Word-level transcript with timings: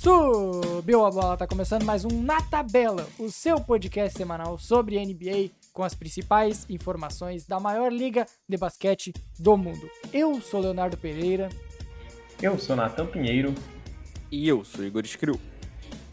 Subiu 0.00 1.04
a 1.04 1.10
bola, 1.10 1.36
tá 1.36 1.46
começando 1.46 1.84
mais 1.84 2.06
um 2.06 2.22
Na 2.22 2.40
Tabela, 2.40 3.06
o 3.18 3.30
seu 3.30 3.60
podcast 3.60 4.16
semanal 4.16 4.58
sobre 4.58 4.98
NBA 4.98 5.50
com 5.74 5.82
as 5.82 5.94
principais 5.94 6.64
informações 6.70 7.44
da 7.44 7.60
maior 7.60 7.92
liga 7.92 8.26
de 8.48 8.56
basquete 8.56 9.12
do 9.38 9.58
mundo. 9.58 9.90
Eu 10.10 10.40
sou 10.40 10.58
Leonardo 10.62 10.96
Pereira. 10.96 11.50
Eu 12.40 12.58
sou 12.58 12.74
Natan 12.74 13.08
Pinheiro. 13.08 13.54
E 14.32 14.48
eu 14.48 14.64
sou 14.64 14.86
Igor 14.86 15.04
Escriu. 15.04 15.38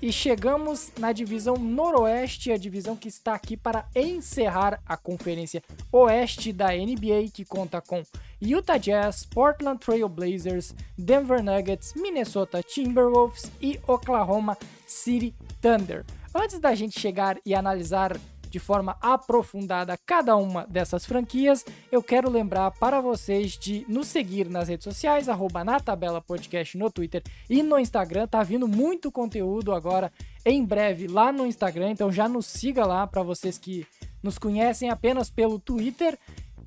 E 0.01 0.11
chegamos 0.11 0.91
na 0.99 1.13
divisão 1.13 1.55
Noroeste, 1.55 2.51
a 2.51 2.57
divisão 2.57 2.93
que 2.93 3.07
está 3.07 3.35
aqui 3.35 3.55
para 3.55 3.87
encerrar 3.95 4.81
a 4.85 4.97
conferência 4.97 5.63
Oeste 5.93 6.51
da 6.51 6.67
NBA, 6.73 7.31
que 7.33 7.45
conta 7.45 7.79
com 7.79 8.03
Utah 8.41 8.77
Jazz, 8.77 9.25
Portland 9.25 9.79
Trail 9.79 10.07
Blazers, 10.07 10.75
Denver 10.97 11.43
Nuggets, 11.43 11.93
Minnesota 11.95 12.61
Timberwolves 12.61 13.51
e 13.61 13.79
Oklahoma 13.87 14.57
City 14.85 15.33
Thunder. 15.61 16.05
Antes 16.33 16.59
da 16.59 16.75
gente 16.75 16.99
chegar 16.99 17.37
e 17.45 17.55
analisar 17.55 18.17
de 18.49 18.59
forma 18.59 18.97
aprofundada 19.01 19.97
cada 20.05 20.35
uma 20.35 20.65
dessas 20.67 21.05
franquias, 21.05 21.65
eu 21.91 22.01
quero 22.01 22.29
lembrar 22.29 22.71
para 22.71 23.01
vocês 23.01 23.57
de 23.57 23.85
nos 23.87 24.07
seguir 24.07 24.49
nas 24.49 24.67
redes 24.67 24.83
sociais, 24.83 25.29
arroba 25.29 25.63
na 25.63 25.79
tabela 25.79 26.21
podcast 26.21 26.77
no 26.77 26.89
Twitter 26.89 27.23
e 27.49 27.61
no 27.61 27.77
Instagram. 27.77 28.27
Tá 28.27 28.43
vindo 28.43 28.67
muito 28.67 29.11
conteúdo 29.11 29.73
agora 29.73 30.11
em 30.45 30.63
breve 30.63 31.07
lá 31.07 31.31
no 31.31 31.45
Instagram, 31.45 31.91
então 31.91 32.11
já 32.11 32.27
nos 32.27 32.45
siga 32.45 32.85
lá 32.85 33.05
para 33.05 33.23
vocês 33.23 33.57
que 33.57 33.85
nos 34.23 34.37
conhecem 34.37 34.89
apenas 34.89 35.29
pelo 35.29 35.59
Twitter 35.59 36.17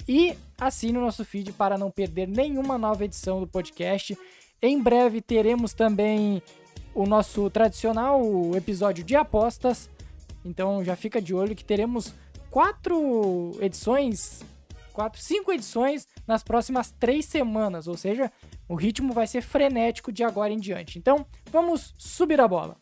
e 0.07 0.37
assine 0.61 0.99
o 0.99 1.01
nosso 1.01 1.25
feed 1.25 1.53
para 1.53 1.79
não 1.79 1.91
perder 1.91 2.29
nenhuma 2.29 2.77
nova 2.77 3.05
edição 3.05 3.41
do 3.41 3.47
podcast. 3.47 4.17
Em 4.63 4.81
breve 4.81 5.21
teremos 5.21 5.73
também 5.73 6.43
o 6.95 7.07
nosso 7.07 7.49
tradicional 7.51 8.21
episódio 8.55 9.03
de 9.03 9.17
apostas 9.17 9.89
então 10.45 10.85
já 10.85 10.97
fica 10.97 11.21
de 11.21 11.35
olho 11.35 11.55
que 11.55 11.65
teremos 11.65 12.15
quatro 12.51 13.53
edições, 13.61 14.43
quatro, 14.93 15.21
cinco 15.21 15.53
edições 15.53 16.07
nas 16.27 16.43
próximas 16.43 16.93
três 16.99 17.27
semanas, 17.27 17.87
ou 17.87 17.97
seja, 17.97 18.31
o 18.69 18.75
ritmo 18.75 19.13
vai 19.13 19.27
ser 19.27 19.43
frenético 19.43 20.13
de 20.13 20.25
agora 20.25 20.53
em 20.53 20.59
diante. 20.59 20.99
Então 20.99 21.27
vamos 21.51 21.95
subir 21.99 22.41
a 22.41 22.49
bola. 22.49 22.77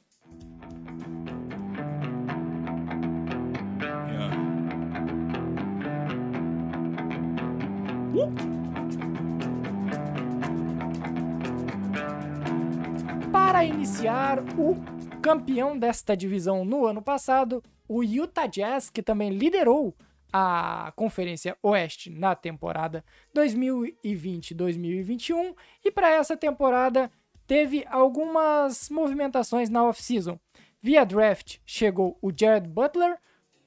Para 13.33 13.65
iniciar 13.65 14.41
o 14.59 14.77
campeão 15.21 15.79
desta 15.79 16.17
divisão 16.17 16.65
no 16.65 16.87
ano 16.87 17.03
passado, 17.03 17.63
o 17.89 18.03
Utah 18.03 18.47
Jazz, 18.47 18.91
que 18.91 19.03
também 19.03 19.31
liderou 19.31 19.95
a 20.33 20.93
Conferência 20.95 21.57
Oeste 21.63 22.11
na 22.11 22.35
temporada 22.35 23.05
2020-2021 23.35 25.55
e 25.85 25.91
para 25.91 26.11
essa 26.11 26.37
temporada 26.37 27.11
teve 27.47 27.85
algumas 27.89 28.91
movimentações 28.91 29.71
na 29.71 29.85
off-season. 29.85 30.39
Via 30.83 31.05
draft 31.05 31.59
chegou 31.65 32.19
o 32.23 32.31
Jared 32.35 32.69
Butler, 32.69 33.17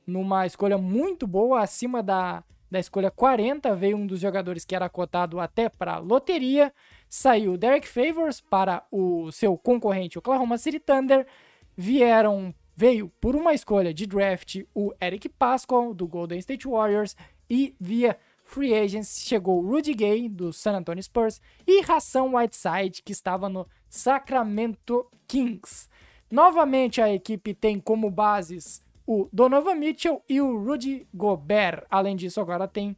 numa 0.06 0.46
escolha 0.46 0.78
muito 0.78 1.26
boa, 1.28 1.62
acima 1.62 2.04
da, 2.04 2.44
da 2.72 2.80
escolha 2.80 3.11
40, 3.11 3.75
veio 3.75 3.97
um 3.97 4.08
dos 4.08 4.22
jogadores 4.22 4.64
que 4.64 4.73
era 4.73 4.88
cotado 4.88 5.41
até 5.41 5.67
para 5.67 5.97
loteria. 5.97 6.73
Saiu 7.09 7.58
Derek 7.58 7.86
Favors 7.86 8.39
para 8.39 8.83
o 8.89 9.30
seu 9.30 9.58
concorrente 9.58 10.17
Oklahoma 10.17 10.58
City 10.58 10.80
Thunder. 10.80 11.27
Vieram, 11.76 12.55
veio 12.73 13.11
por 13.20 13.36
uma 13.36 13.54
escolha 13.54 13.93
de 13.93 14.08
draft 14.08 14.64
o 14.73 14.93
Eric 15.02 15.27
Pascal 15.27 15.93
do 15.93 16.08
Golden 16.08 16.39
State 16.39 16.65
Warriors 16.65 17.14
e 17.49 17.76
via 17.77 18.17
free 18.45 18.73
agents 18.73 19.21
chegou 19.21 19.61
Rudy 19.61 19.93
Gay 19.93 20.30
do 20.30 20.54
San 20.54 20.77
Antonio 20.77 21.04
Spurs 21.04 21.42
e 21.67 21.81
Hassan 21.81 22.23
Whiteside 22.23 23.02
que 23.04 23.11
estava 23.11 23.49
no 23.49 23.67
Sacramento 23.89 25.05
Kings. 25.27 25.89
Novamente 26.30 27.02
a 27.02 27.14
equipe 27.14 27.54
tem 27.54 27.81
como 27.81 28.10
bases 28.10 28.81
o 29.11 29.27
Donovan 29.33 29.76
Mitchell 29.76 30.23
e 30.30 30.39
o 30.39 30.58
Rudy 30.64 31.05
Gobert. 31.14 31.83
Além 31.89 32.16
disso, 32.16 32.39
agora 32.39 32.66
tem 32.66 32.95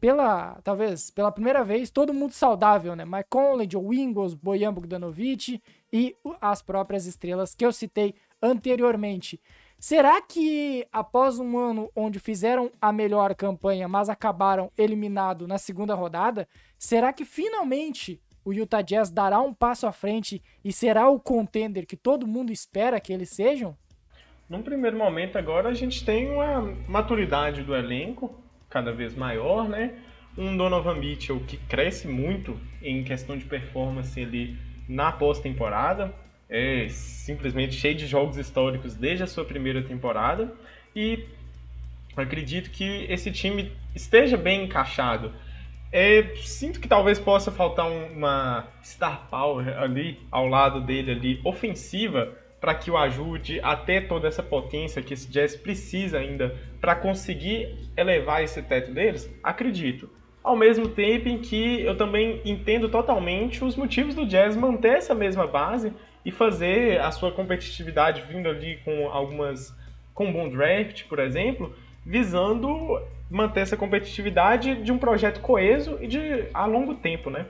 pela, 0.00 0.60
talvez, 0.64 1.10
pela 1.10 1.30
primeira 1.30 1.62
vez, 1.62 1.90
todo 1.90 2.12
mundo 2.12 2.32
saudável, 2.32 2.96
né? 2.96 3.04
Mike 3.04 3.28
Conley, 3.30 3.68
Joe 3.70 3.96
Ingles, 3.96 4.34
Bojan 4.34 4.72
Bogdanovic 4.72 5.62
e 5.92 6.16
as 6.40 6.60
próprias 6.60 7.06
estrelas 7.06 7.54
que 7.54 7.64
eu 7.64 7.72
citei 7.72 8.16
anteriormente. 8.42 9.40
Será 9.78 10.20
que 10.20 10.88
após 10.90 11.38
um 11.38 11.56
ano 11.56 11.88
onde 11.94 12.18
fizeram 12.18 12.68
a 12.80 12.92
melhor 12.92 13.32
campanha, 13.36 13.86
mas 13.86 14.08
acabaram 14.08 14.72
eliminado 14.76 15.46
na 15.46 15.56
segunda 15.56 15.94
rodada, 15.94 16.48
será 16.76 17.12
que 17.12 17.24
finalmente 17.24 18.20
o 18.44 18.52
Utah 18.52 18.82
Jazz 18.82 19.08
dará 19.08 19.40
um 19.40 19.54
passo 19.54 19.86
à 19.86 19.92
frente 19.92 20.42
e 20.64 20.72
será 20.72 21.08
o 21.08 21.20
contender 21.20 21.86
que 21.86 21.96
todo 21.96 22.26
mundo 22.26 22.52
espera 22.52 22.98
que 22.98 23.12
eles 23.12 23.30
sejam? 23.30 23.76
Num 24.48 24.62
primeiro 24.62 24.96
momento 24.96 25.38
agora 25.38 25.70
a 25.70 25.74
gente 25.74 26.04
tem 26.04 26.30
uma 26.30 26.60
maturidade 26.86 27.62
do 27.62 27.74
elenco, 27.74 28.34
cada 28.68 28.92
vez 28.92 29.14
maior, 29.14 29.68
né? 29.68 29.94
Um 30.36 30.54
Donovan 30.54 30.96
Mitchell 30.96 31.40
que 31.40 31.56
cresce 31.56 32.06
muito 32.06 32.58
em 32.82 33.02
questão 33.02 33.38
de 33.38 33.44
performance 33.44 34.20
ali 34.20 34.56
na 34.86 35.10
pós-temporada, 35.10 36.12
é 36.48 36.88
simplesmente 36.90 37.74
cheio 37.74 37.94
de 37.94 38.06
jogos 38.06 38.36
históricos 38.36 38.94
desde 38.94 39.24
a 39.24 39.26
sua 39.26 39.46
primeira 39.46 39.82
temporada 39.82 40.52
e 40.94 41.24
acredito 42.14 42.70
que 42.70 43.06
esse 43.08 43.32
time 43.32 43.72
esteja 43.94 44.36
bem 44.36 44.64
encaixado. 44.64 45.32
É, 45.90 46.34
sinto 46.36 46.80
que 46.80 46.88
talvez 46.88 47.18
possa 47.18 47.50
faltar 47.50 47.86
uma 47.86 48.66
star 48.82 49.26
power 49.30 49.78
ali 49.78 50.18
ao 50.30 50.46
lado 50.46 50.80
dele 50.82 51.12
ali 51.12 51.40
ofensiva 51.44 52.43
para 52.64 52.74
que 52.74 52.90
o 52.90 52.96
ajude 52.96 53.60
a 53.62 53.76
ter 53.76 54.08
toda 54.08 54.26
essa 54.26 54.42
potência 54.42 55.02
que 55.02 55.12
esse 55.12 55.30
Jazz 55.30 55.54
precisa 55.54 56.16
ainda 56.16 56.58
para 56.80 56.94
conseguir 56.94 57.90
elevar 57.94 58.42
esse 58.42 58.62
teto 58.62 58.90
deles? 58.90 59.30
Acredito. 59.42 60.08
Ao 60.42 60.56
mesmo 60.56 60.88
tempo 60.88 61.28
em 61.28 61.42
que 61.42 61.82
eu 61.82 61.94
também 61.94 62.40
entendo 62.42 62.88
totalmente 62.88 63.62
os 63.62 63.76
motivos 63.76 64.14
do 64.14 64.24
Jazz 64.24 64.56
manter 64.56 64.96
essa 64.96 65.14
mesma 65.14 65.46
base 65.46 65.92
e 66.24 66.32
fazer 66.32 67.02
a 67.02 67.10
sua 67.10 67.30
competitividade 67.32 68.24
vindo 68.32 68.48
ali 68.48 68.78
com 68.82 69.10
algumas 69.10 69.76
com 70.14 70.28
um 70.28 70.32
bom 70.32 70.48
draft, 70.48 71.04
por 71.04 71.18
exemplo, 71.18 71.76
visando 72.02 72.98
manter 73.28 73.60
essa 73.60 73.76
competitividade 73.76 74.82
de 74.82 74.90
um 74.90 74.96
projeto 74.96 75.42
coeso 75.42 75.98
e 76.00 76.06
de 76.06 76.48
a 76.54 76.64
longo 76.64 76.94
tempo, 76.94 77.28
né? 77.28 77.44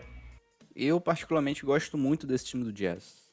Eu 0.75 1.01
particularmente 1.01 1.65
gosto 1.65 1.97
muito 1.97 2.27
desse 2.27 2.47
time 2.47 2.65
do 2.65 2.73
Jazz. 2.73 3.24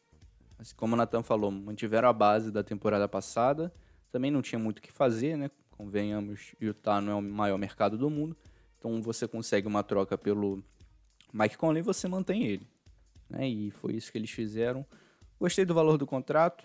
Assim, 0.61 0.75
como 0.75 0.93
o 0.93 0.95
Nathan 0.95 1.23
falou, 1.23 1.49
mantiveram 1.49 2.07
a 2.07 2.13
base 2.13 2.51
da 2.51 2.63
temporada 2.63 3.07
passada. 3.07 3.73
Também 4.11 4.29
não 4.29 4.43
tinha 4.43 4.59
muito 4.59 4.77
o 4.77 4.81
que 4.81 4.91
fazer, 4.91 5.35
né? 5.35 5.49
Convenhamos, 5.71 6.53
Utah 6.61 7.01
não 7.01 7.11
é 7.11 7.15
o 7.15 7.21
maior 7.21 7.57
mercado 7.57 7.97
do 7.97 8.09
mundo. 8.11 8.37
Então 8.77 9.01
você 9.01 9.27
consegue 9.27 9.67
uma 9.67 9.81
troca 9.83 10.15
pelo 10.17 10.63
Mike 11.33 11.57
Conley 11.57 11.79
e 11.79 11.83
você 11.83 12.07
mantém 12.07 12.43
ele. 12.43 12.67
Né? 13.27 13.49
E 13.49 13.71
foi 13.71 13.93
isso 13.93 14.11
que 14.11 14.17
eles 14.19 14.29
fizeram. 14.29 14.85
Gostei 15.39 15.65
do 15.65 15.73
valor 15.73 15.97
do 15.97 16.05
contrato, 16.05 16.63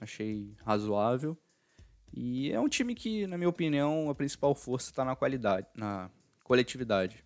achei 0.00 0.54
razoável. 0.64 1.36
E 2.14 2.50
é 2.50 2.58
um 2.58 2.68
time 2.68 2.94
que, 2.94 3.26
na 3.26 3.36
minha 3.36 3.50
opinião, 3.50 4.08
a 4.08 4.14
principal 4.14 4.54
força 4.54 4.90
está 4.90 5.04
na 5.04 5.14
qualidade, 5.14 5.66
na 5.74 6.10
coletividade. 6.42 7.22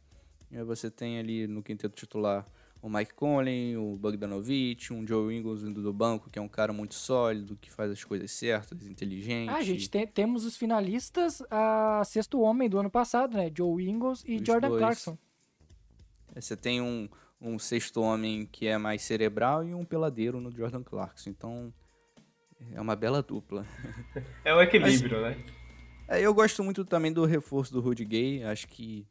Você 0.67 0.91
tem 0.91 1.21
ali 1.21 1.47
no 1.47 1.63
quinteto 1.63 1.95
titular 1.95 2.45
o 2.83 2.89
Mike 2.89 3.15
Conley, 3.15 3.77
o 3.77 3.97
Bogdanovich, 3.97 4.93
um 4.93 5.07
Joe 5.07 5.35
Ingles 5.35 5.63
vindo 5.63 5.83
do 5.83 5.93
banco, 5.93 6.31
que 6.31 6.39
é 6.39 6.43
um 6.43 6.49
cara 6.49 6.73
muito 6.73 6.95
sólido, 6.95 7.57
que 7.61 7.71
faz 7.71 7.91
as 7.91 8.03
coisas 8.03 8.31
certas, 8.31 8.87
inteligente. 8.87 9.51
Ah, 9.51 9.63
gente, 9.63 9.89
tem, 9.91 10.07
temos 10.07 10.45
os 10.45 10.57
finalistas 10.57 11.43
a 11.51 12.03
sexto 12.05 12.41
homem 12.41 12.69
do 12.69 12.79
ano 12.79 12.91
passado, 12.91 13.37
né? 13.37 13.51
Joe 13.55 13.87
Ingles 13.87 14.25
e 14.27 14.37
os 14.37 14.43
Jordan 14.47 14.69
dois. 14.69 14.81
Clarkson. 14.81 15.19
É, 16.35 16.41
você 16.41 16.57
tem 16.57 16.81
um, 16.81 17.09
um 17.41 17.59
sexto 17.59 18.01
homem 18.01 18.49
que 18.51 18.67
é 18.67 18.79
mais 18.79 19.03
cerebral 19.03 19.63
e 19.65 19.75
um 19.75 19.85
peladeiro 19.85 20.41
no 20.41 20.51
Jordan 20.51 20.83
Clarkson. 20.83 21.29
Então, 21.31 21.75
é 22.73 22.81
uma 22.81 22.97
bela 22.97 23.23
dupla. 23.23 23.67
É 24.45 24.55
o 24.55 24.63
equilíbrio, 24.63 25.21
Mas, 25.21 25.37
né? 25.37 25.45
É, 26.09 26.21
eu 26.21 26.33
gosto 26.33 26.65
muito 26.65 26.85
também 26.85 27.13
do 27.13 27.25
reforço 27.27 27.73
do 27.73 27.81
Rudy 27.81 28.05
Gay. 28.05 28.43
Acho 28.43 28.67
que 28.69 29.07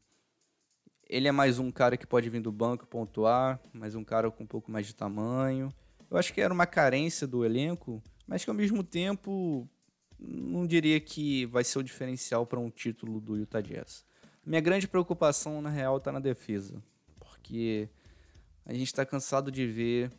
ele 1.10 1.28
é 1.28 1.32
mais 1.32 1.58
um 1.58 1.72
cara 1.72 1.98
que 1.98 2.06
pode 2.06 2.30
vir 2.30 2.40
do 2.40 2.52
banco 2.52 2.86
pontuar, 2.86 3.60
mais 3.74 3.96
um 3.96 4.04
cara 4.04 4.30
com 4.30 4.44
um 4.44 4.48
pouco 4.48 4.72
mais 4.72 4.86
de 4.86 4.94
tamanho. 4.94 5.74
Eu 6.10 6.18
acho 6.18 6.32
que 6.32 6.40
era 6.40 6.54
uma 6.54 6.68
carência 6.68 7.26
do 7.26 7.44
elenco, 7.44 8.02
mas 8.28 8.44
que 8.44 8.50
ao 8.50 8.56
mesmo 8.56 8.84
tempo 8.84 9.68
não 10.20 10.68
diria 10.68 11.00
que 11.00 11.48
vai 11.48 11.64
ser 11.64 11.80
o 11.80 11.84
diferencial 11.84 12.46
para 12.46 12.60
um 12.60 12.70
título 12.70 13.20
do 13.20 13.36
Utah 13.38 13.60
Jazz. 13.62 14.06
Minha 14.46 14.62
grande 14.62 14.88
preocupação, 14.88 15.62
na 15.62 15.70
real, 15.70 15.98
está 15.98 16.12
na 16.12 16.20
defesa, 16.20 16.82
porque 17.20 17.90
a 18.64 18.74
gente 18.74 18.88
está 18.88 19.04
cansado 19.04 19.52
de 19.52 19.66
ver 19.66 20.12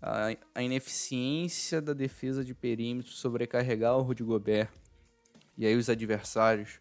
a, 0.00 0.36
a 0.54 0.62
ineficiência 0.62 1.80
da 1.80 1.94
defesa 1.94 2.44
de 2.44 2.54
perímetro 2.54 3.12
sobrecarregar 3.12 3.96
o 3.96 4.02
Rudy 4.02 4.22
Gobert. 4.22 4.68
E 5.56 5.64
aí 5.64 5.74
os 5.74 5.88
adversários 5.88 6.78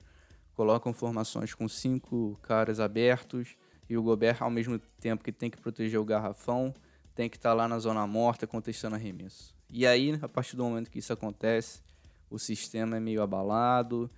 colocam 0.56 0.94
formações 0.94 1.54
com 1.54 1.68
cinco 1.68 2.40
caras 2.42 2.80
abertos 2.80 3.56
e 3.90 3.98
o 3.98 4.04
Gobert, 4.04 4.42
ao 4.42 4.50
mesmo 4.50 4.80
tempo 5.00 5.24
que 5.24 5.32
tem 5.32 5.50
que 5.50 5.60
proteger 5.60 6.00
o 6.00 6.06
garrafão, 6.06 6.74
tem 7.14 7.30
que 7.30 7.38
estar 7.38 7.50
tá 7.50 7.56
lá 7.56 7.68
na 7.68 7.80
zona 7.80 8.06
morta 8.08 8.48
contestando 8.48 8.96
arremesso. 8.96 9.56
E 9.70 9.86
aí, 9.86 10.18
a 10.22 10.28
partir 10.28 10.56
do 10.56 10.64
momento 10.64 10.90
que 10.90 11.00
isso 11.00 11.12
acontece, 11.12 11.82
o 12.30 12.40
sistema 12.40 12.98
é 12.98 13.00
meio 13.00 13.22
abalado 13.22 14.10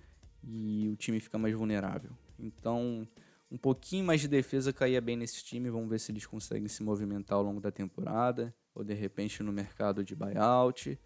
e 0.42 0.88
o 0.92 0.96
time 0.96 1.20
fica 1.20 1.38
mais 1.38 1.54
vulnerável. 1.54 2.10
Então, 2.38 3.06
um 3.50 3.56
pouquinho 3.56 4.04
mais 4.04 4.20
de 4.20 4.28
defesa 4.28 4.72
caía 4.72 5.00
bem 5.00 5.16
nesse 5.16 5.44
time. 5.44 5.70
Vamos 5.70 5.88
ver 5.88 5.98
se 5.98 6.12
eles 6.12 6.26
conseguem 6.26 6.68
se 6.68 6.82
movimentar 6.82 7.38
ao 7.38 7.44
longo 7.44 7.60
da 7.60 7.70
temporada 7.70 8.54
ou 8.74 8.84
de 8.84 8.94
repente 8.94 9.42
no 9.42 9.52
mercado 9.52 10.04
de 10.04 10.14
buyout 10.14 10.98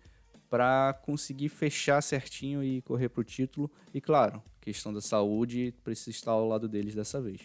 para 0.48 0.92
conseguir 1.02 1.48
fechar 1.48 2.02
certinho 2.02 2.62
e 2.62 2.82
correr 2.82 3.08
para 3.08 3.20
o 3.20 3.24
título. 3.24 3.70
E 3.94 4.00
claro, 4.00 4.42
questão 4.60 4.92
da 4.92 5.00
saúde 5.00 5.74
precisa 5.82 6.10
estar 6.10 6.32
ao 6.32 6.46
lado 6.46 6.68
deles 6.68 6.94
dessa 6.94 7.20
vez. 7.20 7.40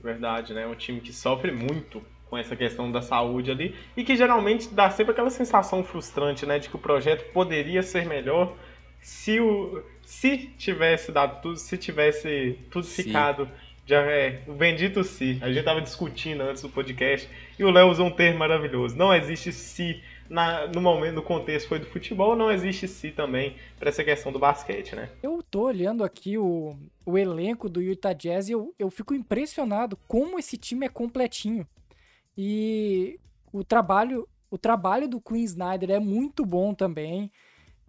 Verdade, 0.00 0.54
né? 0.54 0.62
É 0.62 0.66
um 0.66 0.74
time 0.74 1.00
que 1.00 1.12
sofre 1.12 1.50
muito 1.50 2.02
com 2.26 2.36
essa 2.36 2.54
questão 2.54 2.90
da 2.92 3.02
saúde 3.02 3.50
ali 3.50 3.74
e 3.96 4.04
que 4.04 4.14
geralmente 4.14 4.68
dá 4.68 4.90
sempre 4.90 5.12
aquela 5.12 5.30
sensação 5.30 5.82
frustrante, 5.82 6.44
né, 6.44 6.58
de 6.58 6.68
que 6.68 6.76
o 6.76 6.78
projeto 6.78 7.32
poderia 7.32 7.82
ser 7.82 8.06
melhor 8.06 8.56
se 9.00 9.40
o 9.40 9.82
se 10.02 10.50
tivesse 10.58 11.12
dado 11.12 11.40
tudo, 11.40 11.56
se 11.56 11.76
tivesse 11.76 12.58
tudo 12.70 12.84
Sim. 12.84 13.02
ficado 13.04 13.48
já 13.86 14.02
é 14.02 14.42
o 14.46 14.52
bendito 14.52 15.02
se. 15.02 15.38
A 15.40 15.50
gente 15.50 15.64
tava 15.64 15.80
discutindo 15.80 16.42
antes 16.42 16.60
do 16.62 16.68
podcast 16.68 17.28
e 17.58 17.64
o 17.64 17.70
Léo 17.70 17.88
usou 17.88 18.06
um 18.06 18.10
termo 18.10 18.38
maravilhoso. 18.38 18.94
Não 18.96 19.14
existe 19.14 19.50
se 19.50 20.02
na, 20.28 20.66
no 20.66 20.80
momento, 20.80 21.16
no 21.16 21.22
contexto 21.22 21.68
foi 21.68 21.78
do 21.78 21.86
futebol, 21.86 22.36
não 22.36 22.50
existe 22.50 22.86
se 22.86 23.10
também 23.10 23.56
para 23.78 23.88
essa 23.88 24.04
questão 24.04 24.30
do 24.30 24.38
basquete, 24.38 24.94
né? 24.94 25.10
Eu 25.22 25.42
tô 25.42 25.62
olhando 25.62 26.04
aqui 26.04 26.36
o, 26.36 26.76
o 27.06 27.16
elenco 27.16 27.68
do 27.68 27.80
Utah 27.80 28.12
Jazz 28.12 28.48
e 28.48 28.52
eu, 28.52 28.74
eu 28.78 28.90
fico 28.90 29.14
impressionado 29.14 29.98
como 30.06 30.38
esse 30.38 30.56
time 30.56 30.86
é 30.86 30.88
completinho. 30.88 31.66
E 32.36 33.18
o 33.52 33.64
trabalho, 33.64 34.28
o 34.50 34.58
trabalho 34.58 35.08
do 35.08 35.20
Queen 35.20 35.44
Snyder 35.44 35.90
é 35.90 35.98
muito 35.98 36.44
bom 36.44 36.74
também. 36.74 37.32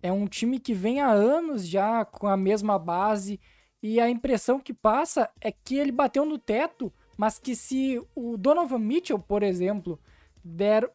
É 0.01 0.12
um 0.12 0.25
time 0.25 0.59
que 0.59 0.74
vem 0.74 1.01
há 1.01 1.12
anos 1.12 1.68
já 1.68 2.06
com 2.06 2.27
a 2.27 2.38
mesma 2.38 2.80
base 2.80 3.39
e 3.81 4.00
a 4.00 4.09
impressão 4.09 4.59
que 4.59 4.74
passa 4.74 5.30
é 5.42 5.51
que 5.51 5.77
ele 5.77 5.92
bateu 5.92 6.25
no 6.25 6.38
teto, 6.38 6.92
mas 7.18 7.38
que 7.38 7.56
se 7.56 8.01
o 8.15 8.38
Donovan 8.38 8.80
Mitchell, 8.80 9.19
por 9.19 9.44
exemplo, 9.44 10.00
der 10.44 10.89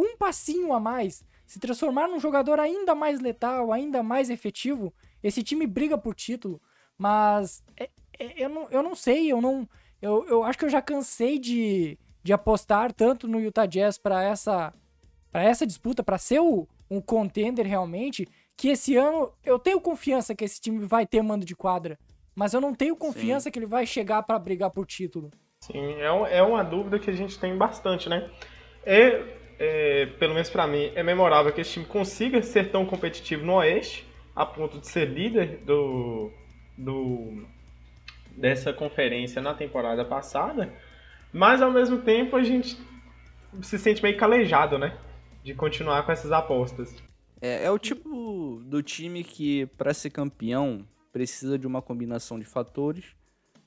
um 0.00 0.16
passinho 0.16 0.72
a 0.72 0.80
mais, 0.80 1.24
se 1.46 1.58
transformar 1.58 2.08
num 2.08 2.20
jogador 2.20 2.58
ainda 2.60 2.94
mais 2.94 3.20
letal, 3.20 3.72
ainda 3.72 4.02
mais 4.02 4.30
efetivo, 4.30 4.92
esse 5.22 5.42
time 5.42 5.66
briga 5.66 5.96
por 5.96 6.14
título. 6.14 6.60
Mas 6.96 7.62
é, 7.76 7.90
é, 8.18 8.44
eu, 8.44 8.48
não, 8.48 8.68
eu 8.70 8.82
não 8.82 8.94
sei, 8.94 9.30
eu 9.30 9.40
não. 9.40 9.68
Eu, 10.00 10.26
eu 10.28 10.44
acho 10.44 10.58
que 10.58 10.64
eu 10.64 10.70
já 10.70 10.80
cansei 10.80 11.38
de, 11.38 11.98
de 12.22 12.32
apostar 12.32 12.92
tanto 12.92 13.26
no 13.26 13.40
Utah 13.40 13.66
Jazz 13.66 13.98
para 13.98 14.22
essa, 14.22 14.72
pra 15.30 15.42
essa 15.42 15.66
disputa, 15.66 16.02
para 16.02 16.18
ser 16.18 16.40
o, 16.40 16.68
um 16.90 17.00
contender 17.00 17.66
realmente, 17.66 18.28
que 18.56 18.68
esse 18.68 18.96
ano 18.96 19.32
eu 19.44 19.58
tenho 19.58 19.80
confiança 19.80 20.34
que 20.34 20.44
esse 20.44 20.60
time 20.60 20.84
vai 20.86 21.06
ter 21.06 21.22
mando 21.22 21.44
de 21.44 21.56
quadra 21.56 21.98
mas 22.38 22.54
eu 22.54 22.60
não 22.60 22.72
tenho 22.72 22.94
confiança 22.94 23.44
Sim. 23.44 23.50
que 23.50 23.58
ele 23.58 23.66
vai 23.66 23.84
chegar 23.84 24.22
para 24.22 24.38
brigar 24.38 24.70
por 24.70 24.86
título. 24.86 25.28
Sim, 25.58 25.94
é, 25.94 26.38
é 26.38 26.40
uma 26.40 26.62
dúvida 26.62 26.96
que 26.96 27.10
a 27.10 27.12
gente 27.12 27.36
tem 27.36 27.58
bastante, 27.58 28.08
né? 28.08 28.30
É, 28.86 29.37
é 29.58 30.06
pelo 30.18 30.34
menos 30.34 30.48
para 30.48 30.66
mim, 30.66 30.92
é 30.94 31.02
memorável 31.02 31.52
que 31.52 31.60
esse 31.60 31.72
time 31.72 31.86
consiga 31.86 32.42
ser 32.42 32.70
tão 32.70 32.86
competitivo 32.86 33.44
no 33.44 33.54
Oeste, 33.54 34.06
a 34.34 34.46
ponto 34.46 34.78
de 34.78 34.86
ser 34.86 35.06
líder 35.06 35.58
do, 35.64 36.30
do 36.76 37.44
dessa 38.36 38.72
conferência 38.72 39.42
na 39.42 39.52
temporada 39.52 40.04
passada, 40.04 40.72
mas 41.32 41.60
ao 41.60 41.72
mesmo 41.72 41.98
tempo 41.98 42.36
a 42.36 42.42
gente 42.42 42.78
se 43.62 43.78
sente 43.78 44.02
meio 44.02 44.16
calejado, 44.16 44.78
né? 44.78 44.96
De 45.42 45.54
continuar 45.54 46.04
com 46.04 46.12
essas 46.12 46.30
apostas. 46.30 46.94
É, 47.40 47.64
é 47.64 47.70
o 47.70 47.78
tipo 47.78 48.62
do 48.64 48.82
time 48.82 49.24
que, 49.24 49.66
para 49.76 49.92
ser 49.92 50.10
campeão, 50.10 50.86
precisa 51.12 51.58
de 51.58 51.66
uma 51.66 51.82
combinação 51.82 52.38
de 52.38 52.44
fatores 52.44 53.16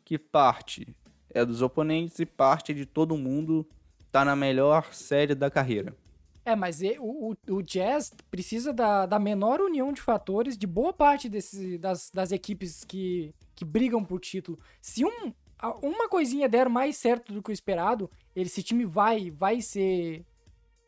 que 0.05 0.17
parte 0.17 0.87
é 1.29 1.45
dos 1.45 1.61
oponentes 1.61 2.19
e 2.19 2.25
parte 2.25 2.73
de 2.73 2.85
todo 2.85 3.17
mundo 3.17 3.67
tá 4.11 4.25
na 4.25 4.35
melhor 4.35 4.93
série 4.93 5.33
da 5.33 5.49
carreira. 5.49 5.95
É, 6.43 6.55
mas 6.55 6.81
o, 6.99 7.35
o, 7.47 7.55
o 7.55 7.61
Jazz 7.61 8.11
precisa 8.29 8.73
da, 8.73 9.05
da 9.05 9.19
menor 9.19 9.61
união 9.61 9.93
de 9.93 10.01
fatores 10.01 10.57
de 10.57 10.65
boa 10.65 10.91
parte 10.91 11.29
desse, 11.29 11.77
das, 11.77 12.09
das 12.11 12.31
equipes 12.31 12.83
que, 12.83 13.33
que 13.55 13.63
brigam 13.63 14.03
por 14.03 14.19
título. 14.19 14.59
Se 14.81 15.05
um, 15.05 15.33
uma 15.81 16.09
coisinha 16.09 16.49
der 16.49 16.67
mais 16.67 16.97
certo 16.97 17.31
do 17.31 17.43
que 17.43 17.51
o 17.51 17.53
esperado, 17.53 18.09
esse 18.35 18.63
time 18.63 18.85
vai, 18.85 19.29
vai 19.29 19.61
ser. 19.61 20.25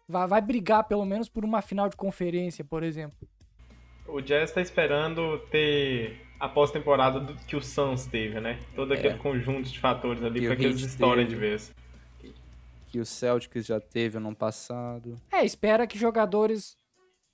Vai, 0.07 0.27
vai 0.27 0.41
brigar 0.41 0.83
pelo 0.85 1.05
menos 1.05 1.29
por 1.29 1.45
uma 1.45 1.61
final 1.61 1.87
de 1.87 1.95
conferência, 1.95 2.65
por 2.65 2.81
exemplo. 2.83 3.27
O 4.07 4.19
Jazz 4.21 4.49
está 4.49 4.61
esperando 4.61 5.39
ter 5.49 6.19
a 6.39 6.49
pós-temporada 6.49 7.33
que 7.47 7.55
o 7.55 7.61
Suns 7.61 8.05
teve, 8.05 8.41
né? 8.41 8.59
Todo 8.75 8.93
aquele 8.93 9.13
é. 9.13 9.17
conjunto 9.17 9.69
de 9.69 9.79
fatores 9.79 10.21
ali 10.23 10.41
para 10.41 10.53
aquelas 10.55 10.81
histórias 10.81 11.29
de 11.29 11.35
vez. 11.35 11.73
Que 12.93 12.99
o 12.99 13.05
Celtics 13.07 13.65
já 13.65 13.79
teve 13.79 14.17
ano 14.17 14.35
passado. 14.35 15.19
É, 15.31 15.43
espera 15.43 15.87
que 15.87 15.97
jogadores. 15.97 16.77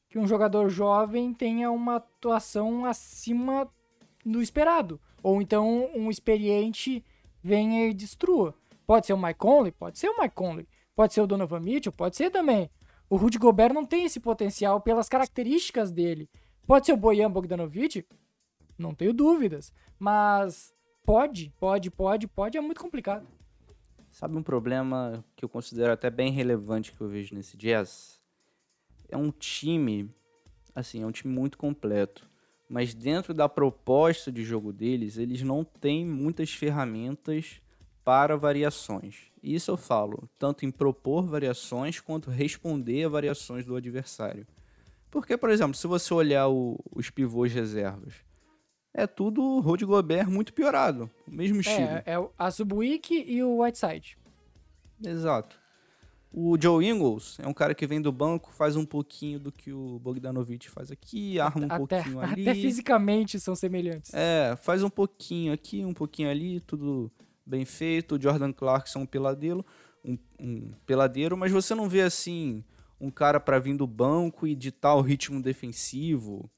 Que 0.07 0.17
um 0.17 0.25
jogador 0.25 0.69
jovem 0.69 1.33
tenha 1.33 1.69
uma 1.69 1.97
atuação 1.97 2.85
acima 2.85 3.69
do 4.25 4.41
esperado. 4.41 5.01
Ou 5.21 5.41
então 5.41 5.91
um 5.93 6.09
experiente 6.09 7.03
venha 7.43 7.89
e 7.89 7.93
destrua. 7.93 8.55
Pode 8.87 9.05
ser 9.05 9.11
o 9.11 9.21
Mike 9.21 9.37
Conley? 9.37 9.73
Pode 9.73 9.99
ser 9.99 10.07
o 10.07 10.17
Mike 10.17 10.33
Conley. 10.33 10.65
Pode 10.95 11.13
ser 11.13 11.19
o 11.19 11.27
Donovan 11.27 11.59
Mitchell? 11.59 11.91
Pode 11.91 12.15
ser 12.15 12.29
também. 12.29 12.69
O 13.09 13.17
Rudy 13.17 13.37
Gobert 13.37 13.73
não 13.73 13.85
tem 13.85 14.05
esse 14.05 14.21
potencial 14.21 14.79
pelas 14.79 15.09
características 15.09 15.91
dele. 15.91 16.29
Pode 16.65 16.85
ser 16.85 16.93
o 16.93 16.97
Bojan 16.97 17.29
Bogdanovic? 17.29 18.05
Não 18.77 18.95
tenho 18.95 19.11
dúvidas. 19.13 19.73
Mas 19.99 20.73
pode, 21.05 21.53
pode, 21.59 21.91
pode, 21.91 22.29
pode, 22.29 22.57
é 22.57 22.61
muito 22.61 22.79
complicado. 22.79 23.27
Sabe 24.19 24.35
um 24.35 24.43
problema 24.43 25.23
que 25.33 25.45
eu 25.45 25.47
considero 25.47 25.93
até 25.93 26.09
bem 26.09 26.29
relevante 26.29 26.91
que 26.91 26.99
eu 26.99 27.07
vejo 27.07 27.33
nesse 27.33 27.55
Jazz? 27.55 28.19
É 29.07 29.15
um 29.15 29.31
time, 29.31 30.13
assim, 30.75 31.01
é 31.01 31.05
um 31.05 31.11
time 31.11 31.33
muito 31.33 31.57
completo. 31.57 32.29
Mas 32.67 32.93
dentro 32.93 33.33
da 33.33 33.47
proposta 33.47 34.29
de 34.29 34.43
jogo 34.43 34.73
deles, 34.73 35.17
eles 35.17 35.41
não 35.41 35.63
têm 35.63 36.05
muitas 36.05 36.51
ferramentas 36.51 37.61
para 38.03 38.35
variações. 38.35 39.31
Isso 39.41 39.71
eu 39.71 39.77
falo, 39.77 40.29
tanto 40.37 40.65
em 40.65 40.69
propor 40.69 41.25
variações 41.25 42.01
quanto 42.01 42.29
responder 42.29 43.05
a 43.05 43.09
variações 43.09 43.65
do 43.65 43.73
adversário. 43.73 44.45
Porque, 45.09 45.37
por 45.37 45.49
exemplo, 45.49 45.75
se 45.75 45.87
você 45.87 46.13
olhar 46.13 46.49
o, 46.49 46.77
os 46.93 47.09
pivôs 47.09 47.53
reservas, 47.53 48.15
é 48.93 49.05
tudo 49.07 49.59
Rudy 49.59 49.85
Gobert 49.85 50.29
muito 50.29 50.53
piorado. 50.53 51.09
O 51.27 51.31
mesmo 51.31 51.57
é, 51.57 51.59
estilo. 51.59 51.87
É, 51.87 52.03
é 52.05 52.29
a 52.37 52.51
Subweek 52.51 53.25
e 53.27 53.43
o 53.43 53.61
Whiteside. 53.61 54.17
Exato. 55.03 55.59
O 56.31 56.55
Joe 56.61 56.85
Ingles 56.85 57.37
é 57.39 57.47
um 57.47 57.53
cara 57.53 57.73
que 57.73 57.87
vem 57.87 57.99
do 57.99 58.11
banco, 58.11 58.51
faz 58.51 58.75
um 58.75 58.85
pouquinho 58.85 59.39
do 59.39 59.51
que 59.51 59.73
o 59.73 59.97
Bogdanovich 59.99 60.69
faz 60.69 60.91
aqui, 60.91 61.39
arma 61.39 61.61
um 61.61 61.65
até, 61.65 61.77
pouquinho 61.77 62.19
ali. 62.19 62.47
Até 62.47 62.53
fisicamente 62.53 63.39
são 63.39 63.55
semelhantes. 63.55 64.13
É, 64.13 64.55
faz 64.61 64.83
um 64.83 64.89
pouquinho 64.89 65.51
aqui, 65.51 65.83
um 65.83 65.93
pouquinho 65.93 66.29
ali, 66.29 66.59
tudo 66.59 67.11
bem 67.43 67.65
feito. 67.65 68.15
O 68.15 68.21
Jordan 68.21 68.53
Clarkson 68.53 68.99
um 68.99 69.05
peladeiro, 69.07 69.65
um, 70.05 70.17
um 70.39 70.71
peladeiro, 70.85 71.35
mas 71.35 71.51
você 71.51 71.73
não 71.73 71.89
vê 71.89 72.01
assim 72.01 72.63
um 73.01 73.09
cara 73.09 73.39
para 73.39 73.57
vir 73.57 73.75
do 73.75 73.87
banco 73.87 74.45
e 74.45 74.53
ditar 74.53 74.93
o 74.93 75.01
ritmo 75.01 75.41
defensivo 75.41 76.49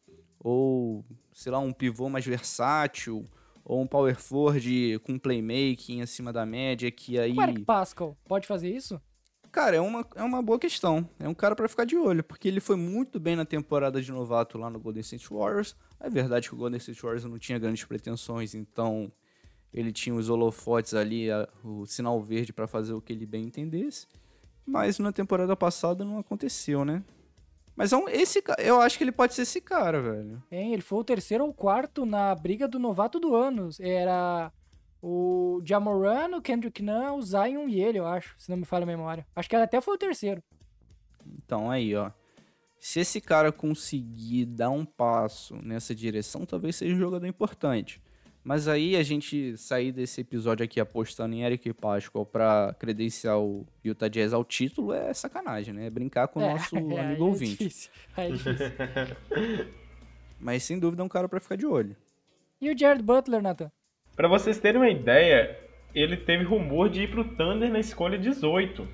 ou 0.44 1.06
sei 1.32 1.52
lá, 1.52 1.60
um 1.60 1.72
pivô 1.72 2.10
mais 2.10 2.26
versátil, 2.26 3.28
ou 3.64 3.82
um 3.82 3.88
power 3.88 4.16
forward 4.20 5.00
com 5.04 5.18
playmaking 5.18 6.02
acima 6.02 6.34
da 6.34 6.46
média, 6.46 6.92
que 6.92 7.18
aí... 7.18 7.34
O 7.38 7.42
Eric 7.42 7.62
Pascal 7.62 8.18
pode 8.28 8.48
fazer 8.48 8.70
isso? 8.70 9.00
Cara, 9.52 9.76
é 9.76 9.82
uma, 9.82 10.06
é 10.16 10.24
uma 10.24 10.42
boa 10.42 10.58
questão. 10.58 11.08
É 11.20 11.28
um 11.28 11.34
cara 11.34 11.56
para 11.56 11.68
ficar 11.68 11.86
de 11.86 11.98
olho, 11.98 12.24
porque 12.24 12.48
ele 12.48 12.62
foi 12.62 12.78
muito 12.78 13.20
bem 13.20 13.36
na 13.36 13.46
temporada 13.46 14.02
de 14.02 14.12
novato 14.12 14.58
lá 14.58 14.70
no 14.70 14.80
Golden 14.80 15.02
State 15.02 15.28
Warriors. 15.30 15.76
É 16.00 16.10
verdade 16.10 16.48
que 16.48 16.56
o 16.56 16.58
Golden 16.58 16.78
State 16.78 17.02
Warriors 17.02 17.26
não 17.26 17.38
tinha 17.38 17.60
grandes 17.60 17.84
pretensões, 17.84 18.56
então 18.56 19.12
ele 19.74 19.92
tinha 19.92 20.16
os 20.16 20.30
holofotes 20.30 20.94
ali, 20.94 21.30
a, 21.30 21.48
o 21.64 21.86
sinal 21.86 22.22
verde 22.22 22.54
para 22.54 22.66
fazer 22.66 22.94
o 22.94 23.02
que 23.02 23.12
ele 23.12 23.26
bem 23.26 23.44
entendesse. 23.44 24.08
Mas 24.66 25.00
na 25.00 25.12
temporada 25.12 25.56
passada 25.56 26.06
não 26.06 26.18
aconteceu, 26.18 26.86
né? 26.86 27.04
Mas 27.82 27.92
é 27.92 27.98
um, 27.98 28.08
esse, 28.08 28.44
eu 28.60 28.80
acho 28.80 28.96
que 28.96 29.04
ele 29.04 29.12
pode 29.12 29.34
ser 29.34 29.42
esse 29.42 29.60
cara, 29.60 30.00
velho. 30.00 30.44
É, 30.52 30.70
ele 30.70 30.84
foi 30.84 31.00
o 31.00 31.04
terceiro 31.04 31.44
ou 31.44 31.52
quarto 31.52 32.06
na 32.06 32.36
briga 32.36 32.68
do 32.68 32.78
novato 32.78 33.20
do 33.20 33.36
ano. 33.36 33.70
Era 33.80 34.52
o 35.02 35.60
Jamoran, 35.66 36.38
o 36.38 36.42
Kendrick 36.44 36.84
Nunn, 36.84 37.18
o 37.18 37.22
Zion 37.24 37.68
e 37.68 37.82
ele, 37.82 37.98
eu 37.98 38.06
acho, 38.06 38.36
se 38.38 38.52
não 38.52 38.58
me 38.58 38.66
falha 38.66 38.84
a 38.84 38.86
memória. 38.86 39.26
Acho 39.36 39.50
que 39.50 39.56
ele 39.56 39.64
até 39.64 39.82
foi 39.82 39.96
o 39.96 39.98
terceiro. 39.98 40.44
Então, 41.26 41.72
aí, 41.72 41.96
ó. 41.96 42.12
Se 42.80 43.00
esse 43.00 43.20
cara 43.20 43.52
conseguir 43.52 44.46
dar 44.46 44.70
um 44.70 44.86
passo 44.86 45.56
nessa 45.56 45.96
direção, 45.96 46.46
talvez 46.46 46.76
seja 46.76 46.94
um 46.94 47.00
jogador 47.00 47.26
importante. 47.26 48.00
Mas 48.44 48.68
aí 48.68 48.96
a 48.96 49.04
gente 49.04 49.56
sair 49.56 49.92
desse 49.92 50.22
episódio 50.22 50.64
aqui 50.64 50.80
apostando 50.80 51.36
em 51.36 51.44
Eric 51.44 51.72
Pascal 51.74 52.26
para 52.26 52.76
credenciar 52.80 53.40
o 53.40 53.68
Utah 53.86 54.08
Jazz 54.08 54.34
ao 54.34 54.44
título 54.44 54.94
é 54.94 55.14
sacanagem, 55.14 55.74
né? 55.74 55.86
É 55.86 55.90
brincar 55.92 56.28
com 56.28 56.40
o 56.40 56.44
É, 56.44 56.54
nosso 56.54 56.76
é, 56.78 56.80
aí 56.80 57.00
amigo 57.00 57.24
é 57.24 57.28
ouvinte. 57.28 57.52
difícil, 57.58 57.92
aí 58.18 58.30
é 58.32 58.32
difícil. 58.36 58.72
Mas 60.40 60.64
sem 60.64 60.80
dúvida 60.80 61.04
é 61.04 61.06
um 61.06 61.10
cara 61.10 61.30
para 61.30 61.40
ficar 61.40 61.56
de 61.56 61.68
olho. 61.68 61.96
E 62.60 62.72
o 62.72 62.78
Jared 62.78 63.04
Butler, 63.04 63.42
Nathan? 63.44 63.72
Pra 64.16 64.28
vocês 64.28 64.58
terem 64.60 64.82
uma 64.82 64.90
ideia, 64.90 65.58
ele 65.94 66.18
teve 66.18 66.44
rumor 66.44 66.90
de 66.90 67.04
ir 67.04 67.12
pro 67.12 67.24
Thunder 67.24 67.70
na 67.72 67.80
escolha 67.80 68.18
18. 68.18 68.88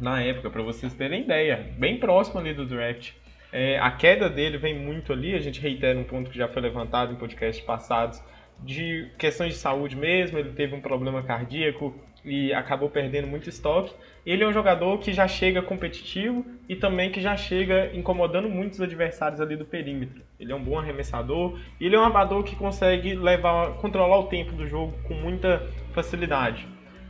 Na 0.00 0.22
época, 0.22 0.50
pra 0.50 0.62
vocês 0.62 0.94
terem 0.94 1.22
ideia. 1.22 1.74
Bem 1.78 2.00
próximo 2.00 2.40
ali 2.40 2.54
do 2.54 2.64
draft. 2.66 3.12
É, 3.52 3.78
a 3.78 3.90
queda 3.90 4.30
dele 4.30 4.56
vem 4.56 4.78
muito 4.78 5.12
ali, 5.12 5.34
a 5.34 5.38
gente 5.38 5.60
reitera 5.60 5.98
um 5.98 6.04
ponto 6.04 6.30
que 6.30 6.38
já 6.38 6.48
foi 6.48 6.62
levantado 6.62 7.12
em 7.12 7.16
podcasts 7.16 7.62
passados, 7.64 8.22
de 8.60 9.10
questões 9.18 9.54
de 9.54 9.58
saúde 9.58 9.96
mesmo, 9.96 10.38
ele 10.38 10.52
teve 10.52 10.74
um 10.74 10.80
problema 10.80 11.22
cardíaco 11.22 11.94
e 12.24 12.52
acabou 12.52 12.88
perdendo 12.88 13.26
muito 13.26 13.48
estoque. 13.48 13.94
Ele 14.24 14.44
é 14.44 14.46
um 14.46 14.52
jogador 14.52 14.98
que 14.98 15.12
já 15.12 15.26
chega 15.26 15.60
competitivo 15.60 16.46
e 16.68 16.76
também 16.76 17.10
que 17.10 17.20
já 17.20 17.36
chega 17.36 17.90
incomodando 17.94 18.48
muitos 18.48 18.80
adversários 18.80 19.40
ali 19.40 19.56
do 19.56 19.64
perímetro. 19.64 20.22
Ele 20.38 20.52
é 20.52 20.54
um 20.54 20.62
bom 20.62 20.78
arremessador 20.78 21.58
ele 21.80 21.96
é 21.96 21.98
um 21.98 22.04
armador 22.04 22.44
que 22.44 22.54
consegue 22.54 23.14
levar, 23.14 23.74
controlar 23.74 24.18
o 24.18 24.28
tempo 24.28 24.52
do 24.52 24.66
jogo 24.66 24.94
com 25.08 25.14
muita 25.14 25.68
facilidade. 25.92 26.66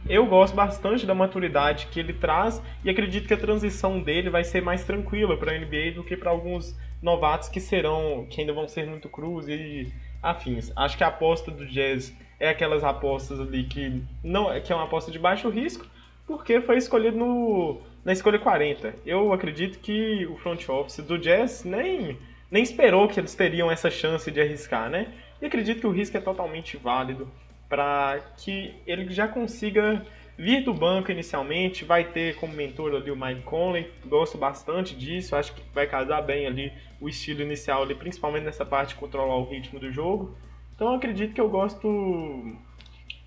Eu 0.09 0.27
gosto 0.27 0.55
bastante 0.55 1.07
da 1.07 1.15
maturidade 1.15 1.87
que 1.87 2.01
ele 2.01 2.13
traz 2.13 2.61
e 2.85 2.91
acredito 2.91 3.29
que 3.29 3.35
a 3.35 3.37
transição 3.37 4.01
dele 4.01 4.31
vai 4.31 4.43
ser 4.43 4.61
mais 4.61 4.85
tranquila 4.85 5.37
para 5.37 5.53
a 5.53 5.59
NBA 5.59 5.93
do 5.95 6.03
que 6.03 6.17
para 6.17 6.31
alguns 6.31 6.77
novatos 7.01 7.49
que 7.49 7.61
serão, 7.61 8.27
que 8.29 8.41
ainda 8.41 8.53
vão 8.53 8.67
ser 8.67 8.87
muito 8.87 9.09
cruz 9.09 9.47
e 9.47 9.93
afins. 10.23 10.73
Acho 10.77 10.97
que 10.97 11.05
a 11.05 11.09
aposta 11.09 11.51
do 11.51 11.67
Jazz 11.67 12.15
é 12.39 12.49
aquelas 12.49 12.85
apostas 12.85 13.41
ali 13.41 13.65
que 13.65 14.03
não, 14.23 14.49
que 14.61 14.73
é 14.73 14.77
uma 14.77 14.85
aposta 14.85 15.11
de 15.11 15.19
baixo 15.19 15.49
risco, 15.49 15.87
porque 16.27 16.61
foi 16.61 16.77
escolhido 16.77 17.17
no, 17.17 17.81
na 18.05 18.13
escolha 18.13 18.39
40. 18.39 18.95
Eu 19.05 19.33
acredito 19.33 19.79
que 19.79 20.27
o 20.27 20.37
front 20.37 20.69
office 20.69 21.05
do 21.05 21.19
Jazz 21.19 21.65
nem 21.65 22.19
nem 22.51 22.63
esperou 22.63 23.09
que 23.09 23.19
eles 23.19 23.35
teriam 23.35 23.71
essa 23.71 23.91
chance 23.91 24.31
de 24.31 24.39
arriscar, 24.39 24.91
né? 24.91 25.09
E 25.41 25.47
acredito 25.47 25.81
que 25.81 25.87
o 25.87 25.91
risco 25.91 26.19
é 26.19 26.21
totalmente 26.21 26.77
válido 26.77 27.27
para 27.67 28.21
que 28.37 28.75
ele 28.87 29.11
já 29.11 29.27
consiga 29.27 30.05
vir 30.37 30.65
do 30.65 30.73
banco 30.73 31.11
inicialmente, 31.11 31.85
vai 31.85 32.05
ter 32.05 32.37
como 32.37 32.53
mentor 32.53 32.95
ali 32.95 33.11
o 33.11 33.17
Mike 33.17 33.43
Conley, 33.43 33.91
gosto 34.07 34.39
bastante 34.39 34.95
disso, 34.95 35.37
acho 35.37 35.55
que 35.55 35.63
vai 35.75 35.87
casar 35.87 36.23
bem 36.23 36.47
ali 36.47 36.73
o 37.01 37.09
estilo 37.09 37.43
inicial 37.43 37.83
ali, 37.83 37.95
principalmente 37.95 38.45
nessa 38.45 38.65
parte 38.65 38.91
de 38.91 38.95
controlar 38.97 39.37
o 39.37 39.49
ritmo 39.49 39.79
do 39.79 39.91
jogo. 39.91 40.37
Então 40.75 40.89
eu 40.89 40.95
acredito 40.95 41.35
que 41.35 41.41
eu 41.41 41.49
gosto, 41.49 41.87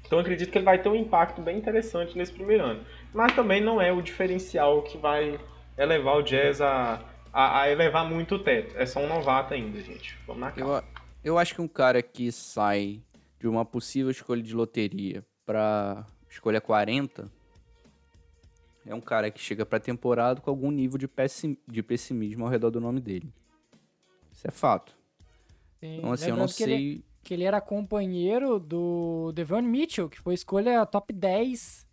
então 0.05 0.17
eu 0.17 0.19
acredito 0.19 0.51
que 0.51 0.57
ele 0.57 0.65
vai 0.65 0.81
ter 0.81 0.89
um 0.89 0.95
impacto 0.95 1.41
bem 1.41 1.57
interessante 1.57 2.17
nesse 2.17 2.33
primeiro 2.33 2.63
ano, 2.63 2.85
mas 3.13 3.33
também 3.33 3.61
não 3.61 3.81
é 3.81 3.91
o 3.91 4.01
diferencial 4.01 4.81
que 4.81 4.97
vai 4.97 5.39
elevar 5.77 6.17
o 6.17 6.21
Jazz 6.21 6.61
a, 6.61 7.01
a, 7.31 7.61
a 7.61 7.71
elevar 7.71 8.09
muito 8.09 8.35
o 8.35 8.39
teto. 8.39 8.77
É 8.77 8.85
só 8.85 8.99
um 8.99 9.07
novato 9.07 9.53
ainda, 9.53 9.79
gente. 9.81 10.17
Vamos 10.25 10.41
na 10.41 10.51
calma. 10.51 10.83
Eu, 11.23 11.33
eu 11.33 11.37
acho 11.37 11.53
que 11.53 11.61
um 11.61 11.67
cara 11.67 12.01
que 12.01 12.31
sai 12.31 13.01
de 13.39 13.47
uma 13.47 13.65
possível 13.65 14.09
escolha 14.09 14.41
de 14.41 14.55
loteria 14.55 15.23
para 15.45 16.05
escolha 16.35 16.59
40 16.61 17.31
é 18.85 18.93
um 18.93 19.01
cara 19.01 19.31
que 19.31 19.39
chega 19.39 19.65
pra 19.65 19.79
temporada 19.79 20.39
com 20.41 20.49
algum 20.49 20.69
nível 20.69 20.97
de, 20.97 21.07
pessim, 21.07 21.57
de 21.67 21.81
pessimismo 21.81 22.43
ao 22.45 22.51
redor 22.51 22.69
do 22.69 22.79
nome 22.79 22.99
dele. 22.99 23.33
Isso 24.31 24.47
é 24.47 24.51
fato. 24.51 24.95
Sim, 25.79 25.97
Então, 25.97 26.11
assim, 26.11 26.29
eu 26.29 26.35
não 26.37 26.45
que 26.47 26.63
ele- 26.63 26.75
sei. 26.77 27.03
que 27.23 27.33
ele 27.33 27.43
era 27.45 27.59
companheiro 27.61 28.59
do 28.59 29.31
Devon 29.33 29.61
Mitchell, 29.63 30.07
que 30.09 30.19
foi 30.19 30.33
escolha 30.35 30.85
top 30.85 31.11
10. 31.13 31.87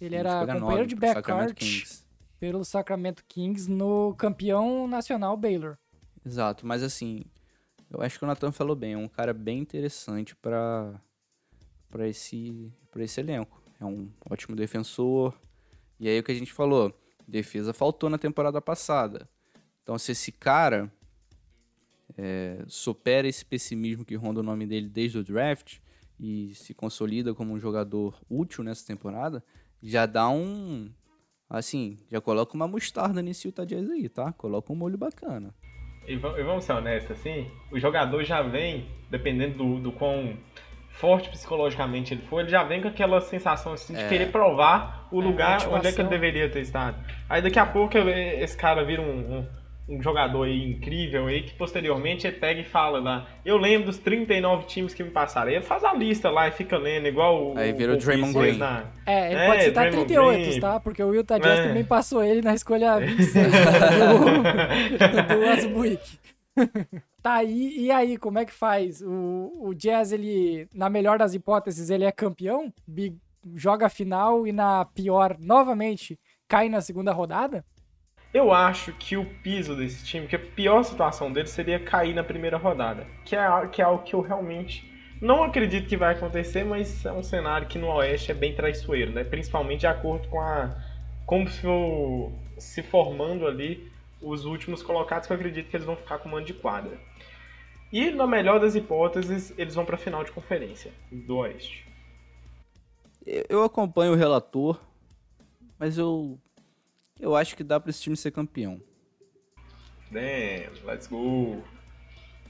Ele 0.00 0.16
era 0.16 0.30
escolha 0.40 0.52
companheiro 0.60 0.82
nove 0.82 0.86
de 0.86 0.96
pro 0.96 1.08
Sacramento 1.08 1.54
backcourt 1.54 2.04
pelo 2.38 2.64
Sacramento 2.64 3.24
Kings 3.26 3.70
no 3.70 4.14
campeão 4.16 4.86
nacional 4.86 5.36
Baylor. 5.36 5.78
Exato, 6.26 6.66
mas 6.66 6.82
assim, 6.82 7.24
eu 7.90 8.02
acho 8.02 8.18
que 8.18 8.24
o 8.24 8.28
Nathan 8.28 8.52
falou 8.52 8.76
bem, 8.76 8.92
é 8.94 8.98
um 8.98 9.08
cara 9.08 9.32
bem 9.32 9.60
interessante 9.60 10.34
pra 10.36 11.00
para 11.88 12.08
esse 12.08 12.70
para 12.90 13.02
esse 13.04 13.20
elenco. 13.20 13.62
É 13.80 13.84
um 13.84 14.08
ótimo 14.30 14.54
defensor. 14.56 15.34
E 15.98 16.08
aí 16.08 16.18
o 16.18 16.22
que 16.22 16.32
a 16.32 16.34
gente 16.34 16.52
falou, 16.52 16.92
defesa 17.26 17.72
faltou 17.72 18.08
na 18.10 18.18
temporada 18.18 18.60
passada. 18.60 19.28
Então 19.82 19.98
se 19.98 20.12
esse 20.12 20.32
cara 20.32 20.90
é, 22.16 22.62
supera 22.66 23.26
esse 23.28 23.44
pessimismo 23.44 24.04
que 24.04 24.14
ronda 24.14 24.40
o 24.40 24.42
nome 24.42 24.66
dele 24.66 24.88
desde 24.88 25.18
o 25.18 25.24
draft 25.24 25.78
e 26.18 26.54
se 26.54 26.72
consolida 26.74 27.34
como 27.34 27.52
um 27.52 27.58
jogador 27.58 28.18
útil 28.30 28.62
nessa 28.62 28.86
temporada, 28.86 29.42
já 29.82 30.06
dá 30.06 30.28
um 30.28 30.90
assim, 31.48 31.98
já 32.10 32.20
coloca 32.20 32.54
uma 32.54 32.66
mostarda 32.66 33.22
nesse 33.22 33.46
Utah 33.46 33.64
Jazz 33.64 33.88
aí, 33.90 34.08
tá? 34.08 34.32
Coloca 34.32 34.72
um 34.72 34.76
molho 34.76 34.96
bacana. 34.98 35.54
E 36.06 36.16
va- 36.16 36.32
vamos 36.42 36.64
ser 36.64 36.72
honestos, 36.72 37.12
assim, 37.12 37.50
o 37.70 37.78
jogador 37.78 38.24
já 38.24 38.42
vem, 38.42 38.88
dependendo 39.10 39.58
do, 39.58 39.80
do 39.80 39.92
quão 39.92 40.36
forte 41.00 41.28
psicologicamente 41.28 42.14
ele 42.14 42.22
for, 42.22 42.40
ele 42.40 42.48
já 42.50 42.62
vem 42.62 42.80
com 42.80 42.88
aquela 42.88 43.20
sensação 43.20 43.72
assim, 43.72 43.94
de 43.94 44.00
É. 44.02 44.08
querer 44.08 44.30
provar 44.32 45.08
o 45.12 45.20
É, 45.20 45.24
lugar 45.24 45.68
onde 45.68 45.86
é 45.88 45.92
que 45.92 46.00
ele 46.00 46.08
deveria 46.08 46.48
ter 46.48 46.60
estado. 46.60 46.96
Aí 47.28 47.42
daqui 47.42 47.58
a 47.58 47.66
pouco 47.66 47.96
ele- 47.98 48.42
esse 48.42 48.56
cara 48.56 48.84
vira 48.84 49.02
um, 49.02 49.06
um- 49.38 49.46
um 49.86 50.00
jogador 50.02 50.44
aí 50.44 50.64
incrível 50.70 51.26
aí, 51.26 51.42
que 51.42 51.52
posteriormente 51.54 52.26
ele 52.26 52.36
pega 52.36 52.58
e 52.60 52.64
fala 52.64 52.98
lá, 53.00 53.26
eu 53.44 53.58
lembro 53.58 53.86
dos 53.88 53.98
39 53.98 54.64
times 54.66 54.94
que 54.94 55.02
me 55.04 55.10
passaram. 55.10 55.48
Aí 55.48 55.56
ele 55.56 55.64
faz 55.64 55.84
a 55.84 55.92
lista 55.92 56.30
lá 56.30 56.48
e 56.48 56.52
fica 56.52 56.78
lendo, 56.78 57.06
igual 57.06 57.52
o. 57.52 57.58
Aí 57.58 57.70
vira 57.72 57.92
o 57.92 57.96
Popovich 57.98 58.06
Draymond 58.06 58.38
Green. 58.38 58.56
na- 58.58 58.84
É, 59.04 59.32
ele 59.32 59.40
É, 59.40 59.46
pode 59.46 59.62
citar 59.64 59.84
Draymond 59.84 60.06
38, 60.06 60.48
Green. 60.48 60.60
tá? 60.60 60.80
Porque 60.80 61.02
o 61.02 61.12
Utah 61.14 61.36
Jazz 61.38 61.58
É. 61.60 61.68
também 61.68 61.84
passou 61.84 62.24
ele 62.24 62.40
na 62.40 62.54
escolha 62.54 62.96
26 63.04 63.52
do, 65.28 65.34
do 65.36 65.46
Asbuick. 65.50 66.18
Tá, 67.24 67.42
e, 67.42 67.86
e 67.86 67.90
aí, 67.90 68.18
como 68.18 68.38
é 68.38 68.44
que 68.44 68.52
faz? 68.52 69.00
O, 69.00 69.68
o 69.68 69.74
Jazz, 69.74 70.12
ele, 70.12 70.68
na 70.74 70.90
melhor 70.90 71.18
das 71.18 71.32
hipóteses, 71.32 71.88
ele 71.88 72.04
é 72.04 72.12
campeão, 72.12 72.70
bi- 72.86 73.16
joga 73.54 73.86
a 73.86 73.90
final 73.90 74.46
e 74.46 74.52
na 74.52 74.84
pior, 74.84 75.36
novamente, 75.40 76.20
cai 76.46 76.68
na 76.68 76.82
segunda 76.82 77.12
rodada? 77.12 77.64
Eu 78.34 78.52
acho 78.52 78.92
que 78.94 79.16
o 79.16 79.24
piso 79.42 79.76
desse 79.76 80.04
time, 80.04 80.26
que 80.26 80.36
a 80.36 80.38
pior 80.38 80.82
situação 80.82 81.32
dele 81.32 81.46
seria 81.46 81.78
cair 81.82 82.14
na 82.14 82.24
primeira 82.24 82.58
rodada. 82.58 83.06
Que 83.24 83.36
é, 83.36 83.68
que 83.68 83.80
é 83.80 83.84
algo 83.86 84.02
que 84.04 84.14
eu 84.14 84.20
realmente 84.20 84.84
não 85.20 85.44
acredito 85.44 85.88
que 85.88 85.96
vai 85.96 86.14
acontecer, 86.14 86.64
mas 86.64 87.06
é 87.06 87.12
um 87.12 87.22
cenário 87.22 87.68
que 87.68 87.78
no 87.78 87.88
Oeste 87.88 88.32
é 88.32 88.34
bem 88.34 88.54
traiçoeiro, 88.54 89.12
né? 89.12 89.24
Principalmente 89.24 89.80
de 89.80 89.86
acordo 89.86 90.28
com 90.28 90.40
a. 90.40 90.76
como 91.26 91.48
se, 91.48 91.66
o- 91.66 92.32
se 92.58 92.82
formando 92.82 93.46
ali 93.46 93.90
os 94.20 94.44
últimos 94.46 94.82
colocados, 94.82 95.26
que 95.26 95.32
eu 95.32 95.36
acredito 95.36 95.68
que 95.70 95.76
eles 95.76 95.86
vão 95.86 95.96
ficar 95.96 96.18
com 96.18 96.28
mando 96.28 96.46
de 96.46 96.54
quadra. 96.54 96.98
E 97.92 98.10
na 98.10 98.26
melhor 98.26 98.58
das 98.60 98.74
hipóteses, 98.74 99.52
eles 99.56 99.74
vão 99.74 99.84
pra 99.84 99.96
final 99.96 100.24
de 100.24 100.32
conferência 100.32 100.92
do 101.10 101.36
Oeste. 101.38 101.86
Eu- 103.24 103.62
acompanho 103.62 104.12
o 104.12 104.16
relator, 104.16 104.80
mas 105.78 105.96
eu 105.96 106.38
eu 107.20 107.34
acho 107.36 107.56
que 107.56 107.62
dá 107.64 107.78
pra 107.78 107.90
esse 107.90 108.02
time 108.02 108.16
ser 108.16 108.30
campeão. 108.32 108.80
Damn, 110.10 110.72
let's 110.84 111.06
go. 111.06 111.62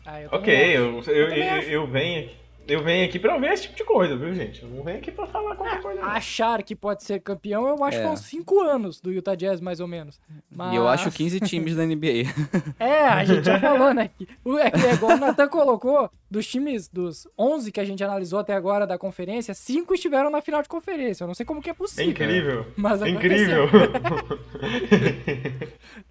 Ah, 0.04 0.20
eu 0.20 0.28
Ok, 0.32 0.54
eu, 0.54 1.00
eu, 1.02 1.28
eu, 1.30 1.62
eu 1.62 1.86
venho 1.86 2.24
aqui. 2.26 2.36
Eu 2.66 2.82
venho 2.82 3.04
aqui 3.04 3.18
pra 3.18 3.36
ver 3.36 3.52
esse 3.52 3.64
tipo 3.64 3.76
de 3.76 3.84
coisa, 3.84 4.16
viu, 4.16 4.34
gente? 4.34 4.62
Eu 4.62 4.70
não 4.70 4.82
venho 4.82 4.96
aqui 4.96 5.10
pra 5.12 5.26
falar 5.26 5.54
qualquer 5.54 5.82
coisa. 5.82 6.00
não. 6.00 6.08
Achar 6.08 6.62
que 6.62 6.74
pode 6.74 7.04
ser 7.04 7.20
campeão, 7.20 7.68
eu 7.68 7.84
acho 7.84 7.98
que 7.98 8.02
É. 8.02 8.06
foi 8.06 8.12
uns 8.14 8.20
5 8.20 8.60
anos 8.62 9.00
do 9.02 9.12
Utah 9.12 9.34
Jazz, 9.34 9.60
mais 9.60 9.80
ou 9.80 9.86
menos. 9.86 10.18
Mas... 10.50 10.72
E 10.72 10.76
eu 10.76 10.88
acho 10.88 11.10
15 11.10 11.40
times 11.40 11.76
da 11.76 11.84
NBA. 11.84 12.24
É, 12.80 13.00
a 13.06 13.22
gente 13.24 13.44
já 13.44 13.60
falou, 13.60 13.92
né? 13.92 14.08
que 14.16 14.26
o- 14.44 14.58
É 14.58 14.70
que 14.70 14.86
é 14.86 14.94
igual 14.94 15.12
o 15.16 15.20
Nathan 15.20 15.46
colocou, 15.48 16.10
dos 16.30 16.46
times, 16.46 16.88
dos 16.88 17.28
11 17.38 17.70
que 17.70 17.80
a 17.80 17.84
gente 17.84 18.02
analisou 18.02 18.38
até 18.38 18.54
agora 18.54 18.86
da 18.86 18.96
conferência, 18.96 19.52
5 19.54 19.92
estiveram 19.94 20.30
na 20.30 20.40
final 20.40 20.62
de 20.62 20.68
conferência. 20.68 21.24
Eu 21.24 21.28
não 21.28 21.34
sei 21.34 21.44
como 21.44 21.60
que 21.60 21.68
é 21.68 21.72
É 21.72 21.74
possível. 21.74 22.10
incrível. 22.10 22.66
Mas 22.76 23.02
é 23.02 23.08
incrível. 23.10 23.68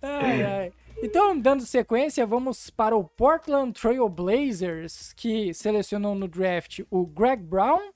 Ai, 0.01 0.43
ai. 0.43 0.71
Então, 1.05 1.37
dando 1.37 1.65
sequência, 1.65 2.25
vamos 2.25 2.69
para 2.69 2.95
o 2.95 3.03
Portland 3.03 3.73
Trail 3.73 4.07
Blazers, 4.07 5.11
que 5.11 5.53
selecionou 5.53 6.15
no 6.15 6.29
draft 6.29 6.79
o 6.89 7.05
Greg 7.05 7.43
Brown. 7.43 7.91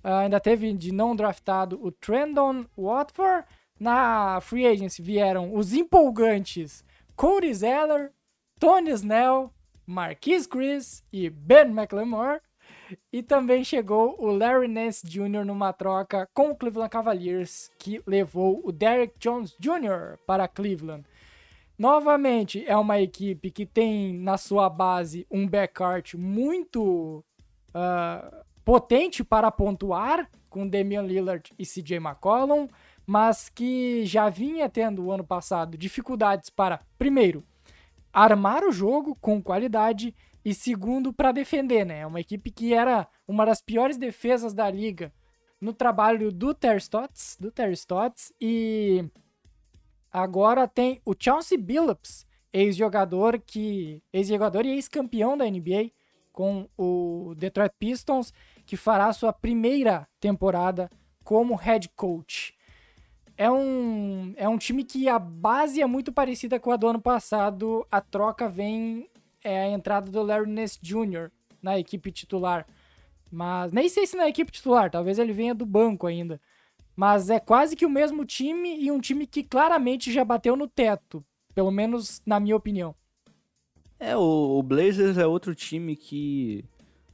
Ah, 0.00 0.20
ainda 0.20 0.38
teve 0.38 0.72
de 0.72 0.92
não 0.92 1.16
draftado 1.16 1.76
o 1.84 1.90
Trendon 1.90 2.64
Watford. 2.78 3.44
Na 3.80 4.40
free 4.40 4.64
agency 4.64 5.02
vieram 5.02 5.56
os 5.56 5.72
empolgantes 5.72 6.84
Cody 7.16 7.52
Zeller, 7.52 8.12
Tony 8.60 8.90
Snell, 8.90 9.52
Marquise 9.84 10.48
Chris 10.48 11.02
e 11.12 11.28
Ben 11.28 11.66
McLemore. 11.66 12.40
E 13.12 13.24
também 13.24 13.64
chegou 13.64 14.14
o 14.20 14.30
Larry 14.30 14.68
Nance 14.68 15.04
Jr. 15.04 15.44
numa 15.44 15.72
troca 15.72 16.28
com 16.32 16.50
o 16.50 16.56
Cleveland 16.56 16.90
Cavaliers, 16.90 17.72
que 17.76 18.00
levou 18.06 18.60
o 18.64 18.70
Derrick 18.70 19.18
Jones 19.18 19.56
Jr. 19.58 20.16
para 20.24 20.46
Cleveland. 20.46 21.04
Novamente, 21.78 22.64
é 22.66 22.76
uma 22.76 23.00
equipe 23.00 23.50
que 23.50 23.66
tem 23.66 24.14
na 24.14 24.38
sua 24.38 24.70
base 24.70 25.26
um 25.30 25.46
backcourt 25.46 26.14
muito 26.14 27.22
uh, 27.68 28.44
potente 28.64 29.22
para 29.22 29.50
pontuar, 29.50 30.30
com 30.48 30.66
Damian 30.66 31.02
Lillard 31.02 31.52
e 31.58 31.66
CJ 31.66 31.96
McCollum, 31.96 32.66
mas 33.06 33.50
que 33.50 34.06
já 34.06 34.30
vinha 34.30 34.68
tendo 34.70 35.04
o 35.04 35.12
ano 35.12 35.22
passado 35.22 35.76
dificuldades 35.76 36.48
para, 36.48 36.80
primeiro, 36.98 37.44
armar 38.12 38.64
o 38.64 38.72
jogo 38.72 39.14
com 39.20 39.42
qualidade 39.42 40.14
e 40.42 40.54
segundo 40.54 41.12
para 41.12 41.32
defender, 41.32 41.84
né? 41.84 42.00
É 42.00 42.06
uma 42.06 42.20
equipe 42.20 42.50
que 42.50 42.72
era 42.72 43.06
uma 43.28 43.44
das 43.44 43.60
piores 43.60 43.98
defesas 43.98 44.54
da 44.54 44.70
liga 44.70 45.12
no 45.60 45.72
trabalho 45.72 46.32
do 46.32 46.54
Terry 46.54 46.78
Stotts, 46.78 47.36
do 47.38 47.50
Terry 47.50 47.74
Stotts 47.74 48.32
e 48.40 49.04
agora 50.16 50.66
tem 50.66 50.98
o 51.04 51.14
Chauncey 51.18 51.58
Billups, 51.58 52.26
ex-jogador 52.50 53.38
que 53.38 54.02
ex-jogador 54.10 54.64
e 54.64 54.70
ex-campeão 54.70 55.36
da 55.36 55.44
NBA 55.44 55.90
com 56.32 56.66
o 56.76 57.34
Detroit 57.36 57.72
Pistons, 57.78 58.32
que 58.64 58.78
fará 58.78 59.12
sua 59.12 59.30
primeira 59.30 60.08
temporada 60.18 60.90
como 61.22 61.54
head 61.54 61.90
coach. 61.94 62.54
É 63.36 63.50
um, 63.50 64.32
é 64.36 64.48
um 64.48 64.56
time 64.56 64.84
que 64.84 65.06
a 65.06 65.18
base 65.18 65.82
é 65.82 65.86
muito 65.86 66.10
parecida 66.10 66.58
com 66.58 66.70
a 66.70 66.76
do 66.76 66.88
ano 66.88 67.00
passado. 67.00 67.86
A 67.90 68.00
troca 68.00 68.48
vem 68.48 69.10
é 69.44 69.64
a 69.64 69.68
entrada 69.68 70.10
do 70.10 70.22
Larry 70.22 70.50
Ness 70.50 70.78
Jr. 70.80 71.30
na 71.60 71.78
equipe 71.78 72.10
titular. 72.10 72.66
Mas 73.30 73.70
nem 73.70 73.86
sei 73.90 74.06
se 74.06 74.16
na 74.16 74.28
equipe 74.28 74.50
titular, 74.50 74.90
talvez 74.90 75.18
ele 75.18 75.34
venha 75.34 75.54
do 75.54 75.66
banco 75.66 76.06
ainda. 76.06 76.40
Mas 76.96 77.28
é 77.28 77.38
quase 77.38 77.76
que 77.76 77.84
o 77.84 77.90
mesmo 77.90 78.24
time 78.24 78.82
e 78.82 78.90
um 78.90 78.98
time 78.98 79.26
que 79.26 79.44
claramente 79.44 80.10
já 80.10 80.24
bateu 80.24 80.56
no 80.56 80.66
teto, 80.66 81.22
pelo 81.54 81.70
menos 81.70 82.22
na 82.24 82.40
minha 82.40 82.56
opinião. 82.56 82.94
É, 84.00 84.16
o, 84.16 84.62
Blazers 84.62 85.18
é 85.18 85.26
outro 85.26 85.54
time 85.54 85.94
que 85.94 86.64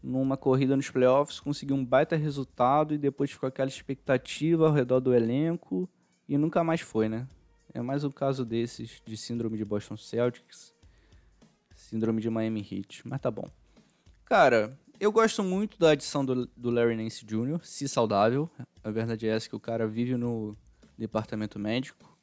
numa 0.03 0.37
corrida 0.37 0.77
nos 0.77 0.91
playoffs 0.91 1.39
conseguiu 1.39 1.77
um 1.77 1.85
baita 1.85 2.17
resultado 2.17 2.95
e 2.95 2.99
depois 2.99 3.31
ficou 3.31 3.49
aquela 3.49 3.69
expectativa 3.69 4.67
ao 4.67 4.73
redor 4.73 5.01
do 5.01 5.15
elenco 5.15 5.89
e 6.29 6.39
nunca 6.39 6.65
mais 6.65 6.81
foi, 6.81 7.09
né? 7.09 7.27
É 7.75 7.81
mais 7.81 8.05
um 8.05 8.11
caso 8.11 8.45
desses 8.45 9.01
de 9.05 9.17
síndrome 9.17 9.57
de 9.57 9.65
Boston 9.65 9.97
Celtics, 9.97 10.75
síndrome 11.75 12.21
de 12.21 12.29
Miami 12.29 12.61
Heat, 12.61 13.07
mas 13.07 13.21
tá 13.21 13.31
bom. 13.31 13.49
Cara, 14.25 14.77
eu 15.03 15.11
gosto 15.11 15.43
muito 15.43 15.77
da 15.81 15.91
adição 15.91 16.25
do, 16.25 16.47
do 16.57 16.71
Larry 16.71 16.95
Nance 16.95 17.27
Jr., 17.27 17.59
se 17.65 17.89
saudável. 17.89 18.49
A 18.85 18.91
verdade 18.93 19.27
é 19.27 19.35
essa 19.35 19.49
que 19.49 19.57
o 19.57 19.59
cara 19.59 19.85
vive 19.85 20.17
no 20.17 20.57
departamento 20.97 21.59
médico. 21.59 22.17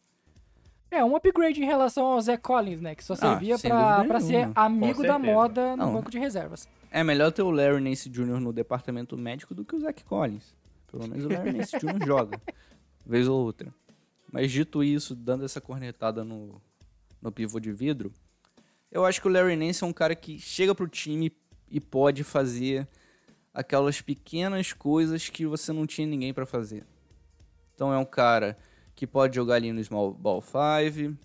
É, 0.90 1.04
um 1.04 1.14
upgrade 1.14 1.62
em 1.62 1.66
relação 1.66 2.06
ao 2.06 2.22
Zé 2.22 2.38
Collins, 2.38 2.80
né? 2.80 2.96
Que 2.96 3.04
só 3.04 3.16
ah, 3.16 3.18
servia 3.18 3.56
ah, 3.56 3.60
pra, 3.60 4.06
pra 4.06 4.20
ser 4.22 4.50
amigo 4.56 5.04
da 5.04 5.20
moda 5.20 5.76
no 5.76 5.88
Não. 5.88 5.94
banco 5.96 6.10
de 6.10 6.18
reservas. 6.18 6.70
É 6.90 7.04
melhor 7.04 7.34
ter 7.34 7.42
o 7.42 7.52
Larry 7.52 7.82
Nance 7.82 8.10
Jr. 8.10 8.40
no 8.40 8.54
departamento 8.54 9.18
médico 9.18 9.54
do 9.54 9.66
que 9.66 9.76
o 9.76 9.80
Zach 9.82 10.02
Collins. 10.06 10.56
Pelo 10.90 11.06
menos 11.06 11.26
o 11.26 11.28
Larry 11.28 11.52
Nance 11.52 11.78
Jr. 11.78 12.00
joga, 12.08 12.42
vez 13.06 13.28
ou 13.28 13.44
outra. 13.44 13.74
Mas 14.32 14.54
dito 14.54 14.82
isso, 14.82 15.14
dando 15.16 15.44
essa 15.44 15.60
cornetada 15.60 16.24
no, 16.24 16.62
no 17.22 17.30
pivô 17.30 17.60
de 17.60 17.74
vidro, 17.74 18.14
eu 18.90 19.06
acho 19.06 19.22
que 19.22 19.28
o 19.28 19.32
Larry 19.32 19.58
Nance 19.58 19.84
é 19.84 19.88
um 19.88 19.92
cara 19.92 20.16
que 20.16 20.40
chega 20.40 20.74
pro 20.74 20.88
time 20.88 21.30
e 21.72 21.80
pode 21.80 22.24
fazer 22.24 22.88
aquelas 23.54 24.02
pequenas 24.02 24.74
coisas 24.74 25.30
que 25.30 25.46
você 25.46 25.72
não 25.74 25.86
tinha 25.86 26.08
ninguém 26.08 26.34
para 26.34 26.46
fazer. 26.46 26.86
Então 27.76 27.94
é 27.94 27.98
um 27.98 28.06
cara 28.06 28.58
que 28.96 29.08
pode 29.08 29.36
jogar 29.36 29.56
ali 29.56 29.72
no 29.72 29.84
Small 29.84 30.14
Ball 30.14 30.42
5, 30.42 31.18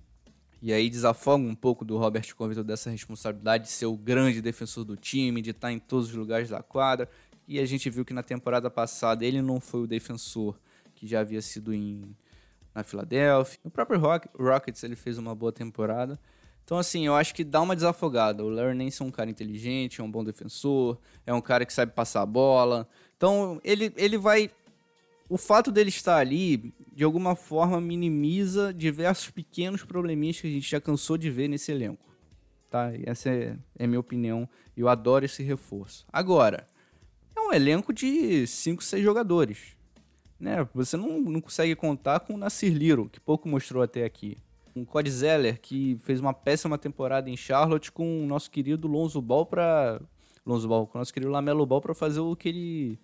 e 0.62 0.72
aí 0.72 0.88
desafoga 0.88 1.44
um 1.44 1.54
pouco 1.54 1.84
do 1.84 1.98
Robert 1.98 2.34
Covington 2.34 2.62
dessa 2.62 2.88
responsabilidade 2.88 3.64
de 3.64 3.70
ser 3.70 3.86
o 3.86 3.96
grande 3.96 4.40
defensor 4.40 4.84
do 4.84 4.96
time, 4.96 5.42
de 5.42 5.50
estar 5.50 5.70
em 5.70 5.78
todos 5.78 6.08
os 6.08 6.14
lugares 6.14 6.48
da 6.48 6.62
quadra. 6.62 7.06
E 7.46 7.58
a 7.58 7.66
gente 7.66 7.90
viu 7.90 8.02
que 8.02 8.14
na 8.14 8.22
temporada 8.22 8.70
passada 8.70 9.26
ele 9.26 9.42
não 9.42 9.60
foi 9.60 9.82
o 9.82 9.86
defensor 9.86 10.58
que 10.94 11.06
já 11.06 11.20
havia 11.20 11.42
sido 11.42 11.74
em, 11.74 12.16
na 12.74 12.82
Filadélfia. 12.82 13.58
No 13.62 13.70
próprio 13.70 14.00
Rockets 14.38 14.82
ele 14.82 14.96
fez 14.96 15.18
uma 15.18 15.34
boa 15.34 15.52
temporada. 15.52 16.18
Então, 16.64 16.78
assim, 16.78 17.06
eu 17.06 17.14
acho 17.14 17.34
que 17.34 17.44
dá 17.44 17.60
uma 17.60 17.76
desafogada. 17.76 18.42
O 18.42 18.48
Larry 18.48 18.74
Nance 18.74 19.02
é 19.02 19.04
um 19.04 19.10
cara 19.10 19.30
inteligente, 19.30 20.00
é 20.00 20.04
um 20.04 20.10
bom 20.10 20.24
defensor, 20.24 20.98
é 21.26 21.32
um 21.32 21.40
cara 21.40 21.66
que 21.66 21.72
sabe 21.72 21.92
passar 21.92 22.22
a 22.22 22.26
bola. 22.26 22.88
Então, 23.16 23.60
ele, 23.62 23.92
ele 23.96 24.16
vai 24.16 24.50
o 25.28 25.36
fato 25.36 25.72
dele 25.72 25.88
estar 25.88 26.16
ali, 26.16 26.72
de 26.92 27.04
alguma 27.04 27.34
forma, 27.34 27.80
minimiza 27.80 28.72
diversos 28.72 29.30
pequenos 29.30 29.82
probleminhas 29.82 30.40
que 30.40 30.46
a 30.46 30.50
gente 30.50 30.68
já 30.68 30.80
cansou 30.80 31.16
de 31.16 31.30
ver 31.30 31.48
nesse 31.48 31.72
elenco. 31.72 32.04
Tá? 32.70 32.92
Essa 33.04 33.30
é, 33.30 33.56
é 33.78 33.86
minha 33.86 34.00
opinião. 34.00 34.48
Eu 34.76 34.88
adoro 34.88 35.24
esse 35.24 35.42
reforço. 35.42 36.06
Agora, 36.12 36.66
é 37.34 37.40
um 37.40 37.52
elenco 37.52 37.92
de 37.92 38.46
5, 38.46 38.82
6 38.82 39.02
jogadores. 39.02 39.76
Né? 40.38 40.68
Você 40.74 40.96
não, 40.96 41.20
não 41.20 41.40
consegue 41.40 41.74
contar 41.74 42.20
com 42.20 42.34
o 42.34 42.38
Nasir 42.38 42.72
Liro, 42.72 43.08
que 43.08 43.20
pouco 43.20 43.48
mostrou 43.48 43.82
até 43.82 44.04
aqui. 44.04 44.38
Um 44.74 44.84
Cody 44.84 45.10
Zeller, 45.10 45.60
que 45.60 45.98
fez 46.02 46.20
uma 46.20 46.32
péssima 46.32 46.76
temporada 46.76 47.30
em 47.30 47.36
Charlotte 47.36 47.92
com 47.92 48.24
o 48.24 48.26
nosso 48.26 48.50
querido 48.50 48.88
Lonzo 48.88 49.22
Ball 49.22 49.46
para 49.46 50.00
Lonzo 50.44 50.66
Ball, 50.66 50.86
com 50.86 50.98
o 50.98 51.00
nosso 51.00 51.12
querido 51.12 51.30
Lamelo 51.30 51.64
Ball 51.64 51.80
para 51.80 51.94
fazer 51.94 52.20
o 52.20 52.34
que 52.34 52.48
ele 52.48 52.98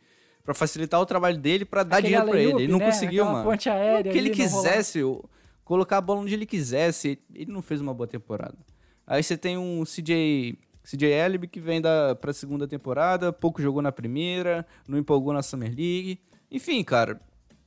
para 0.45 0.55
facilitar 0.55 1.01
o 1.01 1.07
trabalho 1.07 1.39
dele, 1.39 1.65
para 1.65 1.83
dar 1.83 2.01
dinheiro 2.01 2.27
para 2.27 2.41
ele. 2.41 2.63
Ele 2.63 2.73
não 2.73 2.79
né? 2.79 2.87
conseguiu, 2.87 3.23
Aquela 3.23 3.39
mano. 3.39 3.51
Ponte 3.51 3.69
aérea 3.69 4.11
o 4.11 4.13
que 4.13 4.19
ele 4.19 4.31
quisesse, 4.31 5.01
colocar 5.65 5.99
a 5.99 6.01
bola 6.01 6.21
onde 6.21 6.35
ele 6.35 6.47
quisesse, 6.47 7.21
ele 7.33 7.53
não 7.53 7.63
fez 7.63 7.81
uma 7.81 7.95
boa 7.95 8.07
temporada. 8.07 8.57
Aí 9.07 9.23
você 9.23 9.37
tem 9.37 9.57
um 9.57 9.85
CJ 9.85 10.59
CJ 10.83 11.05
Elib 11.05 11.47
que 11.47 11.61
vem 11.61 11.81
da 11.81 12.15
pra 12.15 12.33
segunda 12.33 12.67
temporada, 12.67 13.33
pouco 13.33 13.63
jogou 13.63 13.83
na 13.83 13.93
primeira, 13.93 14.67
não 14.89 14.99
empolgou 14.99 15.33
na 15.33 15.43
Summer 15.43 15.69
League. 15.69 16.21
Enfim, 16.51 16.83
cara, 16.83 17.21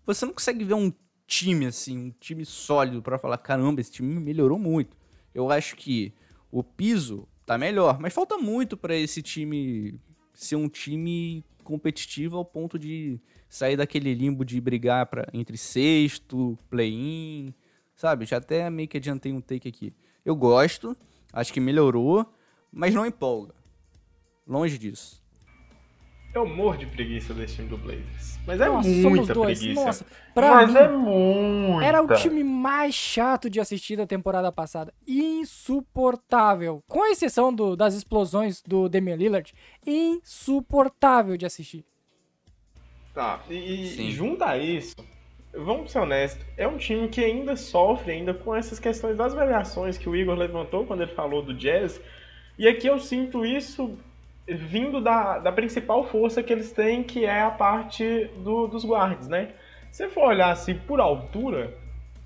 você 0.05 0.25
não 0.25 0.33
consegue 0.33 0.65
ver 0.65 0.73
um 0.73 0.91
time 1.27 1.65
assim, 1.65 1.97
um 1.97 2.11
time 2.19 2.45
sólido 2.45 3.01
para 3.01 3.17
falar, 3.17 3.37
caramba, 3.37 3.81
esse 3.81 3.91
time 3.91 4.19
melhorou 4.19 4.59
muito. 4.59 4.97
Eu 5.33 5.49
acho 5.49 5.75
que 5.75 6.13
o 6.51 6.63
piso 6.63 7.27
tá 7.45 7.57
melhor, 7.57 7.99
mas 7.99 8.13
falta 8.13 8.37
muito 8.37 8.77
para 8.77 8.95
esse 8.95 9.21
time 9.21 9.99
ser 10.33 10.55
um 10.55 10.69
time 10.69 11.43
competitivo 11.63 12.37
ao 12.37 12.45
ponto 12.45 12.77
de 12.77 13.19
sair 13.49 13.77
daquele 13.77 14.13
limbo 14.13 14.43
de 14.43 14.59
brigar 14.59 15.05
pra, 15.05 15.27
entre 15.33 15.57
sexto, 15.57 16.57
play-in, 16.69 17.53
sabe? 17.95 18.25
Já 18.25 18.37
até 18.37 18.69
meio 18.69 18.87
que 18.87 18.97
adiantei 18.97 19.31
um 19.31 19.41
take 19.41 19.67
aqui. 19.67 19.93
Eu 20.25 20.35
gosto, 20.35 20.95
acho 21.31 21.53
que 21.53 21.59
melhorou, 21.59 22.31
mas 22.71 22.93
não 22.93 23.05
empolga. 23.05 23.55
Longe 24.45 24.77
disso. 24.77 25.22
Eu 26.33 26.47
morro 26.47 26.77
de 26.77 26.87
preguiça 26.87 27.31
desse 27.33 27.55
time 27.55 27.67
do 27.67 27.77
Blazers. 27.77 28.39
Mas 28.45 28.59
é 28.59 28.67
Nossa, 28.67 28.89
muita 28.89 29.33
preguiça. 29.33 29.85
Nossa, 29.85 30.05
pra 30.33 30.55
Mas 30.55 30.73
mim, 30.73 30.79
é 30.79 30.87
muito. 30.89 31.81
Era 31.81 32.01
o 32.01 32.07
time 32.15 32.43
mais 32.43 32.95
chato 32.95 33.49
de 33.49 33.59
assistir 33.59 33.95
da 33.95 34.07
temporada 34.07 34.51
passada. 34.51 34.91
Insuportável. 35.07 36.83
Com 36.87 37.05
exceção 37.05 37.53
do, 37.53 37.75
das 37.75 37.93
explosões 37.93 38.63
do 38.63 38.89
Damian 38.89 39.15
Lillard, 39.15 39.53
insuportável 39.85 41.37
de 41.37 41.45
assistir. 41.45 41.85
Tá, 43.13 43.43
e, 43.47 44.07
e 44.07 44.11
junto 44.11 44.43
a 44.43 44.57
isso, 44.57 44.95
vamos 45.53 45.91
ser 45.91 45.99
honestos, 45.99 46.43
é 46.57 46.67
um 46.67 46.77
time 46.77 47.07
que 47.09 47.23
ainda 47.23 47.55
sofre 47.55 48.11
ainda 48.11 48.33
com 48.33 48.55
essas 48.55 48.79
questões 48.79 49.15
das 49.15 49.35
variações 49.35 49.99
que 49.99 50.09
o 50.09 50.15
Igor 50.15 50.35
levantou 50.35 50.83
quando 50.83 51.03
ele 51.03 51.13
falou 51.13 51.43
do 51.43 51.53
Jazz. 51.53 52.01
E 52.57 52.67
aqui 52.67 52.87
eu 52.87 52.99
sinto 52.99 53.45
isso 53.45 53.95
vindo 54.47 55.01
da, 55.01 55.39
da 55.39 55.51
principal 55.51 56.03
força 56.03 56.43
que 56.43 56.51
eles 56.51 56.71
têm, 56.71 57.03
que 57.03 57.25
é 57.25 57.41
a 57.41 57.51
parte 57.51 58.29
do, 58.37 58.67
dos 58.67 58.83
guards, 58.83 59.27
né? 59.27 59.49
Se 59.91 60.09
for 60.09 60.29
olhar 60.29 60.51
assim 60.51 60.75
por 60.75 60.99
altura, 60.99 61.73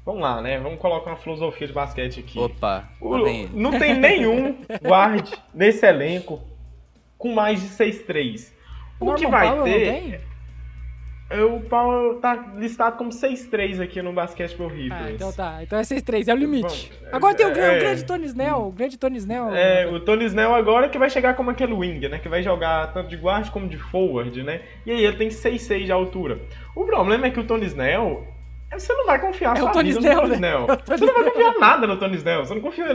vamos 0.06 0.22
lá, 0.22 0.42
né? 0.42 0.58
Vamos 0.60 0.80
colocar 0.80 1.12
uma 1.12 1.18
filosofia 1.18 1.68
de 1.68 1.74
basquete 1.74 2.20
aqui. 2.20 2.40
Opa, 2.40 2.90
o, 3.00 3.18
não 3.54 3.78
tem 3.78 3.96
nenhum 3.96 4.58
guard 4.82 5.30
nesse 5.54 5.86
elenco 5.86 6.42
com 7.18 7.34
mais 7.34 7.62
de 7.62 7.68
6'3". 7.68 8.52
O 9.00 9.14
que 9.14 9.28
vai 9.28 9.64
ter 9.64 10.22
o 11.30 11.60
Paulo 11.62 12.16
tá 12.16 12.54
listado 12.56 12.98
como 12.98 13.10
6-3 13.10 13.82
aqui 13.82 14.02
no 14.02 14.14
Basketball 14.14 14.70
Rivers. 14.70 15.02
Ah, 15.02 15.12
então 15.12 15.34
tá. 15.34 15.62
Então 15.62 15.78
é 15.78 15.82
6-3, 15.82 16.30
é 16.30 16.34
o 16.34 16.38
limite. 16.38 16.92
Bom, 17.02 17.08
agora 17.12 17.36
tem 17.36 17.46
o, 17.46 17.50
é, 17.50 17.52
o, 17.52 17.80
grande 17.80 18.06
Tony 18.06 18.26
Snell, 18.26 18.68
o 18.68 18.72
grande 18.72 18.98
Tony 18.98 19.18
Snell. 19.18 19.54
É, 19.54 19.88
o 19.88 20.00
Tony 20.00 20.26
Snell 20.26 20.56
agora 20.56 20.88
que 20.88 20.98
vai 20.98 21.10
chegar 21.10 21.36
como 21.36 21.52
aquele 21.52 21.74
wing, 21.74 22.08
né? 22.08 22.18
Que 22.18 22.30
vai 22.30 22.42
jogar 22.42 22.94
tanto 22.94 23.10
de 23.10 23.18
guard 23.18 23.50
como 23.50 23.68
de 23.68 23.78
forward, 23.78 24.42
né? 24.42 24.62
E 24.86 24.92
aí 24.92 25.04
ele 25.04 25.18
tem 25.18 25.28
6-6 25.28 25.86
de 25.86 25.92
altura. 25.92 26.40
O 26.74 26.86
problema 26.86 27.28
é 27.28 27.30
que 27.30 27.40
o 27.42 27.44
Tony 27.44 27.66
Snell, 27.66 28.26
você 28.72 28.94
não 28.94 29.06
vai 29.06 29.20
confiar 29.20 29.58
é 29.58 29.60
sua 29.60 29.72
Tony 29.72 29.90
vida 29.90 30.00
Snell, 30.00 30.16
no 30.16 30.22
Tony 30.22 30.40
né? 30.40 30.48
Snell. 30.48 30.68
Você 30.98 31.06
não 31.06 31.14
vai 31.14 31.24
confiar 31.26 31.54
nada 31.60 31.88
no 31.88 31.98
Tony 31.98 32.16
Snell. 32.16 32.46
Você 32.46 32.54
não 32.54 32.62
confia 32.62 32.86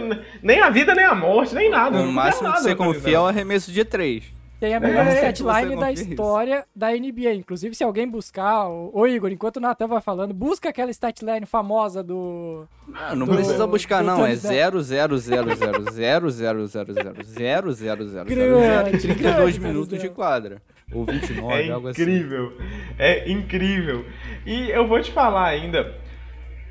nem 0.43 0.61
a 0.61 0.71
vida, 0.71 0.95
nem 0.95 1.05
a 1.05 1.15
morte, 1.15 1.55
nem 1.55 1.71
nada. 1.71 1.99
O 1.99 2.13
máximo 2.13 2.53
que 2.53 2.61
você 2.61 2.75
confia 2.75 3.17
é 3.17 3.21
o 3.21 3.27
arremesso 3.27 3.73
de 3.73 3.85
3. 3.85 4.42
Tem 4.63 4.75
a 4.77 4.79
melhor 4.79 5.05
É, 5.09 5.17
statline 5.33 5.75
você 5.75 5.81
da 5.81 5.91
isso. 5.93 6.09
história 6.09 6.65
da 6.75 6.93
NBA. 6.93 7.35
Inclusive, 7.35 7.75
se 7.75 7.83
alguém 7.83 8.09
buscar, 8.09 8.69
ô 8.69 9.05
Igor, 9.09 9.33
enquanto 9.33 9.57
o 9.57 9.61
Nathan 9.61 9.89
vai 9.89 10.01
falando, 10.01 10.33
busca 10.33 10.69
aquela 10.69 10.89
statline 10.93 11.45
famosa 11.47 12.01
do. 12.01 12.65
Ah, 12.95 13.13
não 13.17 13.27
Do- 13.27 13.35
precisa 13.35 13.67
buscar, 13.67 14.03
do 14.03 14.07
não. 14.07 14.19
Tony 14.19 14.31
É 14.31 14.35
Snap. 14.35 14.55
0, 14.55 14.81
0, 14.83 15.19
0, 15.19 15.55
0, 15.57 15.83
0, 15.91 16.31
0, 16.31 16.31
0, 16.31 16.93
0, 16.93 16.93
0, 17.25 17.73
0, 17.73 18.07
0, 18.09 18.25
Grande, 18.29 18.99
32 18.99 19.59
grande, 19.59 19.61
minutos 19.61 20.01
de 20.01 20.09
quadra. 20.09 20.63
Ou 20.95 21.05
29, 21.07 21.55
É 21.69 21.71
algo 21.73 21.89
assim. 21.89 22.01
incrível. 22.03 22.53
É 23.01 23.29
incrível. 23.33 24.05
E 24.47 24.71
eu 24.71 24.87
vou 24.87 25.01
te 25.03 25.11
falar 25.11 25.47
ainda. 25.47 25.93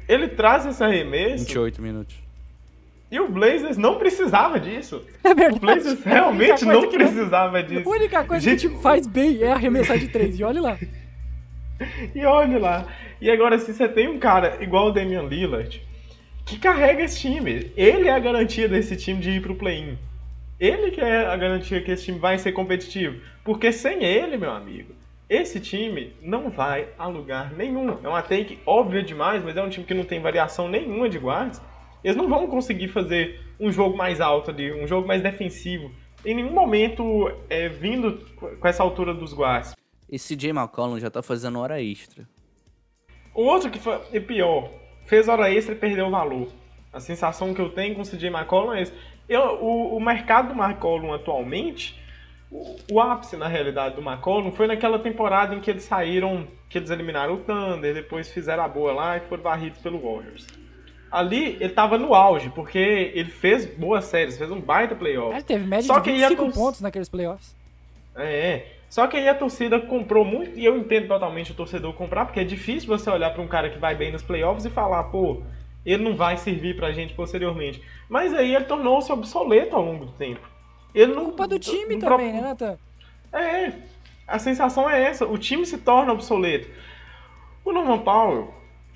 Ele 0.08 0.30
traz 0.30 0.66
esse 0.66 0.82
arremesso 0.82 1.44
28 1.46 1.82
minutos. 1.82 2.16
E 3.12 3.20
o 3.20 3.28
Blazers 3.30 3.78
não 3.78 3.98
precisava 3.98 4.60
disso. 4.60 5.06
É 5.24 5.32
O 5.32 5.36
verdade. 5.36 5.60
Blazers 5.60 6.08
A 6.08 6.10
realmente 6.10 6.66
não 6.66 6.90
precisava 6.90 7.58
A 7.58 7.62
disso. 7.62 7.90
única 7.90 8.24
coisa 8.24 8.50
Gente- 8.50 8.62
que 8.62 8.68
o 8.68 8.70
time 8.72 8.82
faz 8.82 9.06
bem 9.06 9.44
é 9.44 9.52
arremessar 9.52 10.00
de 10.00 10.08
três. 10.08 10.40
E 10.40 10.44
olha 10.44 10.62
lá. 10.62 10.78
E 12.14 12.24
olha 12.26 12.60
lá. 12.60 12.86
E 13.20 13.30
agora, 13.32 13.58
se 13.58 13.74
você 13.74 13.88
tem 13.88 14.08
um 14.08 14.20
cara 14.20 14.58
igual 14.62 14.88
o 14.88 14.92
Damian 14.92 15.24
Lillard, 15.24 15.82
que 16.46 16.60
carrega 16.60 17.04
esse 17.04 17.20
time, 17.20 17.72
ele 17.76 18.08
é 18.08 18.12
a 18.14 18.20
garantia 18.20 18.68
desse 18.70 18.96
time 18.96 19.20
de 19.20 19.32
ir 19.32 19.42
pro 19.42 19.56
play-in. 19.56 19.98
Ele 20.60 20.92
que 20.92 21.02
é 21.02 21.26
a 21.26 21.36
garantia 21.36 21.82
que 21.82 21.90
esse 21.92 22.06
time 22.06 22.20
vai 22.20 22.38
ser 22.38 22.52
competitivo. 22.52 23.20
Porque 23.44 23.72
sem 23.72 24.04
ele, 24.04 24.38
meu 24.38 24.52
amigo, 24.52 24.94
esse 25.28 25.60
time 25.60 26.14
não 26.22 26.52
vai 26.52 26.88
a 27.00 27.08
lugar 27.08 27.52
nenhum. 27.54 27.98
É 28.04 28.08
uma 28.08 28.22
take 28.22 28.60
óbvia 28.64 29.02
demais, 29.02 29.44
mas 29.44 29.58
é 29.58 29.64
um 29.64 29.70
time 29.70 29.84
que 29.86 29.94
não 29.96 30.04
tem 30.04 30.20
variação 30.20 30.68
nenhuma 30.70 31.10
de 31.10 31.18
guardas. 31.18 31.60
Eles 32.04 32.18
não 32.18 32.28
vão 32.28 32.48
conseguir 32.48 32.88
fazer 32.88 33.40
um 33.60 33.72
jogo 33.72 33.96
mais 33.96 34.20
alto 34.20 34.50
ali, 34.50 34.72
um 34.74 34.88
jogo 34.88 35.08
mais 35.08 35.22
defensivo. 35.22 35.92
Em 36.26 36.36
nenhum 36.36 36.52
momento 36.52 37.32
é, 37.50 37.70
vindo 37.70 38.20
com 38.36 38.68
essa 38.68 38.84
altura 38.84 39.14
dos 39.14 39.34
guardas. 39.34 39.76
Esse 40.10 40.36
J. 40.36 40.50
McCollum 40.50 41.00
já 41.00 41.10
tá 41.10 41.22
fazendo 41.22 41.60
hora 41.60 41.82
extra. 41.82 42.28
O 43.34 43.44
outro 43.44 43.70
que 43.70 43.80
foi 43.80 44.00
é 44.12 44.20
pior, 44.20 44.70
fez 45.06 45.28
hora 45.28 45.52
extra 45.52 45.74
e 45.74 45.78
perdeu 45.78 46.08
o 46.08 46.12
valor. 46.12 46.50
A 46.92 47.00
sensação 47.00 47.54
que 47.54 47.62
eu 47.62 47.70
tenho 47.70 47.96
com 47.96 48.02
o 48.02 48.06
CJ 48.06 48.28
McCollum 48.28 48.74
é 48.74 48.82
esse. 48.82 48.94
Eu, 49.30 49.42
o, 49.62 49.96
o 49.96 50.00
mercado 50.02 50.54
do 50.54 50.62
McCollum 50.62 51.14
atualmente, 51.14 51.98
o, 52.52 52.76
o 52.92 53.00
ápice 53.00 53.38
na 53.38 53.48
realidade 53.48 53.96
do 53.96 54.02
McCollum 54.02 54.52
foi 54.52 54.68
naquela 54.68 55.00
temporada 55.00 55.56
em 55.56 55.62
que 55.62 55.70
eles 55.70 55.84
saíram, 55.84 56.46
que 56.68 56.78
eles 56.78 56.90
eliminaram 56.90 57.36
o 57.36 57.38
Thunder, 57.38 57.94
depois 57.94 58.30
fizeram 58.30 58.64
a 58.64 58.68
boa 58.68 58.92
lá 58.92 59.18
e 59.18 59.22
foram 59.22 59.44
varridos 59.44 59.80
pelo 59.80 60.00
Warriors. 60.00 60.46
Ali 61.12 61.58
ele 61.60 61.70
tava 61.70 61.98
no 61.98 62.14
auge, 62.16 62.50
porque 62.52 62.78
ele 63.14 63.30
fez 63.30 63.66
boas 63.66 64.06
séries, 64.06 64.38
fez 64.38 64.50
um 64.50 64.62
baita 64.62 64.96
playoff. 64.96 65.34
Ele 65.34 65.44
teve 65.44 65.66
média 65.68 65.86
Só 65.88 66.00
de 66.00 66.04
que 66.04 66.12
ia 66.12 66.30
25 66.30 66.44
cons- 66.46 66.56
pontos 66.56 66.82
naqueles 66.82 67.10
playoffs. 67.10 67.54
É, 68.16 68.66
só 68.90 69.08
que 69.08 69.18
aí 69.18 69.28
a 69.28 69.36
torcida 69.36 69.80
comprou 69.80 70.24
muito, 70.24 70.58
e 70.58 70.66
eu 70.66 70.78
entendo 70.78 71.08
totalmente 71.08 71.52
o 71.52 71.56
torcedor 71.56 71.94
comprar, 71.94 72.26
porque 72.26 72.40
é 72.40 72.44
difícil 72.44 72.88
você 72.88 73.10
olhar 73.10 73.32
pra 73.34 73.42
um 73.42 73.48
cara 73.48 73.70
que 73.70 73.78
vai 73.78 73.94
bem 73.96 74.12
nos 74.12 74.22
playoffs 74.24 74.66
e 74.66 74.70
falar, 74.70 75.04
pô, 75.06 75.42
ele 75.86 76.04
não 76.04 76.16
vai 76.16 76.38
servir 76.38 76.76
pra 76.76 76.92
gente 76.92 77.14
posteriormente. 77.14 77.82
Mas 78.10 78.34
aí 78.34 78.56
ele 78.56 78.66
tornou-se 78.66 79.12
obsoleto 79.12 79.76
ao 79.76 79.84
longo 79.84 80.06
do 80.06 80.12
tempo. 80.14 80.48
Ele 80.94 81.14
não, 81.14 81.26
Culpa 81.26 81.48
do 81.48 81.58
time 81.60 81.96
não- 81.96 82.10
também, 82.10 82.34
né, 82.34 82.42
Nathan? 82.42 82.78
É, 83.34 83.72
a 84.28 84.38
sensação 84.40 84.90
é 84.90 85.02
essa, 85.04 85.26
o 85.26 85.38
time 85.38 85.66
se 85.66 85.78
torna 85.78 86.12
obsoleto. 86.14 86.68
O 87.64 87.72
Norman 87.72 88.00
Powell 88.00 88.54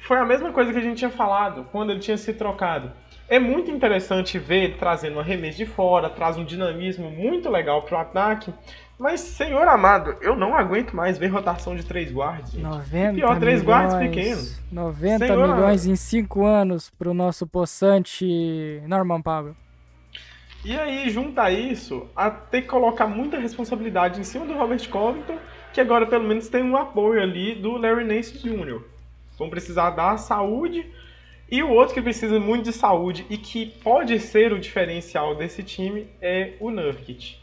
foi 0.07 0.17
a 0.17 0.25
mesma 0.25 0.51
coisa 0.51 0.71
que 0.71 0.77
a 0.79 0.81
gente 0.81 0.97
tinha 0.97 1.09
falado 1.09 1.65
quando 1.71 1.91
ele 1.91 1.99
tinha 1.99 2.17
se 2.17 2.33
trocado. 2.33 2.91
É 3.27 3.39
muito 3.39 3.71
interessante 3.71 4.37
ver 4.37 4.63
ele 4.65 4.73
trazendo 4.75 5.17
um 5.17 5.19
arremesso 5.19 5.57
de 5.57 5.65
fora, 5.65 6.09
traz 6.09 6.37
um 6.37 6.45
dinamismo 6.45 7.09
muito 7.09 7.49
legal 7.49 7.81
pro 7.81 7.97
ataque. 7.97 8.53
Mas, 8.99 9.19
senhor 9.19 9.67
amado, 9.67 10.15
eu 10.21 10.35
não 10.35 10.55
aguento 10.55 10.95
mais 10.95 11.17
ver 11.17 11.27
rotação 11.27 11.75
de 11.75 11.83
três 11.83 12.11
guardas. 12.11 12.51
gente. 12.51 12.63
90 12.63 13.13
pior, 13.15 13.39
três 13.39 13.61
guardas 13.61 13.95
milhões, 13.95 14.15
pequenos. 14.15 14.61
90 14.71 15.27
Senhor- 15.27 15.47
milhões 15.55 15.85
em 15.85 15.95
5 15.95 16.45
anos 16.45 16.89
pro 16.91 17.13
nosso 17.13 17.45
possante 17.47 18.81
Norman 18.87 19.21
Powell. 19.21 19.55
E 20.63 20.77
aí, 20.77 21.09
junta 21.09 21.51
isso 21.51 22.07
a 22.15 22.29
ter 22.31 22.61
que 22.61 22.67
colocar 22.67 23.05
muita 23.07 23.37
responsabilidade 23.37 24.19
em 24.19 24.23
cima 24.23 24.45
do 24.45 24.53
Robert 24.53 24.87
Covington, 24.89 25.37
que 25.73 25.81
agora 25.81 26.05
pelo 26.05 26.23
menos 26.23 26.47
tem 26.47 26.63
um 26.63 26.77
apoio 26.77 27.21
ali 27.21 27.53
do 27.55 27.77
Larry 27.77 28.05
Nance 28.05 28.37
Jr. 28.41 28.81
Vão 29.37 29.49
precisar 29.49 29.91
dar 29.91 30.17
saúde. 30.17 30.85
E 31.49 31.61
o 31.61 31.69
outro 31.69 31.93
que 31.93 32.01
precisa 32.01 32.39
muito 32.39 32.65
de 32.65 32.73
saúde 32.73 33.25
e 33.29 33.37
que 33.37 33.67
pode 33.67 34.19
ser 34.19 34.51
o 34.51 34.59
diferencial 34.59 35.35
desse 35.35 35.61
time 35.61 36.07
é 36.19 36.53
o 36.59 36.71
Nurkic. 36.71 37.37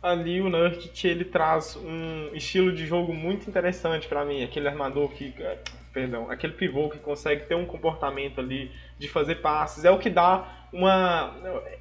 Ali 0.00 0.40
o 0.40 0.48
Nurkic 0.48 1.08
ele 1.08 1.24
traz 1.24 1.74
um 1.76 2.30
estilo 2.32 2.72
de 2.72 2.86
jogo 2.86 3.12
muito 3.12 3.50
interessante 3.50 4.06
pra 4.06 4.24
mim, 4.24 4.44
aquele 4.44 4.68
armador 4.68 5.08
que, 5.08 5.34
eh, 5.36 5.58
perdão, 5.92 6.30
aquele 6.30 6.52
pivô 6.52 6.88
que 6.88 6.98
consegue 6.98 7.46
ter 7.46 7.56
um 7.56 7.66
comportamento 7.66 8.40
ali 8.40 8.70
de 8.96 9.08
fazer 9.08 9.36
passes, 9.36 9.84
é 9.84 9.90
o 9.90 9.98
que 9.98 10.08
dá 10.08 10.68
uma 10.72 11.34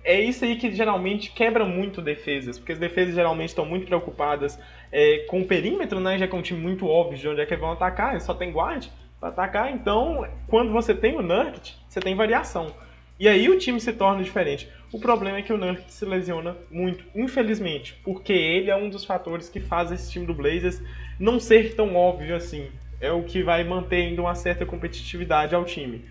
é 0.04 0.20
isso 0.20 0.46
aí 0.46 0.56
que 0.56 0.72
geralmente 0.72 1.30
quebra 1.32 1.64
muito 1.64 2.02
defesas, 2.02 2.58
porque 2.58 2.72
as 2.72 2.80
defesas 2.80 3.14
geralmente 3.14 3.50
estão 3.50 3.66
muito 3.66 3.86
preocupadas 3.86 4.58
é, 4.92 5.26
com 5.30 5.42
o 5.42 5.46
perímetro, 5.46 6.00
né, 6.00 6.18
já 6.18 6.28
que 6.28 6.36
é 6.36 6.40
um 6.40 6.42
time 6.42 6.60
muito 6.60 6.88
óbvio 6.88 7.20
de 7.20 7.28
onde 7.28 7.42
é 7.42 7.46
que 7.46 7.56
vão 7.56 7.74
atacar, 7.74 8.20
só 8.20 8.34
tem 8.34 8.52
guard 8.52 8.88
para 9.20 9.30
atacar, 9.30 9.72
então 9.72 10.28
quando 10.48 10.72
você 10.72 10.94
tem 10.94 11.16
o 11.16 11.22
Nurkic, 11.22 11.74
você 11.88 12.00
tem 12.00 12.16
variação. 12.16 12.74
E 13.20 13.28
aí 13.28 13.50
o 13.50 13.58
time 13.58 13.80
se 13.80 13.92
torna 13.94 14.24
diferente. 14.24 14.70
O 14.92 15.00
problema 15.00 15.40
é 15.40 15.42
que 15.42 15.52
o 15.52 15.58
Nurkic 15.58 15.92
se 15.92 16.06
lesiona 16.06 16.56
muito, 16.70 17.04
infelizmente, 17.16 18.00
porque 18.04 18.32
ele 18.32 18.70
é 18.70 18.76
um 18.76 18.90
dos 18.90 19.04
fatores 19.04 19.50
que 19.50 19.60
faz 19.60 19.92
esse 19.92 20.12
time 20.12 20.26
do 20.26 20.36
Blazers 20.36 20.82
não 21.20 21.40
ser 21.40 21.76
tão 21.76 21.96
óbvio 21.96 22.36
assim. 22.36 22.70
É 23.02 23.12
o 23.12 23.24
que 23.24 23.44
vai 23.44 23.64
manter 23.64 24.08
ainda 24.08 24.22
uma 24.22 24.36
certa 24.36 24.66
competitividade 24.66 25.56
ao 25.56 25.66
time. 25.66 26.06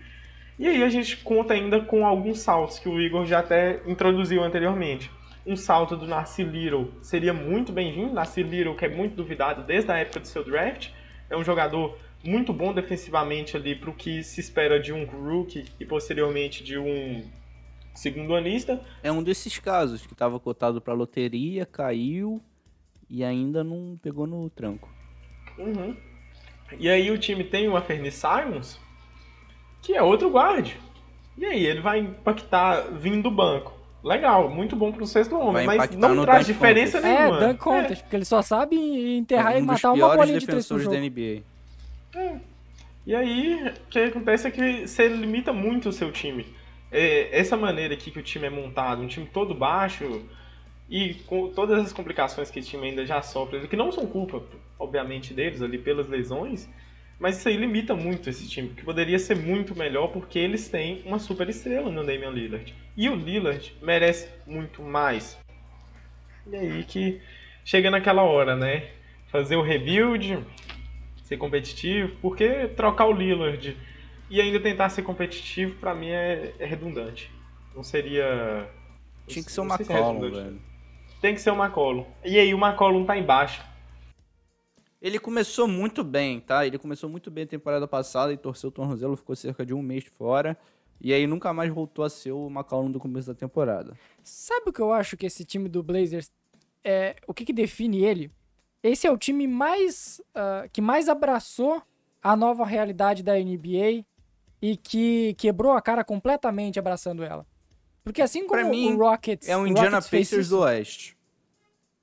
E 0.59 0.67
aí 0.67 0.83
a 0.83 0.89
gente 0.89 1.17
conta 1.17 1.53
ainda 1.53 1.79
com 1.81 2.05
alguns 2.05 2.39
saltos 2.39 2.79
que 2.79 2.89
o 2.89 2.99
Igor 2.99 3.25
já 3.25 3.39
até 3.39 3.79
introduziu 3.85 4.43
anteriormente. 4.43 5.09
Um 5.45 5.55
salto 5.55 5.95
do 5.95 6.07
Nasir 6.07 6.47
Little 6.47 6.91
seria 7.01 7.33
muito 7.33 7.71
bem-vindo. 7.71 8.13
Nasir 8.13 8.45
Little, 8.45 8.75
que 8.75 8.85
é 8.85 8.89
muito 8.89 9.15
duvidado 9.15 9.63
desde 9.63 9.91
a 9.91 9.97
época 9.97 10.19
do 10.19 10.27
seu 10.27 10.43
draft, 10.43 10.89
é 11.29 11.37
um 11.37 11.43
jogador 11.43 11.97
muito 12.27 12.51
bom 12.51 12.73
defensivamente 12.73 13.55
ali 13.55 13.73
para 13.73 13.89
o 13.89 13.93
que 13.93 14.21
se 14.21 14.41
espera 14.41 14.77
de 14.77 14.91
um 14.91 15.05
rookie 15.05 15.63
e 15.79 15.85
posteriormente 15.85 16.61
de 16.61 16.77
um 16.77 17.23
segundo 17.95 18.35
anista. 18.35 18.81
É 19.01 19.09
um 19.09 19.23
desses 19.23 19.57
casos 19.59 20.05
que 20.05 20.13
tava 20.13 20.37
cotado 20.37 20.81
pra 20.81 20.93
loteria, 20.93 21.65
caiu 21.65 22.41
e 23.09 23.23
ainda 23.23 23.63
não 23.63 23.97
pegou 24.03 24.27
no 24.27 24.49
tranco. 24.49 24.89
Uhum. 25.57 25.95
E 26.77 26.89
aí 26.89 27.09
o 27.09 27.17
time 27.17 27.45
tem 27.45 27.69
o 27.69 27.81
Fernie 27.81 28.11
Simons, 28.11 28.77
que 29.81 29.93
é 29.93 30.01
outro 30.01 30.29
guarde. 30.29 30.77
E 31.37 31.45
aí 31.45 31.65
ele 31.65 31.79
vai 31.79 31.99
impactar 31.99 32.89
vindo 32.91 33.23
do 33.23 33.31
banco. 33.31 33.73
Legal, 34.03 34.49
muito 34.49 34.75
bom 34.75 34.91
pro 34.91 35.07
sexto 35.07 35.37
homem, 35.37 35.65
mas 35.65 35.91
não 35.91 36.23
traz 36.23 36.45
diferença 36.45 36.99
contest. 36.99 37.17
É, 37.17 37.25
nenhuma. 37.25 37.39
dunk 37.39 37.59
contest, 37.59 38.01
porque 38.03 38.15
ele 38.17 38.25
só 38.25 38.41
sabe 38.41 38.75
enterrar 39.17 39.53
é 39.53 39.59
e 39.59 39.61
um 39.61 39.65
dos 39.65 39.81
matar 39.81 39.93
uma 39.93 40.15
bolinha 40.15 40.39
de 40.39 40.45
três 40.45 40.67
por 40.67 40.77
defensores 40.77 40.83
jogo. 40.83 40.95
da 40.95 41.01
NBA. 41.01 41.56
E 43.05 43.15
aí, 43.15 43.67
o 43.67 43.89
que 43.89 43.99
acontece 43.99 44.47
é 44.47 44.51
que 44.51 44.87
você 44.87 45.07
limita 45.07 45.53
muito 45.53 45.89
o 45.89 45.93
seu 45.93 46.11
time. 46.11 46.45
É, 46.91 47.29
essa 47.37 47.55
maneira 47.55 47.93
aqui 47.93 48.11
que 48.11 48.19
o 48.19 48.23
time 48.23 48.47
é 48.47 48.49
montado, 48.49 49.01
um 49.01 49.07
time 49.07 49.25
todo 49.25 49.53
baixo 49.53 50.25
e 50.89 51.15
com 51.25 51.49
todas 51.49 51.85
as 51.85 51.93
complicações 51.93 52.49
que 52.49 52.59
o 52.59 52.63
time 52.63 52.89
ainda 52.89 53.05
já 53.05 53.21
sofre, 53.21 53.67
que 53.67 53.75
não 53.75 53.91
são 53.91 54.05
culpa, 54.05 54.41
obviamente, 54.79 55.33
deles 55.33 55.61
ali 55.61 55.77
pelas 55.77 56.07
lesões, 56.07 56.69
mas 57.19 57.37
isso 57.37 57.49
aí 57.49 57.57
limita 57.57 57.95
muito 57.95 58.29
esse 58.29 58.47
time, 58.47 58.69
que 58.69 58.83
poderia 58.83 59.17
ser 59.17 59.35
muito 59.35 59.75
melhor 59.75 60.09
porque 60.09 60.37
eles 60.37 60.69
têm 60.69 61.01
uma 61.05 61.19
super 61.19 61.49
estrela 61.49 61.89
no 61.89 62.05
Damian 62.05 62.29
Lillard. 62.29 62.73
E 62.95 63.09
o 63.09 63.15
Lillard 63.15 63.73
merece 63.81 64.29
muito 64.45 64.81
mais. 64.81 65.37
E 66.45 66.55
aí 66.55 66.83
que 66.83 67.19
chega 67.65 67.89
naquela 67.89 68.23
hora, 68.23 68.55
né? 68.55 68.89
Fazer 69.27 69.55
o 69.55 69.61
rebuild, 69.61 70.39
ser 71.27 71.35
competitivo, 71.35 72.15
porque 72.21 72.69
trocar 72.69 73.05
o 73.05 73.11
Lillard 73.11 73.77
e 74.29 74.39
ainda 74.39 74.61
tentar 74.61 74.89
ser 74.89 75.01
competitivo, 75.01 75.75
pra 75.75 75.93
mim 75.93 76.07
é, 76.07 76.53
é 76.57 76.65
redundante. 76.65 77.29
Não 77.75 77.83
seria. 77.83 78.69
Tinha 79.27 79.43
que 79.43 79.51
ser 79.51 79.59
o 79.59 79.65
se 79.65 79.69
é 79.69 79.75
McCollum, 79.75 80.31
velho. 80.31 80.61
Tem 81.21 81.33
que 81.33 81.41
ser 81.41 81.51
o 81.51 81.61
McCollum. 81.61 82.05
E 82.23 82.39
aí 82.39 82.53
o 82.53 82.57
McCollum 82.57 83.05
tá 83.05 83.17
embaixo. 83.17 83.61
Ele 85.01 85.19
começou 85.19 85.67
muito 85.67 86.01
bem, 86.01 86.39
tá? 86.39 86.65
Ele 86.65 86.77
começou 86.77 87.09
muito 87.09 87.29
bem 87.29 87.43
a 87.43 87.47
temporada 87.47 87.87
passada 87.87 88.31
e 88.31 88.37
torceu 88.37 88.69
o 88.69 88.71
tornozelo, 88.71 89.17
ficou 89.17 89.35
cerca 89.35 89.65
de 89.65 89.73
um 89.73 89.81
mês 89.81 90.05
fora. 90.05 90.57
E 90.99 91.13
aí 91.13 91.27
nunca 91.27 91.53
mais 91.53 91.71
voltou 91.71 92.05
a 92.05 92.09
ser 92.09 92.31
o 92.31 92.47
McCollum 92.47 92.89
do 92.89 92.99
começo 92.99 93.27
da 93.27 93.35
temporada. 93.35 93.93
Sabe 94.23 94.69
o 94.69 94.73
que 94.73 94.81
eu 94.81 94.93
acho 94.93 95.17
que 95.17 95.25
esse 95.25 95.43
time 95.43 95.67
do 95.67 95.83
Blazers 95.83 96.31
é 96.83 97.17
o 97.27 97.33
que, 97.33 97.43
que 97.43 97.53
define 97.53 98.03
ele? 98.03 98.31
Esse 98.89 99.07
é 99.07 99.11
o 99.11 99.17
time 99.17 99.47
mais 99.47 100.21
ah, 100.35 100.65
que 100.71 100.81
mais 100.81 101.07
abraçou 101.09 101.81
a 102.21 102.35
nova 102.35 102.65
realidade 102.65 103.23
da 103.23 103.33
NBA 103.35 104.03
e 104.61 104.75
que 104.75 105.33
quebrou 105.37 105.73
a 105.73 105.81
cara 105.81 106.03
completamente 106.03 106.79
abraçando 106.79 107.23
ela. 107.23 107.45
Porque 108.03 108.21
assim 108.21 108.41
como 108.47 108.59
Pra 108.61 108.63
mim, 108.69 108.93
o 108.93 108.97
Rockets, 108.97 109.47
É 109.49 109.55
um 109.57 109.61
o 109.63 109.67
Indiana 109.67 109.97
Rockets 109.97 110.09
Pacers 110.09 110.45
isso- 110.47 110.55
do 110.55 110.61
Oeste. 110.61 111.17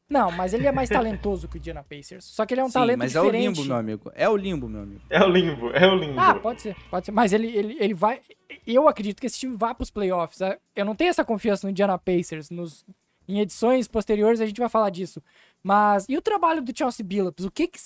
Não, 0.09 0.31
mas 0.31 0.53
ele 0.53 0.67
é 0.67 0.71
mais 0.71 0.89
talentoso 0.91 1.49
que 1.49 1.57
o 1.57 1.59
Indiana 1.59 1.83
Pacers. 1.83 2.27
Só 2.27 2.45
que 2.45 2.53
ele 2.53 2.61
é 2.61 2.65
um 2.65 2.69
Sim, 2.69 2.75
talento 2.75 2.99
mas 2.99 3.13
diferente. 3.13 3.35
é 3.35 3.39
o 3.39 3.51
limbo, 3.51 3.65
meu 3.65 3.77
amigo. 3.77 4.13
É 4.15 4.29
o 4.29 4.37
limbo, 4.37 4.69
meu 4.69 4.83
amigo. 4.83 5.01
É 5.09 5.25
o 5.25 5.29
limbo, 5.29 5.71
é 5.71 5.87
o 5.89 5.95
limbo. 5.97 6.21
Ah, 6.21 6.35
pode 6.35 6.61
ser, 6.61 6.77
pode 6.91 7.07
ser. 7.07 7.13
Mas 7.13 7.33
ele, 7.33 7.47
ele, 7.49 7.77
ele 7.81 7.95
vai. 7.95 8.21
Eu 8.67 8.87
acredito 8.87 9.19
que 9.19 9.27
esse 9.27 9.39
time 9.39 9.57
vá 9.57 9.75
pros 9.75 9.91
playoffs. 9.91 10.41
né? 10.41 10.59
Eu 10.77 10.85
não 10.85 10.95
tenho 10.95 11.09
essa 11.09 11.25
confiança 11.25 11.67
no 11.67 11.71
Indiana 11.71 11.99
Pacers. 11.99 12.51
Nos, 12.51 12.85
em 13.27 13.41
edições 13.41 13.89
posteriores 13.89 14.43
a 14.43 14.47
gente 14.47 14.61
vai 14.61 14.69
falar 14.69 14.91
disso. 14.91 15.23
Mas. 15.65 16.07
E 16.09 16.17
o 16.17 16.23
trabalho 16.23 16.61
do 16.63 16.77
Chelsea 16.77 17.05
Billups? 17.05 17.45
O 17.47 17.51
que, 17.51 17.67
que- 17.67 17.81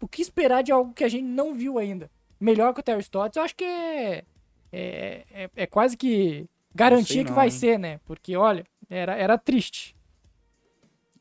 o 0.00 0.08
que 0.08 0.22
esperar 0.22 0.62
de 0.62 0.72
algo 0.72 0.94
que 0.94 1.04
a 1.04 1.08
gente 1.08 1.24
não 1.24 1.54
viu 1.54 1.78
ainda? 1.78 2.10
Melhor 2.40 2.72
que 2.72 2.80
o 2.80 2.82
Terry 2.82 3.00
Stotts, 3.02 3.36
eu 3.36 3.42
acho 3.42 3.54
que 3.54 3.64
é. 3.64 4.24
É, 4.72 5.24
é, 5.30 5.50
é 5.56 5.66
quase 5.66 5.96
que 5.96 6.46
garantia 6.74 7.22
que 7.22 7.30
não, 7.30 7.36
vai 7.36 7.46
hein? 7.46 7.50
ser, 7.50 7.78
né? 7.78 8.00
Porque, 8.06 8.36
olha, 8.36 8.64
era, 8.88 9.14
era 9.16 9.36
triste. 9.38 9.94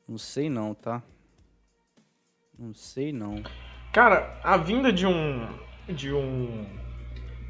Não 0.07 0.17
sei 0.17 0.49
não, 0.49 0.73
tá? 0.73 1.03
Não 2.57 2.73
sei 2.73 3.11
não. 3.11 3.43
Cara, 3.93 4.39
a 4.43 4.57
vinda 4.57 4.91
de 4.91 5.05
um 5.05 5.47
de 5.89 6.11
um 6.13 6.65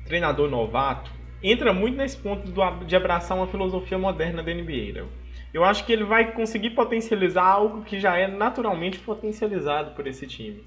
treinador 0.06 0.50
novato 0.50 1.12
entra 1.42 1.74
muito 1.74 1.98
nesse 1.98 2.18
ponto 2.18 2.50
do- 2.52 2.86
de 2.86 2.96
abraçar 2.96 3.36
uma 3.38 3.48
filosofia 3.48 3.98
moderna 3.98 4.44
da 4.44 4.52
NBA. 4.52 4.94
né? 4.94 5.08
Eu 5.54 5.64
acho 5.64 5.86
que 5.86 5.92
ele 5.94 6.04
vai 6.04 6.32
conseguir 6.34 6.72
potencializar 6.72 7.46
algo 7.46 7.84
que 7.84 8.00
já 8.00 8.18
é 8.18 8.28
naturalmente 8.28 9.00
potencializado 9.00 9.92
por 9.92 10.06
esse 10.06 10.28
time. 10.28 10.64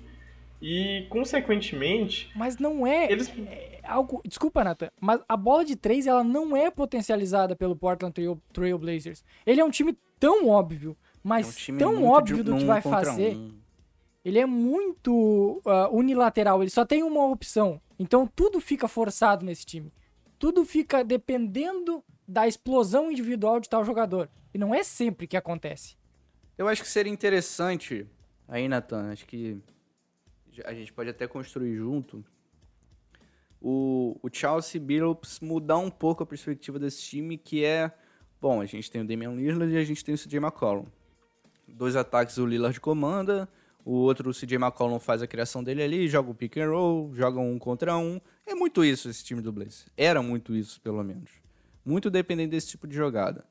E, 0.63 1.07
consequentemente, 1.09 2.31
Mas 2.35 2.59
não 2.59 2.87
é, 2.87 3.11
eles 3.11 3.33
é 3.47 3.81
algo. 3.83 4.21
Desculpa, 4.27 4.63
Nathan, 4.63 4.91
mas 5.01 5.21
a 5.27 5.37
bola 5.37 5.65
de 5.65 5.75
três 5.75 6.07
ela 6.07 6.23
não 6.23 6.55
é 6.55 6.71
potencializada 6.71 7.57
pelo 7.57 7.75
Portland 7.75 8.13
Trail, 8.13 8.41
Trail 8.53 8.79
Blazers. 8.79 9.25
Ele 9.47 9.61
é 9.61 9.65
um 9.65 9.71
time 9.71 9.97
tão 10.19 10.49
óbvio, 10.49 10.97
mas 11.23 11.47
é 11.47 11.49
um 11.49 11.53
time 11.53 11.79
tão 11.79 12.05
óbvio 12.05 12.37
de 12.37 12.43
do 12.43 12.57
que 12.57 12.65
um 12.65 12.67
vai 12.67 12.83
fazer. 12.83 13.37
um. 13.37 13.59
Ele 14.23 14.39
é 14.39 14.45
muito 14.45 15.63
ah, 15.65 15.89
unilateral, 15.91 16.63
ele 16.63 16.71
só 16.71 16.85
tem 16.85 17.03
uma 17.03 17.27
opção. 17.27 17.81
Então 17.99 18.27
tudo 18.27 18.61
fica 18.61 18.87
forçado 18.87 19.47
nesse 19.47 19.65
time. 19.65 19.91
Tudo 20.39 20.65
fica 20.65 21.03
dependendo 21.03 22.05
da 22.31 22.47
explosão 22.47 23.11
individual 23.11 23.59
de 23.59 23.69
tal 23.69 23.85
jogador. 23.85 24.31
E 24.55 24.59
não 24.59 24.73
é 24.73 24.85
sempre 24.85 25.27
que 25.27 25.37
acontece. 25.37 25.97
Eu 26.57 26.69
acho 26.69 26.83
que 26.83 26.89
seria 26.89 27.13
interessante, 27.13 28.07
aí, 28.47 28.69
Nathan, 28.69 29.11
acho 29.11 29.27
que 29.27 29.61
a 30.65 30.73
gente 30.73 30.93
pode 30.93 31.11
até 31.11 31.27
construir 31.27 31.75
junto, 31.75 32.25
o, 33.61 34.17
o 34.23 34.29
Chelsea 34.33 34.81
Billups 34.81 35.41
mudar 35.41 35.79
um 35.79 35.91
pouco 35.91 36.23
a 36.23 36.27
perspectiva 36.27 36.79
desse 36.79 37.03
time, 37.03 37.37
que 37.37 37.65
é, 37.65 37.91
bom, 38.41 38.61
a 38.61 38.67
gente 38.67 38.91
tem 38.91 39.01
o 39.01 39.07
Damian 39.07 39.33
Lillard 39.33 39.73
e 39.73 39.77
a 39.77 39.85
gente 39.85 40.05
tem 40.05 40.15
o 40.15 40.19
CJ 40.19 40.39
McCollum. 40.39 40.87
Dois 41.67 41.97
ataques 41.97 42.39
o 42.39 42.47
Lillard 42.47 42.79
comanda, 42.81 43.49
o 43.85 43.93
outro 43.93 44.31
o 44.31 44.35
CJ 44.35 44.55
McCollum 44.57 45.01
faz 45.01 45.21
a 45.21 45.27
criação 45.27 45.65
dele 45.65 45.83
ali, 45.83 46.09
joga 46.09 46.31
o 46.31 46.35
pick 46.35 46.59
and 46.59 46.71
roll, 46.71 47.13
joga 47.15 47.41
um 47.41 47.59
contra 47.59 47.97
um. 47.97 48.21
É 48.47 48.55
muito 48.55 48.85
isso 48.85 49.09
esse 49.09 49.25
time 49.25 49.41
do 49.41 49.53
Blazers. 49.53 49.87
Era 49.97 50.23
muito 50.23 50.55
isso, 50.55 50.81
pelo 50.81 51.03
menos. 51.03 51.40
Muito 51.91 52.09
dependente 52.09 52.51
desse 52.51 52.69
tipo 52.69 52.87
de 52.87 52.95
jogada. 52.95 53.45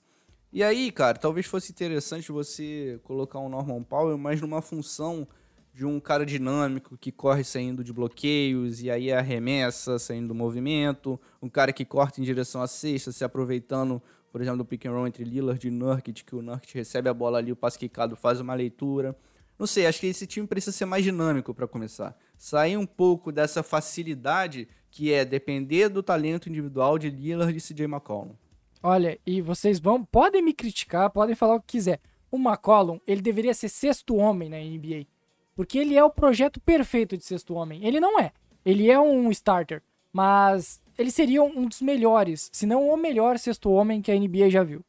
E 0.50 0.64
aí, 0.64 0.94
cara, 0.94 1.18
talvez 1.20 1.46
fosse 1.46 1.74
interessante 1.74 2.32
você 2.32 2.98
colocar 3.04 3.38
um 3.38 3.50
Norman 3.50 3.84
Powell, 3.84 4.18
mas 4.18 4.40
numa 4.40 4.62
função 4.62 5.28
de 5.74 5.86
um 5.86 6.00
cara 6.00 6.26
dinâmico 6.26 6.98
que 6.98 7.12
corre 7.12 7.44
saindo 7.44 7.84
de 7.84 7.92
bloqueios 7.92 8.82
e 8.82 8.90
aí 8.90 9.12
arremessa 9.12 10.00
saindo 10.00 10.30
do 10.30 10.36
movimento, 10.36 11.20
um 11.42 11.50
cara 11.50 11.74
que 11.74 11.84
corta 11.84 12.22
em 12.22 12.24
direção 12.24 12.62
à 12.62 12.68
cesta, 12.68 13.12
se 13.12 13.26
aproveitando, 13.26 14.02
por 14.32 14.40
exemplo, 14.40 14.60
do 14.60 14.66
pick 14.66 14.86
and 14.86 14.92
roll 14.92 15.06
entre 15.06 15.26
Lillard 15.26 15.68
e 15.68 15.70
Nurkic, 15.70 16.24
que 16.24 16.34
o 16.34 16.42
Nurkic 16.42 16.74
recebe 16.74 17.10
a 17.10 17.14
bola 17.14 17.40
ali, 17.40 17.52
o 17.52 17.58
passe 17.58 17.78
quicado 17.78 18.16
faz 18.16 18.40
uma 18.40 18.54
leitura. 18.54 19.14
Não 19.60 19.68
sei, 19.68 19.86
acho 19.86 20.00
que 20.00 20.08
esse 20.08 20.26
time 20.26 20.48
precisa 20.48 20.72
ser 20.72 20.86
mais 20.86 21.04
dinâmico 21.04 21.54
para 21.54 21.68
começar. 21.68 22.18
Sair 22.38 22.78
um 22.78 22.86
pouco 22.86 23.34
dessa 23.34 23.62
facilidade 23.62 24.66
que 25.00 25.14
é 25.14 25.24
depender 25.24 25.88
do 25.88 26.04
talento 26.04 26.50
individual 26.50 27.00
de 27.00 27.10
Lillard 27.10 27.56
e 27.56 27.62
CJ 27.62 27.86
McCollum. 27.86 28.36
Olha, 28.84 29.18
e 29.26 29.42
vocês 29.42 29.80
vão, 29.80 30.04
podem 30.04 30.42
me 30.42 30.54
criticar, 30.54 31.10
podem 31.10 31.38
falar 31.38 31.56
o 31.56 31.62
que 31.62 31.78
quiser. 31.78 32.02
O 32.30 32.36
McCollum, 32.36 33.00
ele 33.08 33.22
deveria 33.22 33.54
ser 33.54 33.70
sexto 33.70 34.18
homem 34.18 34.50
na 34.50 34.58
NBA. 34.58 35.08
Porque 35.56 35.80
ele 35.80 35.96
é 35.96 36.04
o 36.04 36.10
projeto 36.10 36.60
perfeito 36.60 37.16
de 37.16 37.24
sexto 37.24 37.54
homem. 37.54 37.86
Ele 37.86 37.98
não 37.98 38.20
é. 38.20 38.34
Ele 38.66 38.92
é 38.92 39.00
um 39.00 39.32
starter. 39.32 39.82
Mas 40.12 40.84
ele 40.98 41.12
seria 41.12 41.42
um 41.44 41.66
dos 41.66 41.82
melhores, 41.82 42.50
se 42.52 42.66
não 42.66 42.90
o 42.90 42.98
melhor 42.98 43.40
sexto 43.40 43.72
homem 43.72 44.02
que 44.02 44.12
a 44.12 44.20
NBA 44.20 44.50
já 44.50 44.66
viu. 44.66 44.84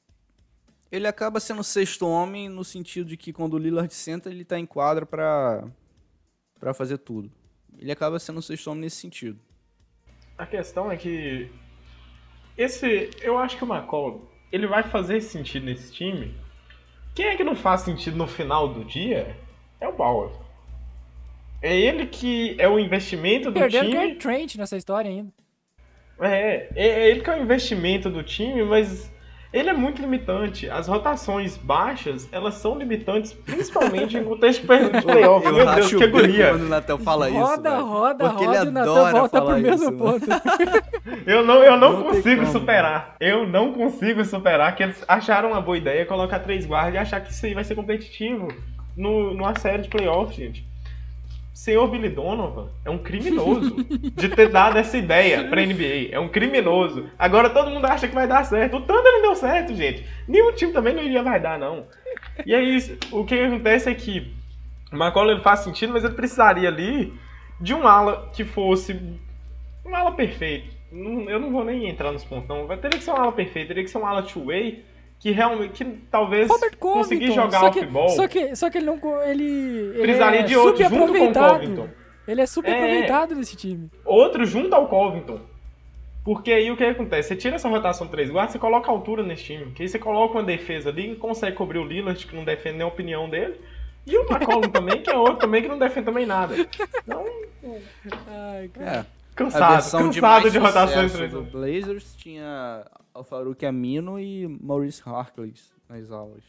Ele 0.90 1.06
acaba 1.06 1.38
sendo 1.38 1.62
sexto 1.62 2.04
homem 2.04 2.48
no 2.48 2.64
sentido 2.64 3.06
de 3.10 3.16
que 3.16 3.32
quando 3.32 3.54
o 3.54 3.58
Lillard 3.58 3.94
senta, 3.94 4.28
ele 4.28 4.44
tá 4.44 4.58
em 4.58 4.66
quadra 4.66 5.06
pra, 5.06 5.68
pra 6.58 6.74
fazer 6.74 6.98
tudo. 6.98 7.30
Ele 7.78 7.92
acaba 7.92 8.18
sendo 8.18 8.42
sexto 8.42 8.72
homem 8.72 8.80
nesse 8.80 8.96
sentido. 8.96 9.38
A 10.40 10.46
questão 10.46 10.90
é 10.90 10.96
que 10.96 11.50
esse, 12.56 13.10
eu 13.20 13.36
acho 13.36 13.58
que 13.58 13.64
o 13.64 13.70
McCollum, 13.70 14.22
ele 14.50 14.66
vai 14.66 14.82
fazer 14.82 15.20
sentido 15.20 15.66
nesse 15.66 15.92
time. 15.92 16.34
Quem 17.14 17.26
é 17.26 17.36
que 17.36 17.44
não 17.44 17.54
faz 17.54 17.82
sentido 17.82 18.16
no 18.16 18.26
final 18.26 18.72
do 18.72 18.82
dia? 18.82 19.36
É 19.78 19.86
o 19.86 19.92
Bauer. 19.92 20.30
É 21.60 21.78
ele 21.78 22.06
que 22.06 22.56
é 22.58 22.66
o 22.66 22.78
investimento 22.78 23.50
do 23.50 23.60
Perderam 23.60 23.88
o 23.88 23.90
time. 23.90 24.02
Gary 24.02 24.16
Trent 24.16 24.56
nessa 24.56 24.78
história 24.78 25.10
ainda. 25.10 25.30
É, 26.18 26.70
é, 26.74 26.88
é 26.88 27.10
ele 27.10 27.20
que 27.20 27.28
é 27.28 27.36
o 27.36 27.42
investimento 27.42 28.08
do 28.08 28.22
time, 28.22 28.64
mas 28.64 29.12
ele 29.52 29.68
é 29.68 29.72
muito 29.72 30.00
limitante. 30.00 30.70
As 30.70 30.86
rotações 30.86 31.56
baixas, 31.56 32.28
elas 32.30 32.54
são 32.54 32.78
limitantes, 32.78 33.32
principalmente 33.32 34.16
em 34.16 34.22
contexto 34.22 34.60
de 34.60 34.66
playoff. 34.66 35.44
Meu 35.44 35.54
Deus, 35.54 35.68
acho 35.68 35.98
que 35.98 36.04
agonia. 36.04 36.50
quando 36.50 36.62
o 36.62 36.68
Natel 36.68 36.98
fala 36.98 37.28
isso. 37.28 37.38
roda, 37.38 37.70
velho. 37.70 37.84
roda, 37.84 38.28
Porque 38.28 38.44
roda, 38.44 38.58
ele 38.58 38.70
e 38.70 38.78
adora 38.78 39.12
volta 39.12 39.28
pro 39.28 39.46
falar 39.48 39.58
mesmo 39.58 39.88
isso, 39.88 39.92
ponto. 39.92 40.26
Eu 41.26 41.44
não, 41.44 41.62
eu 41.62 41.76
não, 41.76 41.92
Não 41.92 42.02
consigo 42.04 42.46
superar. 42.46 43.16
Eu 43.20 43.46
não 43.46 43.72
consigo 43.72 44.24
superar 44.24 44.74
que 44.74 44.82
eles 44.82 45.02
acharam 45.06 45.50
uma 45.50 45.60
boa 45.60 45.76
ideia 45.76 46.06
colocar 46.06 46.38
três 46.40 46.64
guardas 46.64 46.94
e 46.94 46.98
achar 46.98 47.20
que 47.20 47.32
isso 47.32 47.44
aí 47.44 47.54
vai 47.54 47.64
ser 47.64 47.74
competitivo 47.74 48.48
no, 48.96 49.34
numa 49.34 49.58
série 49.58 49.82
de 49.82 49.88
playoffs, 49.88 50.36
gente. 50.36 50.69
Senhor 51.60 51.86
Billy 51.88 52.08
Donovan 52.08 52.70
é 52.86 52.88
um 52.88 52.96
criminoso 52.96 53.84
de 53.84 54.30
ter 54.30 54.48
dado 54.48 54.78
essa 54.78 54.96
ideia 54.96 55.46
pra 55.46 55.60
NBA. 55.60 56.08
É 56.10 56.18
um 56.18 56.26
criminoso. 56.26 57.10
Agora 57.18 57.50
todo 57.50 57.70
mundo 57.70 57.84
acha 57.84 58.08
que 58.08 58.14
vai 58.14 58.26
dar 58.26 58.44
certo. 58.44 58.78
O 58.78 58.80
Thunder 58.80 59.12
não 59.12 59.20
deu 59.20 59.34
certo, 59.34 59.74
gente. 59.74 60.02
Nenhum 60.26 60.54
time 60.54 60.72
também 60.72 60.94
não 60.94 61.02
iria 61.02 61.22
vai 61.22 61.38
dar, 61.38 61.58
não. 61.58 61.84
E 62.46 62.54
é 62.54 62.62
isso. 62.62 62.96
O 63.12 63.26
que 63.26 63.38
acontece 63.38 63.90
é 63.90 63.94
que 63.94 64.32
o 64.90 64.96
McCollum 64.96 65.42
faz 65.42 65.60
sentido, 65.60 65.92
mas 65.92 66.02
ele 66.02 66.14
precisaria 66.14 66.66
ali 66.66 67.12
de 67.60 67.74
um 67.74 67.86
ala 67.86 68.30
que 68.32 68.42
fosse 68.42 68.98
um 69.84 69.94
ala 69.94 70.12
perfeito. 70.12 70.74
Eu 70.90 71.38
não 71.38 71.52
vou 71.52 71.62
nem 71.62 71.90
entrar 71.90 72.10
nos 72.10 72.24
pontos, 72.24 72.48
não. 72.48 72.66
Teria 72.68 72.98
que 72.98 73.04
ser 73.04 73.10
um 73.10 73.16
ala 73.16 73.32
perfeito, 73.32 73.68
teria 73.68 73.84
que 73.84 73.90
ser 73.90 73.98
um 73.98 74.06
ala 74.06 74.22
two-way 74.22 74.82
que 75.20 75.30
realmente, 75.30 75.84
que 75.84 75.98
talvez 76.10 76.48
Robert 76.48 76.76
conseguir 76.78 77.32
jogar 77.32 77.60
só 77.60 77.70
que, 77.70 77.80
off-ball. 77.80 78.08
só 78.08 78.26
que 78.26 78.56
Só 78.56 78.70
que 78.70 78.78
ele 78.78 78.86
não. 78.86 78.98
Ele, 79.22 79.44
ele 79.44 80.00
Precisaria 80.00 80.40
é 80.40 80.42
de 80.44 80.56
outro 80.56 80.82
junto 80.82 81.12
com 81.12 81.28
o. 81.28 81.32
Covington. 81.32 81.88
Ele 82.26 82.40
é 82.40 82.46
super 82.46 82.70
É. 82.70 82.74
aproveitado 82.74 83.34
nesse 83.34 83.54
time. 83.56 83.90
Outro 84.04 84.44
junto 84.46 84.74
ao 84.74 84.88
Covington. 84.88 85.40
Porque 86.24 86.52
aí 86.52 86.70
o 86.70 86.76
que 86.76 86.84
acontece? 86.84 87.28
Você 87.28 87.36
tira 87.36 87.56
essa 87.56 87.68
rotação 87.68 88.06
de 88.06 88.12
três 88.12 88.30
guardas, 88.30 88.52
você 88.52 88.58
coloca 88.58 88.90
altura 88.90 89.22
nesse 89.22 89.44
time. 89.44 89.72
Que 89.72 89.82
aí 89.82 89.88
você 89.88 89.98
coloca 89.98 90.34
uma 90.34 90.42
defesa 90.42 90.90
ali 90.90 91.12
e 91.12 91.16
consegue 91.16 91.56
cobrir 91.56 91.78
o 91.78 91.84
Lillard, 91.84 92.26
que 92.26 92.34
não 92.34 92.44
defende 92.44 92.76
nem 92.78 92.84
a 92.84 92.88
opinião 92.88 93.28
dele. 93.28 93.60
E 94.06 94.16
o 94.16 94.22
McCollum 94.22 94.68
também, 94.72 95.02
que 95.02 95.10
é 95.10 95.16
outro 95.16 95.36
também 95.36 95.62
que 95.62 95.68
não 95.68 95.78
defende 95.78 96.06
também 96.06 96.24
nada. 96.26 96.54
Então, 96.56 97.24
Ai, 98.28 98.68
cara. 98.68 99.06
É. 99.16 99.20
Cansado, 99.34 100.10
de 100.10 100.20
cansado 100.20 100.50
de, 100.50 100.58
rotações 100.58 101.12
de 101.12 101.16
três 101.16 101.32
do 101.32 101.42
Blazers 101.42 102.14
tinha 102.16 102.84
Alfaruque 103.24 103.66
Amino 103.66 104.18
e 104.18 104.46
Maurice 104.62 105.02
Harkless 105.06 105.72
nas 105.88 106.10
aulas. 106.10 106.42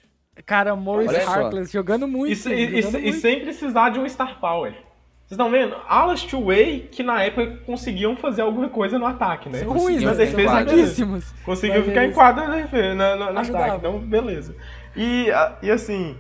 Cara, 0.46 0.76
Maurice 0.76 1.14
Olha. 1.16 1.28
Harkless 1.30 1.72
jogando 1.72 2.08
muito. 2.08 2.50
E, 2.50 2.54
e- 2.54 2.80
e- 2.80 2.82
jogando 2.82 3.00
e 3.00 3.04
muito. 3.10 3.18
sem 3.20 3.42
precisar 3.42 3.90
de 3.90 4.00
um 4.00 4.08
star 4.08 4.40
power. 4.40 4.72
Vocês 4.72 5.40
estão 5.40 5.50
vendo? 5.52 5.76
Alas 5.88 6.24
two-way 6.24 6.90
que 6.92 7.04
na 7.04 7.24
época 7.24 7.58
conseguiam 7.66 8.16
fazer 8.18 8.42
alguma 8.42 8.68
coisa 8.70 8.98
no 9.00 9.06
ataque, 9.06 9.50
né? 9.50 9.60
São 9.60 9.72
ruins, 9.74 10.02
na 10.04 10.12
né? 10.12 10.18
defesa, 10.18 10.50
fraquíssimos. 10.50 11.32
Conseguiu 11.46 11.84
ficar 11.84 12.06
em 12.06 12.12
quadra 12.12 12.48
na 12.48 12.56
defesa, 12.56 12.96
na, 12.96 13.16
na, 13.16 13.32
no 13.34 13.40
ataque, 13.40 13.78
então 13.78 14.00
beleza. 14.00 14.56
E, 14.96 15.30
a- 15.32 15.58
e 15.62 15.70
assim, 15.72 16.18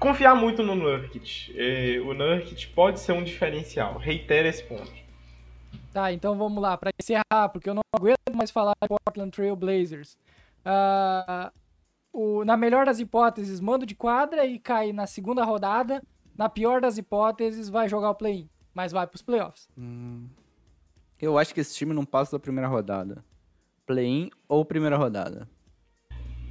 confiar 0.00 0.34
muito 0.34 0.62
no 0.64 0.74
Nurkic. 0.74 1.52
É, 1.56 2.00
o 2.00 2.12
Nurkic 2.14 2.68
pode 2.68 2.98
ser 3.00 3.12
um 3.12 3.22
diferencial, 3.22 3.98
reitero 3.98 4.48
esse 4.48 4.62
ponto. 4.64 4.99
Tá, 5.92 6.12
então 6.12 6.38
vamos 6.38 6.62
lá, 6.62 6.76
pra 6.76 6.90
encerrar, 7.00 7.48
porque 7.48 7.68
eu 7.68 7.74
não 7.74 7.82
aguento 7.92 8.34
mais 8.34 8.50
falar 8.50 8.74
de 8.80 8.88
Portland 8.88 9.30
Trail 9.32 9.56
Blazers. 9.56 10.16
Ah, 10.64 11.52
o, 12.12 12.44
na 12.44 12.56
melhor 12.56 12.86
das 12.86 13.00
hipóteses, 13.00 13.60
mando 13.60 13.84
de 13.84 13.94
quadra 13.94 14.46
e 14.46 14.58
cai 14.58 14.92
na 14.92 15.06
segunda 15.06 15.44
rodada. 15.44 16.02
Na 16.36 16.48
pior 16.48 16.80
das 16.80 16.96
hipóteses, 16.96 17.68
vai 17.68 17.88
jogar 17.88 18.10
o 18.10 18.14
play-in, 18.14 18.48
mas 18.72 18.92
vai 18.92 19.06
pros 19.06 19.20
playoffs. 19.20 19.68
Eu 21.20 21.36
acho 21.36 21.52
que 21.52 21.60
esse 21.60 21.74
time 21.74 21.92
não 21.92 22.04
passa 22.04 22.36
da 22.36 22.40
primeira 22.40 22.68
rodada. 22.68 23.24
Play-in 23.84 24.30
ou 24.48 24.64
primeira 24.64 24.96
rodada. 24.96 25.48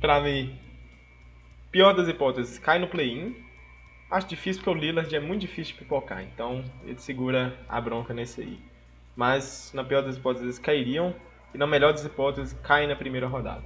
Pra 0.01 0.21
mim, 0.21 0.59
pior 1.71 1.95
das 1.95 2.07
hipóteses, 2.07 2.59
cai 2.59 2.77
no 2.77 2.87
play-in. 2.87 3.35
Acho 4.11 4.27
difícil 4.27 4.61
porque 4.63 4.77
o 4.77 4.81
Lillard 4.81 5.15
é 5.15 5.19
muito 5.19 5.41
difícil 5.41 5.73
de 5.73 5.79
pipocar, 5.79 6.23
então 6.23 6.63
ele 6.83 6.99
segura 6.99 7.57
a 7.69 7.79
bronca 7.79 8.13
nesse 8.13 8.41
aí. 8.41 8.68
Mas 9.19 9.69
na 9.73 9.83
pior 9.83 10.01
das 10.01 10.15
hipóteses 10.15 10.45
eles 10.45 10.59
cairiam 10.59 11.13
e 11.53 11.57
na 11.57 11.67
melhor 11.67 11.91
das 11.91 12.05
hipóteses 12.05 12.57
caem 12.63 12.87
na 12.87 12.95
primeira 12.95 13.27
rodada. 13.27 13.65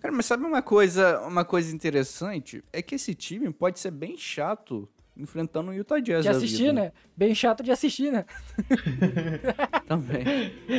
Cara, 0.00 0.14
mas 0.14 0.24
sabe 0.24 0.44
uma 0.44 0.62
coisa, 0.62 1.18
uma 1.22 1.44
coisa 1.44 1.74
interessante? 1.74 2.62
É 2.72 2.80
que 2.80 2.94
esse 2.94 3.12
time 3.12 3.52
pode 3.52 3.80
ser 3.80 3.90
bem 3.90 4.16
chato 4.16 4.88
enfrentando 5.16 5.72
o 5.72 5.74
Utah 5.74 5.98
Jazz. 5.98 6.22
De 6.22 6.28
assistir, 6.28 6.72
né? 6.72 6.92
Bem 7.16 7.34
chato 7.34 7.64
de 7.64 7.72
assistir, 7.72 8.12
né? 8.12 8.24
Também. 9.88 10.22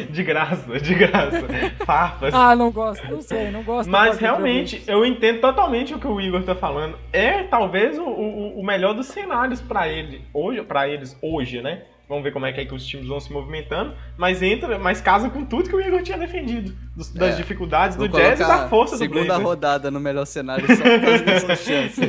De 0.10 0.24
graça, 0.24 0.80
de 0.80 0.96
graça. 0.96 1.46
Farpas. 1.86 2.34
Ah, 2.34 2.56
não 2.56 2.72
gosto, 2.72 3.06
não 3.12 3.22
sei, 3.22 3.52
não 3.52 3.64
gosto. 3.64 3.90
Mas 3.90 4.18
realmente, 4.18 4.82
eu 4.88 5.06
entendo 5.06 5.42
totalmente 5.42 5.94
o 5.94 6.00
que 6.00 6.08
o 6.08 6.22
Igor 6.22 6.44
tá 6.44 6.56
falando. 6.56 6.98
É 7.12 7.44
talvez 7.44 8.00
o, 8.00 8.06
o, 8.06 8.60
o 8.62 8.66
melhor 8.66 8.94
dos 8.94 9.08
cenários 9.08 9.62
para 9.62 9.90
ele, 9.90 10.24
hoje, 10.34 10.64
para 10.64 10.88
eles 10.88 11.18
hoje, 11.22 11.62
né? 11.62 11.84
Vamos 12.08 12.24
ver 12.24 12.32
como 12.32 12.46
é 12.46 12.54
que, 12.54 12.62
é 12.62 12.66
que 12.66 12.74
os 12.74 12.86
times 12.86 13.08
vão 13.08 13.20
se 13.20 13.32
movimentando. 13.32 13.96
Mas 14.18 14.42
entra, 14.42 14.78
mas 14.78 15.02
casa 15.02 15.30
com 15.30 15.44
tudo 15.44 15.70
que 15.70 15.76
o 15.76 15.82
Igor 15.82 16.04
tinha 16.04 16.18
defendido. 16.18 16.76
Dos, 16.96 17.12
das 17.12 17.34
é. 17.34 17.38
dificuldades 17.38 17.98
do 17.98 18.08
Jazz 18.08 18.40
e 18.40 18.44
da 18.44 18.70
força 18.70 18.96
do 18.96 19.00
Segunda 19.00 19.38
rodada 19.38 19.90
no 19.90 20.00
melhor 20.00 20.26
cenário, 20.26 20.68
só 20.68 20.84
por 20.84 21.02
causa 21.02 21.56
chance. 21.58 22.02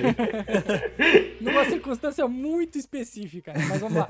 Numa 1.40 1.64
circunstância 1.64 2.28
muito 2.28 2.78
específica, 2.78 3.52
mas 3.68 3.80
vamos 3.80 3.96
lá. 3.96 4.06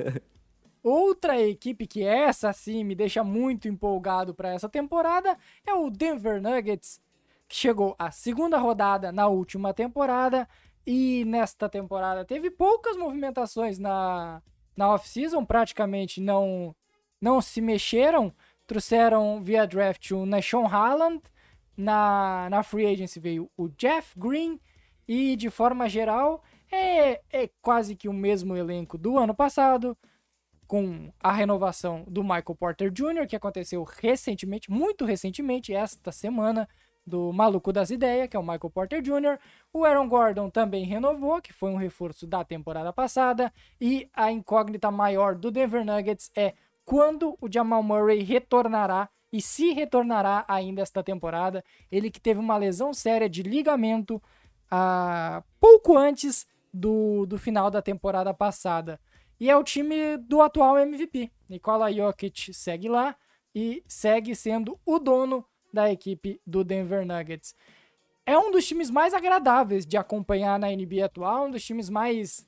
Outra 0.83 1.41
equipe 1.41 1.87
que 1.87 2.05
essa 2.05 2.53
sim 2.53 2.85
me 2.85 2.95
deixa 2.95 3.25
muito 3.25 3.67
empolgado 3.67 4.35
para 4.35 4.55
essa 4.55 4.69
temporada 4.69 5.37
é 5.67 5.75
o 5.75 5.91
Denver 5.91 6.41
Nuggets, 6.41 7.01
que 7.49 7.57
chegou 7.57 7.97
à 7.99 8.11
segunda 8.11 8.59
rodada 8.59 9.11
na 9.11 9.27
última 9.27 9.75
temporada 9.75 10.49
e 10.87 11.25
nesta 11.27 11.69
temporada 11.69 12.25
teve 12.25 12.51
poucas 12.51 12.97
movimentações 12.97 13.79
na 13.79 14.41
na 14.77 14.93
off-season, 14.93 15.45
praticamente 15.45 16.21
não, 16.21 16.75
não 17.21 17.41
se 17.41 17.61
mexeram. 17.61 18.33
Trouxeram 18.67 19.43
via 19.43 19.67
draft 19.67 20.11
o 20.11 20.27
Nashon 20.27 20.67
Holland, 20.67 21.23
na, 21.77 22.49
na 22.51 22.63
free 22.63 22.87
agency 22.87 23.21
veio 23.21 23.51
o 23.57 23.69
Jeff 23.69 24.19
Green, 24.19 24.61
e 25.07 25.37
de 25.37 25.51
forma 25.51 25.89
geral 25.89 26.43
é, 26.71 27.21
é 27.31 27.49
quase 27.63 27.95
que 27.95 28.09
o 28.09 28.13
mesmo 28.13 28.57
elenco 28.57 28.99
do 28.99 29.19
ano 29.19 29.35
passado, 29.35 29.97
com 30.67 31.13
a 31.21 31.31
renovação 31.31 32.05
do 32.09 32.23
Michael 32.23 32.57
Porter 32.59 32.91
Jr., 32.91 33.27
que 33.29 33.37
aconteceu 33.37 33.85
recentemente, 33.85 34.71
muito 34.71 35.05
recentemente, 35.05 35.73
esta 35.73 36.11
semana 36.11 36.69
do 37.07 37.33
maluco 37.33 37.73
das 37.73 37.91
ideias, 37.91 38.29
que 38.29 38.37
é 38.37 38.41
o 38.41 38.43
Michael 38.43 38.71
Porter 38.71 39.01
Jr. 39.01 39.39
O 39.73 39.85
Aaron 39.85 40.09
Gordon 40.09 40.51
também 40.51 40.85
renovou, 40.85 41.41
que 41.41 41.53
foi 41.53 41.71
um 41.71 41.77
reforço 41.77 42.27
da 42.27 42.45
temporada 42.45 42.93
passada. 42.93 43.53
E 43.81 44.09
a 44.13 44.33
incógnita 44.33 44.91
maior 44.91 45.37
do 45.37 45.51
Denver 45.51 45.85
Nuggets 45.85 46.31
é 46.37 46.55
quando 46.85 47.37
o 47.41 47.53
Jamal 47.53 47.83
Murray 47.83 48.23
retornará 48.23 49.09
e 49.33 49.41
se 49.41 49.73
retornará 49.73 50.45
ainda 50.49 50.83
esta 50.83 51.03
temporada. 51.03 51.65
Ele 51.91 52.11
que 52.11 52.21
teve 52.21 52.41
uma 52.41 52.57
lesão 52.57 52.93
séria 52.93 53.29
de 53.29 53.43
ligamento 53.43 54.17
uh, 54.17 55.45
pouco 55.61 55.97
antes 55.97 56.47
do, 56.73 57.25
do 57.27 57.39
final 57.39 57.71
da 57.71 57.81
temporada 57.81 58.35
passada. 58.35 59.01
E 59.39 59.51
é 59.51 59.57
o 59.57 59.65
time 59.65 60.17
do 60.17 60.41
atual 60.41 60.79
MVP. 60.79 61.31
Nikola 61.49 61.93
Jokic 61.93 62.53
segue 62.55 62.89
lá 62.89 63.15
e 63.55 63.83
segue 63.87 64.35
sendo 64.35 64.79
o 64.85 64.99
dono 64.99 65.45
da 65.77 65.93
equipe 65.93 66.41
do 66.47 66.65
Denver 66.65 67.07
Nuggets. 67.07 67.55
É 68.25 68.37
um 68.37 68.51
dos 68.51 68.67
times 68.67 68.91
mais 68.91 69.13
agradáveis 69.13 69.87
de 69.87 69.97
acompanhar 69.97 70.59
na 70.59 70.69
NBA 70.69 71.05
atual, 71.05 71.47
um 71.47 71.51
dos 71.51 71.65
times 71.65 71.89
mais 71.91 72.47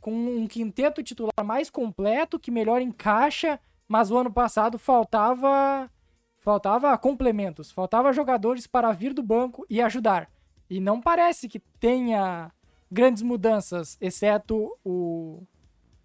com 0.00 0.12
um 0.12 0.46
quinteto 0.46 1.02
titular 1.02 1.44
mais 1.44 1.68
completo, 1.68 2.38
que 2.38 2.52
melhor 2.52 2.80
encaixa, 2.80 3.58
mas 3.86 4.10
o 4.10 4.16
ano 4.16 4.32
passado 4.32 4.78
faltava 4.78 5.90
faltava 6.38 6.96
complementos, 6.96 7.70
faltava 7.70 8.12
jogadores 8.12 8.66
para 8.66 8.92
vir 8.92 9.12
do 9.12 9.22
banco 9.22 9.66
e 9.68 9.82
ajudar. 9.82 10.30
E 10.70 10.80
não 10.80 11.00
parece 11.00 11.48
que 11.48 11.58
tenha 11.58 12.50
grandes 12.90 13.22
mudanças, 13.22 13.98
exceto 14.00 14.78
o 14.84 15.42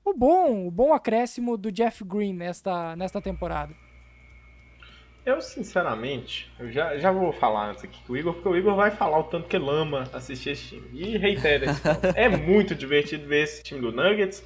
o 0.04 0.14
bom, 0.14 0.68
o 0.68 0.72
bom 0.72 0.92
acréscimo 0.92 1.56
do 1.56 1.72
Jeff 1.72 2.04
Green 2.04 2.34
nesta 2.34 2.96
nesta 2.96 3.22
temporada. 3.22 3.83
Eu, 5.26 5.42
sinceramente, 5.42 6.52
eu 6.60 6.70
já, 6.70 6.98
já 6.98 7.10
vou 7.10 7.32
falar 7.32 7.70
antes 7.70 7.84
aqui 7.86 7.98
com 8.06 8.12
o 8.12 8.18
Igor, 8.18 8.34
porque 8.34 8.50
o 8.50 8.58
Igor 8.58 8.76
vai 8.76 8.92
falar 8.92 9.20
o 9.20 9.24
tanto 9.24 9.48
que 9.48 9.56
ele 9.56 9.70
ama 9.70 10.04
assistir 10.12 10.50
esse 10.50 10.76
time. 10.76 10.88
E 10.92 11.18
reitera 11.18 11.66
esse 11.72 11.82
É 12.14 12.28
muito 12.28 12.76
divertido 12.76 13.26
ver 13.26 13.44
esse 13.44 13.64
time 13.64 13.80
do 13.80 13.92
Nuggets. 13.92 14.46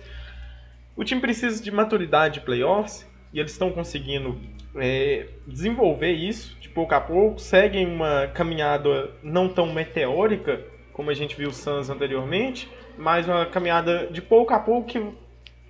O 0.95 1.03
time 1.03 1.19
precisa 1.19 1.63
de 1.63 1.71
maturidade 1.71 2.35
de 2.35 2.41
playoffs 2.41 3.09
e 3.33 3.39
eles 3.39 3.51
estão 3.51 3.71
conseguindo 3.71 4.39
é, 4.75 5.27
desenvolver 5.47 6.11
isso 6.11 6.55
de 6.59 6.69
pouco 6.69 6.93
a 6.93 7.01
pouco. 7.01 7.39
Seguem 7.39 7.87
uma 7.87 8.27
caminhada 8.27 9.09
não 9.23 9.49
tão 9.49 9.73
meteórica 9.73 10.63
como 10.93 11.09
a 11.09 11.13
gente 11.13 11.35
viu 11.35 11.49
o 11.49 11.53
Suns 11.53 11.89
anteriormente, 11.89 12.69
mas 12.97 13.27
uma 13.27 13.47
caminhada 13.47 14.07
de 14.07 14.21
pouco 14.21 14.53
a 14.53 14.59
pouco 14.59 14.87
que, 14.87 15.03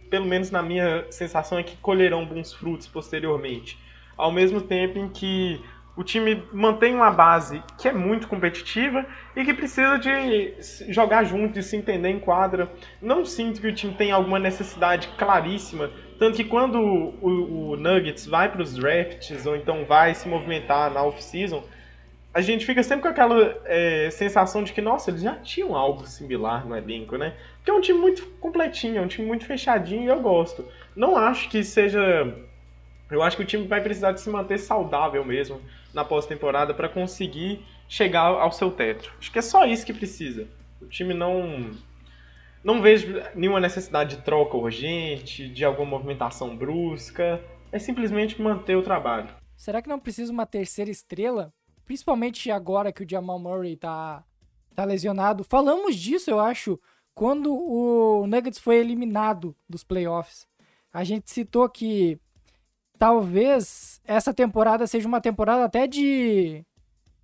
pelo 0.10 0.26
menos 0.26 0.52
na 0.52 0.62
minha 0.62 1.06
sensação, 1.12 1.58
é 1.58 1.64
que 1.64 1.78
colherão 1.78 2.26
bons 2.26 2.54
frutos 2.54 2.88
posteriormente 2.88 3.78
ao 4.18 4.32
mesmo 4.32 4.62
tempo 4.62 4.98
em 4.98 5.08
que 5.08 5.62
o 5.96 6.04
time 6.04 6.44
mantém 6.54 6.94
uma 6.94 7.10
base 7.10 7.62
que 7.78 7.88
é 7.88 7.92
muito 7.92 8.28
competitiva 8.28 9.06
e 9.36 9.44
que 9.44 9.54
precisa 9.54 9.98
de 9.98 10.54
jogar 10.94 11.24
junto 11.24 11.58
e 11.58 11.64
se 11.64 11.76
entender 11.76 12.10
em 12.10 12.20
quadra. 12.20 12.72
Não 13.02 13.26
sinto 13.26 13.60
que 13.60 13.68
o 13.68 13.74
time 13.74 13.94
tem 13.94 14.12
alguma 14.12 14.38
necessidade 14.38 15.08
claríssima, 15.18 15.90
tanto 16.20 16.38
que 16.38 16.44
quando 16.44 16.80
o, 16.80 17.72
o 17.72 17.78
Nuggets 17.78 18.28
vai 18.28 18.52
para 18.52 18.62
os 18.62 18.76
drafts 18.76 19.46
ou 19.46 19.56
então 19.56 19.86
vai 19.86 20.14
se 20.14 20.28
movimentar 20.28 20.92
na 20.92 21.04
off-season, 21.04 21.64
a 22.32 22.42
gente 22.42 22.68
fica 22.68 22.84
sempre 22.84 23.02
com 23.02 23.08
aquela 23.08 23.60
é, 23.66 24.10
sensação 24.12 24.64
de 24.64 24.72
que, 24.72 24.82
nossa, 24.82 25.10
eles 25.10 25.24
já 25.24 25.36
tinham 25.38 25.76
algo 25.76 26.06
similar 26.06 26.68
no 26.68 26.78
elenco, 26.78 27.18
né? 27.18 27.34
Porque 27.56 27.72
é 27.72 27.74
um 27.74 27.82
time 27.82 27.98
muito 27.98 28.28
completinho, 28.40 29.00
é 29.00 29.02
um 29.02 29.08
time 29.08 29.26
muito 29.26 29.46
fechadinho 29.46 30.04
e 30.04 30.08
eu 30.08 30.22
gosto. 30.22 30.64
Não 30.96 31.18
acho 31.18 31.50
que 31.50 31.64
seja 31.64 32.32
eu 33.10 33.22
acho 33.22 33.38
que 33.38 33.44
o 33.44 33.46
time 33.46 33.68
vai 33.68 33.82
precisar 33.82 34.12
de 34.12 34.22
se 34.22 34.30
manter 34.30 34.58
saudável 34.58 35.24
mesmo 35.24 35.62
na 35.94 36.04
pós-temporada 36.04 36.74
para 36.74 36.90
conseguir 36.90 37.66
chegar 37.88 38.26
ao 38.26 38.52
seu 38.52 38.70
teto. 38.72 39.14
Acho 39.18 39.32
que 39.32 39.40
é 39.40 39.42
só 39.42 39.66
isso 39.66 39.86
que 39.86 39.94
precisa. 39.94 40.48
O 40.82 40.88
time 40.88 41.14
não 41.14 41.72
não 42.64 42.82
vejo 42.82 43.08
nenhuma 43.34 43.60
necessidade 43.60 44.18
de 44.18 44.22
troca 44.24 44.58
urgente, 44.58 45.48
de 45.48 45.64
alguma 45.64 45.92
movimentação 45.92 46.56
brusca. 46.56 47.42
É 47.72 47.80
simplesmente 47.80 48.42
manter 48.42 48.76
o 48.76 48.84
trabalho. 48.84 49.30
Será 49.56 49.82
que 49.82 49.90
não 49.90 50.00
precisa 50.00 50.32
uma 50.32 50.46
terceira 50.46 50.92
estrela? 50.92 51.54
Principalmente 51.86 52.52
agora 52.52 52.92
que 52.92 53.04
o 53.04 53.10
Jamal 53.10 53.40
Murray 53.40 53.78
tá, 53.78 54.24
tá 54.76 54.84
lesionado. 54.84 55.44
Falamos 55.44 55.96
disso, 55.96 56.30
eu 56.30 56.40
acho, 56.40 56.80
quando 57.16 57.54
o 57.54 58.28
Nuggets 58.28 58.60
foi 58.60 58.78
eliminado 58.78 59.56
dos 59.68 59.84
playoffs. 59.84 60.46
A 60.92 61.04
gente 61.04 61.32
citou 61.32 61.70
que 61.70 62.20
talvez 62.98 64.02
essa 64.06 64.34
temporada 64.34 64.88
seja 64.88 65.08
uma 65.08 65.22
temporada 65.22 65.66
até 65.66 65.88
de, 65.88 66.66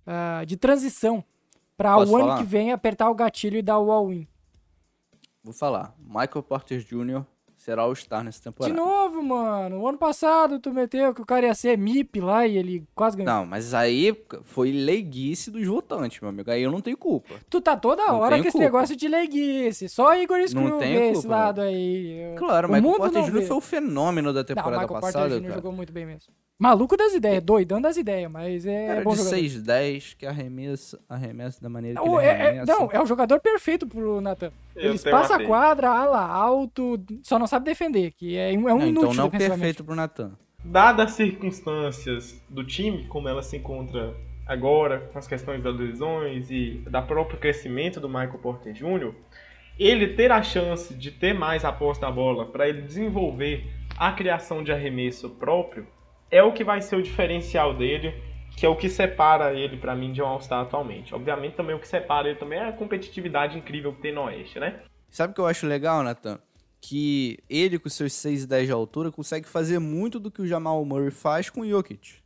uh, 0.06 0.46
de 0.46 0.56
transição 0.56 1.24
para 1.76 1.98
o 1.98 2.16
ano 2.16 2.38
que 2.38 2.44
vem 2.44 2.72
apertar 2.72 3.10
o 3.10 3.14
gatilho 3.14 3.58
e 3.58 3.62
dar 3.62 3.78
o 3.78 3.90
all-in. 3.90 4.26
Vou 5.42 5.52
falar. 5.52 5.94
Michael 5.98 6.42
Porter 6.42 6.78
Jr 6.80 7.24
será 7.64 7.86
o 7.86 7.94
Star 7.94 8.22
nessa 8.22 8.42
temporada. 8.42 8.74
De 8.74 8.78
novo, 8.78 9.22
mano. 9.22 9.80
O 9.80 9.88
ano 9.88 9.96
passado 9.96 10.58
tu 10.58 10.70
meteu 10.70 11.14
que 11.14 11.22
o 11.22 11.24
cara 11.24 11.46
ia 11.46 11.54
ser 11.54 11.78
MIP 11.78 12.20
lá 12.20 12.46
e 12.46 12.58
ele 12.58 12.86
quase 12.94 13.16
ganhou. 13.16 13.32
Não, 13.32 13.46
mas 13.46 13.72
aí 13.72 14.14
foi 14.42 14.70
leiguice 14.70 15.50
dos 15.50 15.66
votantes, 15.66 16.20
meu 16.20 16.28
amigo. 16.28 16.50
Aí 16.50 16.62
eu 16.62 16.70
não 16.70 16.82
tenho 16.82 16.96
culpa. 16.96 17.34
Tu 17.48 17.60
tá 17.62 17.74
toda 17.74 18.06
não 18.06 18.20
hora 18.20 18.40
com 18.40 18.46
esse 18.46 18.58
negócio 18.58 18.94
de 18.94 19.08
leiguice. 19.08 19.88
Só 19.88 20.14
Igor 20.14 20.46
Screw 20.46 20.78
vê 20.78 21.10
esse 21.12 21.26
lado 21.26 21.62
aí. 21.62 22.34
Claro, 22.36 22.68
mas 22.68 22.84
o 22.84 22.96
Porter 22.96 23.22
Jr. 23.24 23.42
foi 23.42 23.56
o 23.56 23.60
fenômeno 23.62 24.30
da 24.30 24.44
temporada 24.44 24.76
não, 24.76 24.82
Michael 24.82 25.00
passada. 25.00 25.28
Porter 25.30 25.48
Jr. 25.48 25.54
jogou 25.54 25.72
muito 25.72 25.92
bem 25.92 26.04
mesmo. 26.04 26.34
Maluco 26.56 26.96
das 26.96 27.12
ideias, 27.12 27.42
doidão 27.42 27.80
das 27.80 27.96
ideias, 27.96 28.30
mas 28.30 28.64
é 28.64 28.86
cara, 28.86 29.02
bom 29.02 29.10
de 29.10 29.18
jogador. 29.18 29.36
6-10, 29.36 30.16
que 30.16 30.24
arremessa, 30.24 31.00
arremessa 31.08 31.60
da 31.60 31.68
maneira 31.68 32.00
que 32.00 32.06
não, 32.06 32.20
ele 32.20 32.28
é, 32.30 32.56
é, 32.58 32.64
Não, 32.64 32.88
é 32.92 33.02
o 33.02 33.06
jogador 33.06 33.40
perfeito 33.40 33.88
pro 33.88 34.20
Nathan. 34.20 34.52
Ele 34.76 34.96
passa 34.98 35.34
a 35.34 35.44
quadra, 35.44 35.90
ala 35.90 36.20
alto, 36.20 37.00
só 37.22 37.40
não 37.40 37.48
sabe 37.48 37.64
defender, 37.64 38.12
que 38.12 38.36
é, 38.36 38.54
é 38.54 38.56
um 38.56 38.62
não, 38.62 38.86
inútil 38.86 39.10
Então 39.10 39.24
não 39.24 39.30
perfeito 39.30 39.82
pro 39.82 39.96
Nathan. 39.96 40.32
Dadas 40.64 41.06
as 41.06 41.12
circunstâncias 41.12 42.40
do 42.48 42.64
time, 42.64 43.04
como 43.08 43.28
ela 43.28 43.42
se 43.42 43.56
encontra 43.56 44.14
agora, 44.46 45.10
com 45.12 45.18
as 45.18 45.26
questões 45.26 45.60
das 45.62 45.76
lesões 45.76 46.50
e 46.50 46.82
da 46.88 47.02
próprio 47.02 47.38
crescimento 47.38 47.98
do 47.98 48.08
Michael 48.08 48.38
Porter 48.38 48.72
Jr., 48.72 49.12
ele 49.76 50.14
ter 50.14 50.30
a 50.30 50.40
chance 50.40 50.94
de 50.94 51.10
ter 51.10 51.34
mais 51.34 51.64
a 51.64 51.72
posse 51.72 52.00
da 52.00 52.10
bola 52.10 52.46
para 52.46 52.68
ele 52.68 52.82
desenvolver 52.82 53.66
a 53.96 54.12
criação 54.12 54.62
de 54.62 54.70
arremesso 54.72 55.28
próprio 55.30 55.86
é 56.34 56.42
o 56.42 56.52
que 56.52 56.64
vai 56.64 56.82
ser 56.82 56.96
o 56.96 57.02
diferencial 57.02 57.72
dele, 57.72 58.12
que 58.56 58.66
é 58.66 58.68
o 58.68 58.74
que 58.74 58.88
separa 58.88 59.54
ele 59.54 59.76
para 59.76 59.94
mim 59.94 60.12
de 60.12 60.20
um 60.20 60.26
All-Star 60.26 60.62
atualmente. 60.62 61.14
Obviamente 61.14 61.54
também 61.54 61.76
o 61.76 61.78
que 61.78 61.86
separa 61.86 62.28
ele 62.28 62.36
também 62.36 62.58
é 62.58 62.68
a 62.68 62.72
competitividade 62.72 63.56
incrível 63.56 63.94
que 63.94 64.02
tem 64.02 64.12
no 64.12 64.24
Oeste, 64.24 64.58
né? 64.58 64.82
Sabe 65.08 65.30
o 65.30 65.34
que 65.34 65.40
eu 65.40 65.46
acho 65.46 65.64
legal, 65.64 66.02
Nathan? 66.02 66.40
Que 66.80 67.38
ele, 67.48 67.78
com 67.78 67.88
seus 67.88 68.12
6,10 68.14 68.66
de 68.66 68.72
altura, 68.72 69.12
consegue 69.12 69.48
fazer 69.48 69.78
muito 69.78 70.18
do 70.18 70.28
que 70.28 70.42
o 70.42 70.46
Jamal 70.46 70.84
Murray 70.84 71.12
faz 71.12 71.48
com 71.48 71.60
o 71.60 71.68
Jokic. 71.68 72.16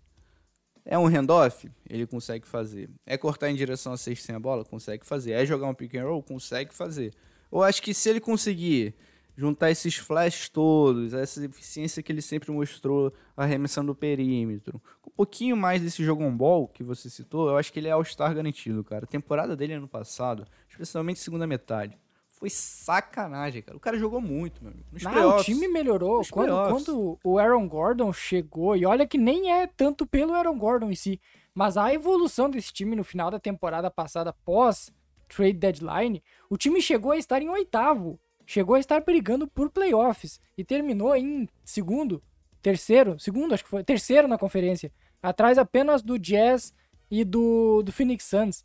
É 0.87 0.99
um 0.99 1.05
handoff? 1.05 1.71
Ele 1.87 2.07
consegue 2.07 2.49
fazer. 2.49 2.89
É 3.07 3.19
cortar 3.19 3.51
em 3.51 3.55
direção 3.55 3.93
a 3.93 3.99
6 3.99 4.23
sem 4.23 4.35
a 4.35 4.41
bola? 4.41 4.65
Consegue 4.65 5.05
fazer. 5.05 5.33
É 5.33 5.45
jogar 5.45 5.69
um 5.69 5.75
pick 5.75 5.95
and 5.97 6.05
roll? 6.05 6.23
Consegue 6.23 6.75
fazer. 6.75 7.13
Eu 7.53 7.63
acho 7.63 7.83
que 7.83 7.93
se 7.93 8.09
ele 8.09 8.21
conseguir 8.21 8.95
juntar 9.39 9.71
esses 9.71 9.95
flashes 9.95 10.49
todos, 10.49 11.15
essa 11.15 11.45
eficiência 11.45 12.03
que 12.03 12.11
ele 12.11 12.21
sempre 12.21 12.51
mostrou 12.51 13.13
arremessando 13.37 13.93
o 13.93 13.95
perímetro, 13.95 14.83
com 15.01 15.11
um 15.11 15.13
pouquinho 15.15 15.57
mais 15.57 15.81
desse 15.81 16.03
jogo 16.03 16.25
on 16.25 16.37
ball 16.37 16.67
que 16.67 16.83
você 16.83 17.09
citou, 17.09 17.49
eu 17.49 17.57
acho 17.57 17.73
que 17.73 17.79
ele 17.79 17.87
é 17.87 17.93
All-Star 17.93 18.35
garantido, 18.35 18.83
cara. 18.83 19.05
A 19.05 19.07
temporada 19.07 19.55
dele 19.55 19.75
ano 19.75 19.87
passado, 19.87 20.45
especialmente 20.69 21.21
segunda 21.21 21.47
metade, 21.47 21.97
foi 22.27 22.51
sacanagem, 22.51 23.63
cara. 23.63 23.77
O 23.77 23.81
cara 23.81 23.97
jogou 23.97 24.21
muito, 24.21 24.61
meu 24.61 24.73
amigo. 24.73 24.89
Nos 24.91 25.05
Não, 25.05 25.37
o 25.37 25.45
time 25.45 25.69
melhorou. 25.69 26.23
Quando, 26.29 26.53
quando 26.71 27.19
o 27.23 27.39
Aaron 27.39 27.69
Gordon 27.69 28.13
chegou, 28.13 28.77
e 28.77 28.85
olha 28.85 29.07
que 29.07 29.19
nem 29.19 29.53
é 29.53 29.69
tanto 29.69 30.05
pelo 30.05 30.35
Aaron 30.35 30.59
Gordon 30.59 30.91
em 30.91 30.97
si, 30.97 31.21
mas 31.55 31.77
a 31.77 31.95
evolução 31.95 32.51
desse 32.51 32.73
time 32.73 32.97
no 32.97 33.05
final 33.05 33.31
da 33.31 33.39
temporada 33.39 33.89
passada, 33.89 34.33
pós 34.33 34.93
trade 35.29 35.59
deadline, 35.59 36.23
o 36.51 36.57
time 36.57 36.83
chegou 36.83 37.13
a 37.13 37.17
estar 37.17 37.41
em 37.41 37.49
oitavo. 37.49 38.19
Chegou 38.51 38.77
a 38.77 38.81
estar 38.81 38.99
brigando 39.03 39.47
por 39.47 39.69
playoffs 39.69 40.41
e 40.57 40.65
terminou 40.65 41.15
em 41.15 41.47
segundo, 41.63 42.23
terceiro, 42.63 43.21
segundo, 43.21 43.53
acho 43.53 43.63
que 43.63 43.69
foi, 43.69 43.85
terceiro 43.85 44.27
na 44.27 44.39
conferência, 44.39 44.91
atrás 45.23 45.59
apenas 45.59 46.01
do 46.01 46.19
Jazz 46.19 46.73
e 47.11 47.25
do, 47.25 47.83
do 47.83 47.93
Phoenix 47.93 48.25
Suns 48.25 48.65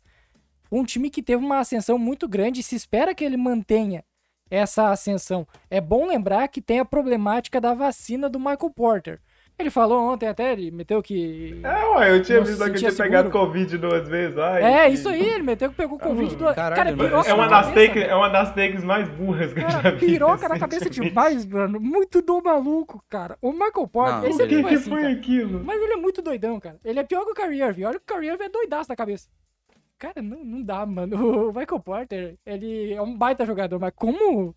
um 0.72 0.86
time 0.86 1.10
que 1.10 1.22
teve 1.22 1.44
uma 1.44 1.58
ascensão 1.58 1.98
muito 1.98 2.26
grande 2.26 2.60
e 2.60 2.62
se 2.62 2.74
espera 2.74 3.14
que 3.14 3.22
ele 3.22 3.36
mantenha 3.36 4.02
essa 4.50 4.90
ascensão. 4.90 5.46
É 5.68 5.82
bom 5.82 6.06
lembrar 6.06 6.48
que 6.48 6.62
tem 6.62 6.78
a 6.78 6.84
problemática 6.86 7.60
da 7.60 7.74
vacina 7.74 8.26
do 8.26 8.38
Michael 8.38 8.70
Porter. 8.74 9.20
Ele 9.56 9.70
falou 9.70 10.12
ontem 10.12 10.26
até, 10.26 10.52
ele 10.52 10.72
meteu 10.72 11.00
que. 11.00 11.60
É, 11.62 11.84
ué, 11.86 12.16
eu 12.16 12.22
tinha 12.22 12.40
visto 12.40 12.58
que 12.58 12.70
ele 12.70 12.78
tinha 12.78 12.90
seguro. 12.90 13.08
pegado 13.08 13.30
Covid 13.30 13.78
duas 13.78 14.08
vezes. 14.08 14.36
Ai, 14.36 14.62
é, 14.64 14.86
que... 14.86 14.94
isso 14.94 15.08
aí, 15.08 15.28
ele 15.28 15.44
meteu 15.44 15.70
que 15.70 15.76
pegou 15.76 15.96
Covid 15.96 16.34
duas 16.34 16.56
vezes. 16.56 16.74
Cara, 16.74 16.92
piroca 16.92 17.28
é 17.28 17.34
uma, 17.34 17.46
das 17.46 17.72
takes, 17.72 18.02
é 18.02 18.14
uma 18.16 18.28
das 18.28 18.52
takes 18.52 18.82
mais 18.82 19.08
burras 19.08 19.52
que 19.52 19.60
cara, 19.60 19.78
eu 19.78 19.82
já 19.82 19.90
vi. 19.92 20.06
Piroca 20.06 20.48
na 20.48 20.58
cabeça 20.58 20.90
demais, 20.90 21.46
mano. 21.46 21.78
Muito 21.80 22.20
do 22.20 22.42
maluco, 22.42 23.00
cara. 23.08 23.38
O 23.40 23.52
Michael 23.52 23.86
Porter. 23.86 24.30
Esse 24.30 24.42
o 24.42 24.48
que, 24.48 24.60
que 24.60 24.74
assim, 24.74 24.90
foi 24.90 25.02
cara. 25.02 25.12
aquilo? 25.14 25.64
Mas 25.64 25.80
ele 25.80 25.92
é 25.92 25.96
muito 25.96 26.20
doidão, 26.20 26.58
cara. 26.58 26.80
Ele 26.84 26.98
é 26.98 27.04
pior 27.04 27.24
que 27.24 27.30
o 27.30 27.34
Kyrie 27.34 27.62
Irving. 27.62 27.84
Olha 27.84 28.00
que 28.00 28.12
o 28.12 28.16
Kyrie 28.16 28.30
Irving 28.30 28.44
é 28.44 28.48
doidaço 28.48 28.90
na 28.90 28.96
cabeça. 28.96 29.28
Cara, 29.96 30.20
não, 30.20 30.44
não 30.44 30.62
dá, 30.62 30.84
mano. 30.84 31.14
O 31.50 31.52
Michael 31.52 31.80
Porter, 31.80 32.34
ele 32.44 32.92
é 32.92 33.00
um 33.00 33.16
baita 33.16 33.46
jogador, 33.46 33.78
mas 33.78 33.92
como. 33.94 34.52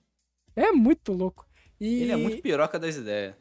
É 0.55 0.71
muito 0.71 1.13
louco. 1.13 1.45
E... 1.79 2.01
Ele 2.01 2.11
é 2.11 2.17
muito 2.17 2.41
piroca 2.41 2.79
das 2.79 2.95
ideias. 2.95 3.35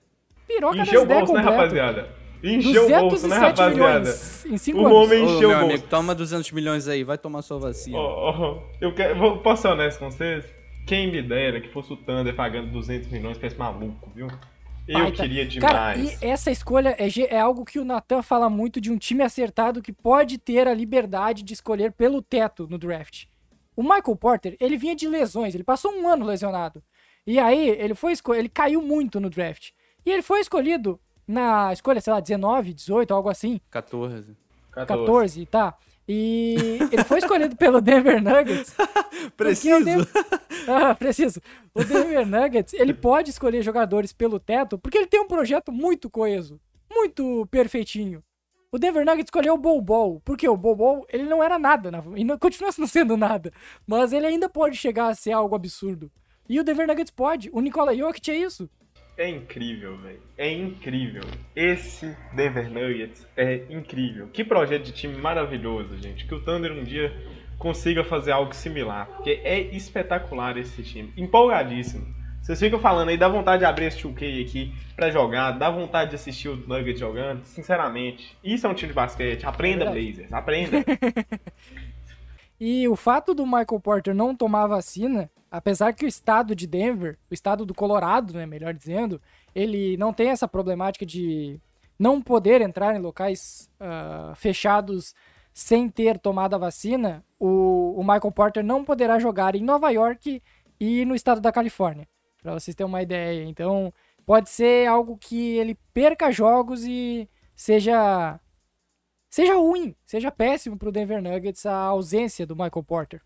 Piroca 0.46 0.78
Encheu 0.78 0.94
das 0.94 1.02
ideias, 1.04 1.28
bolso, 1.28 1.34
né, 1.34 1.40
rapaziada? 1.42 2.08
Encheu 2.42 2.84
o 2.84 3.00
bolso, 3.00 3.28
né, 3.28 3.36
rapaziada? 3.36 4.10
Em 4.46 4.58
5 4.58 4.78
o 4.78 4.86
anos. 4.86 4.96
homem 4.96 5.24
encheu 5.24 5.50
o 5.50 5.52
bolso. 5.52 5.64
Amigo, 5.64 5.86
toma 5.88 6.14
200 6.14 6.52
milhões 6.52 6.88
aí, 6.88 7.02
vai 7.02 7.18
tomar 7.18 7.42
sua 7.42 7.58
vacina. 7.58 7.98
Oh, 7.98 8.30
oh, 8.30 8.62
eu 8.80 8.94
quero, 8.94 9.18
vou, 9.18 9.38
posso 9.38 9.62
ser 9.62 9.68
honesto 9.68 9.98
com 9.98 10.10
vocês? 10.10 10.44
Quem 10.86 11.10
me 11.10 11.20
dera 11.20 11.60
que 11.60 11.68
fosse 11.68 11.92
o 11.92 11.96
Thunder 11.96 12.34
pagando 12.34 12.70
200 12.70 13.08
milhões 13.10 13.36
pra 13.36 13.48
esse 13.48 13.58
maluco, 13.58 14.08
viu? 14.14 14.28
Eu 14.86 15.00
Baita. 15.00 15.22
queria 15.22 15.44
demais. 15.44 15.72
Cara, 15.72 15.98
e 15.98 16.16
essa 16.20 16.48
escolha 16.48 16.96
é, 16.96 17.08
é 17.28 17.40
algo 17.40 17.64
que 17.64 17.80
o 17.80 17.84
Nathan 17.84 18.22
fala 18.22 18.48
muito 18.48 18.80
de 18.80 18.92
um 18.92 18.96
time 18.96 19.24
acertado 19.24 19.82
que 19.82 19.92
pode 19.92 20.38
ter 20.38 20.68
a 20.68 20.74
liberdade 20.74 21.42
de 21.42 21.54
escolher 21.54 21.90
pelo 21.90 22.22
teto 22.22 22.68
no 22.70 22.78
draft. 22.78 23.24
O 23.74 23.82
Michael 23.82 24.16
Porter, 24.16 24.56
ele 24.60 24.76
vinha 24.76 24.94
de 24.94 25.08
lesões, 25.08 25.54
ele 25.54 25.64
passou 25.64 25.92
um 25.92 26.08
ano 26.08 26.24
lesionado. 26.24 26.82
E 27.26 27.38
aí, 27.40 27.68
ele 27.68 27.94
foi 27.94 28.14
ele 28.36 28.48
caiu 28.48 28.80
muito 28.80 29.18
no 29.18 29.28
draft. 29.28 29.70
E 30.06 30.10
ele 30.12 30.22
foi 30.22 30.40
escolhido 30.40 31.00
na 31.26 31.72
escolha, 31.72 32.00
sei 32.00 32.12
lá, 32.12 32.20
19, 32.20 32.72
18, 32.72 33.12
algo 33.12 33.28
assim. 33.28 33.60
14. 33.70 34.36
14, 34.70 34.86
14 34.86 35.46
tá. 35.46 35.76
E 36.08 36.78
ele 36.92 37.02
foi 37.02 37.18
escolhido 37.18 37.56
pelo 37.58 37.80
Denver 37.80 38.22
Nuggets. 38.22 38.74
preciso. 39.36 39.84
Denver... 39.84 40.06
Ah, 40.68 40.94
preciso. 40.96 41.40
O 41.72 41.84
Denver 41.84 42.26
Nuggets, 42.26 42.74
ele 42.74 42.92
pode 42.94 43.30
escolher 43.30 43.62
jogadores 43.62 44.12
pelo 44.12 44.40
teto 44.40 44.76
porque 44.78 44.98
ele 44.98 45.06
tem 45.06 45.20
um 45.20 45.28
projeto 45.28 45.70
muito 45.70 46.10
coeso, 46.10 46.60
muito 46.92 47.46
perfeitinho. 47.52 48.22
O 48.72 48.78
Denver 48.78 49.04
Nuggets 49.04 49.28
escolheu 49.28 49.54
o 49.54 49.80
Bol 49.80 50.20
porque 50.24 50.48
o 50.48 50.56
Bol 50.56 51.06
ele 51.08 51.22
não 51.24 51.42
era 51.42 51.56
nada, 51.56 51.90
e 52.16 52.24
não, 52.24 52.36
continua 52.36 52.70
não 52.76 52.86
sendo 52.86 53.16
nada, 53.16 53.52
mas 53.86 54.12
ele 54.12 54.26
ainda 54.26 54.48
pode 54.48 54.76
chegar 54.76 55.06
a 55.08 55.14
ser 55.14 55.32
algo 55.32 55.54
absurdo. 55.54 56.10
E 56.48 56.58
o 56.58 56.64
Denver 56.64 56.86
Nuggets 56.86 57.12
pode. 57.12 57.48
O 57.52 57.60
Nikola 57.60 57.94
Jokic 57.94 58.30
é 58.30 58.36
isso. 58.36 58.68
É 59.16 59.28
incrível, 59.30 59.96
velho. 59.96 60.20
É 60.36 60.52
incrível. 60.52 61.22
Esse 61.54 62.14
Denver 62.34 62.70
Nuggets 62.70 63.26
é 63.34 63.62
incrível. 63.70 64.28
Que 64.28 64.44
projeto 64.44 64.84
de 64.84 64.92
time 64.92 65.16
maravilhoso, 65.16 65.96
gente. 65.96 66.26
Que 66.26 66.34
o 66.34 66.40
Thunder 66.40 66.72
um 66.72 66.84
dia 66.84 67.14
consiga 67.58 68.04
fazer 68.04 68.32
algo 68.32 68.54
similar. 68.54 69.06
Porque 69.06 69.40
é 69.42 69.58
espetacular 69.58 70.58
esse 70.58 70.82
time. 70.82 71.12
Empolgadíssimo. 71.16 72.14
Vocês 72.42 72.60
ficam 72.60 72.78
falando 72.78 73.08
aí, 73.08 73.16
dá 73.16 73.26
vontade 73.28 73.60
de 73.60 73.64
abrir 73.64 73.86
esse 73.86 74.00
2K 74.00 74.44
aqui 74.44 74.72
pra 74.94 75.10
jogar, 75.10 75.50
dá 75.52 75.68
vontade 75.68 76.10
de 76.10 76.14
assistir 76.14 76.48
o 76.48 76.56
Nuggets 76.56 77.00
jogando. 77.00 77.44
Sinceramente, 77.44 78.38
isso 78.44 78.66
é 78.66 78.70
um 78.70 78.74
time 78.74 78.90
de 78.90 78.94
basquete. 78.94 79.44
Aprenda, 79.44 79.86
é 79.86 79.90
Blazers. 79.90 80.32
Aprenda. 80.32 80.84
e 82.60 82.86
o 82.86 82.94
fato 82.94 83.34
do 83.34 83.44
Michael 83.44 83.80
Porter 83.82 84.14
não 84.14 84.36
tomar 84.36 84.68
vacina 84.68 85.28
apesar 85.56 85.92
que 85.92 86.04
o 86.04 86.08
estado 86.08 86.54
de 86.54 86.66
Denver, 86.66 87.18
o 87.30 87.34
estado 87.34 87.64
do 87.64 87.74
Colorado, 87.74 88.34
né, 88.34 88.46
melhor 88.46 88.74
dizendo, 88.74 89.20
ele 89.54 89.96
não 89.96 90.12
tem 90.12 90.28
essa 90.28 90.46
problemática 90.46 91.04
de 91.04 91.60
não 91.98 92.20
poder 92.20 92.60
entrar 92.60 92.94
em 92.94 92.98
locais 92.98 93.70
uh, 93.80 94.34
fechados 94.34 95.14
sem 95.54 95.88
ter 95.88 96.18
tomado 96.18 96.54
a 96.54 96.58
vacina, 96.58 97.24
o, 97.38 97.94
o, 97.98 98.02
Michael 98.02 98.32
Porter 98.32 98.62
não 98.62 98.84
poderá 98.84 99.18
jogar 99.18 99.54
em 99.54 99.62
Nova 99.62 99.88
York 99.90 100.42
e 100.78 101.04
no 101.06 101.14
estado 101.14 101.40
da 101.40 101.50
Califórnia, 101.50 102.06
para 102.42 102.52
vocês 102.52 102.74
terem 102.74 102.92
uma 102.92 103.00
ideia. 103.00 103.42
Então, 103.44 103.90
pode 104.26 104.50
ser 104.50 104.86
algo 104.86 105.16
que 105.16 105.56
ele 105.56 105.74
perca 105.94 106.30
jogos 106.30 106.84
e 106.84 107.26
seja 107.54 108.38
seja 109.30 109.54
ruim, 109.54 109.94
seja 110.04 110.30
péssimo 110.30 110.78
para 110.78 110.88
o 110.90 110.92
Denver 110.92 111.22
Nuggets 111.22 111.64
a 111.64 111.74
ausência 111.74 112.46
do 112.46 112.54
Michael 112.54 112.84
Porter. 112.84 113.22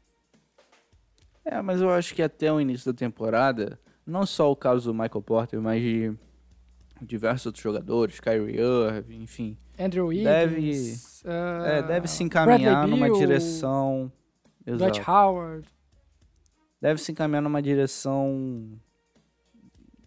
É, 1.44 1.60
mas 1.62 1.80
eu 1.80 1.90
acho 1.90 2.14
que 2.14 2.22
até 2.22 2.52
o 2.52 2.60
início 2.60 2.92
da 2.92 2.96
temporada, 2.96 3.78
não 4.06 4.26
só 4.26 4.50
o 4.50 4.56
caso 4.56 4.92
do 4.92 4.94
Michael 4.94 5.22
Porter, 5.22 5.60
mas 5.60 5.82
de 5.82 6.14
diversos 7.02 7.46
outros 7.46 7.62
jogadores, 7.62 8.20
Kyrie 8.20 8.58
Irving, 8.58 9.22
enfim. 9.22 9.56
Andrew 9.78 10.08
Wiggins. 10.08 10.24
Deve, 10.24 10.92
uh, 11.24 11.64
é, 11.64 11.82
deve 11.82 12.08
se 12.08 12.22
encaminhar 12.22 12.86
numa 12.86 13.06
Bill, 13.06 13.16
direção... 13.16 14.12
Dutch 14.66 15.00
Howard. 15.08 15.66
Deve 16.80 17.00
se 17.00 17.12
encaminhar 17.12 17.42
numa 17.42 17.60
direção 17.60 18.78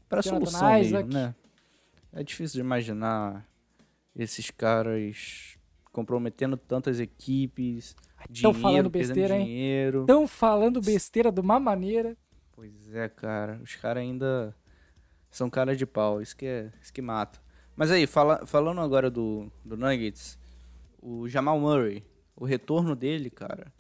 para 0.07 0.21
solução 0.21 0.79
Isaac. 0.79 1.05
mesmo, 1.05 1.13
né? 1.13 1.35
É 2.13 2.23
difícil 2.23 2.55
de 2.55 2.61
imaginar 2.61 3.45
esses 4.15 4.51
caras 4.51 5.57
comprometendo 5.91 6.55
tantas 6.55 6.99
equipes, 6.99 7.95
Estão 8.29 8.53
falando 8.53 8.89
besteira, 8.89 9.37
hein? 9.37 9.47
Estão 10.01 10.27
falando 10.27 10.81
besteira 10.81 11.31
de 11.31 11.39
uma 11.39 11.59
maneira. 11.59 12.15
Pois 12.51 12.93
é, 12.93 13.09
cara. 13.09 13.59
Os 13.63 13.75
caras 13.75 14.01
ainda 14.01 14.55
são 15.29 15.49
cara 15.49 15.75
de 15.75 15.85
pau. 15.85 16.21
Isso 16.21 16.35
que, 16.35 16.45
é, 16.45 16.71
isso 16.81 16.93
que 16.93 17.01
mata. 17.01 17.39
Mas 17.75 17.91
aí, 17.91 18.05
fala, 18.05 18.45
falando 18.45 18.81
agora 18.81 19.09
do, 19.09 19.51
do 19.65 19.75
Nuggets, 19.75 20.37
o 21.01 21.27
Jamal 21.27 21.59
Murray, 21.59 22.03
o 22.35 22.45
retorno 22.45 22.95
dele, 22.95 23.29
cara. 23.29 23.73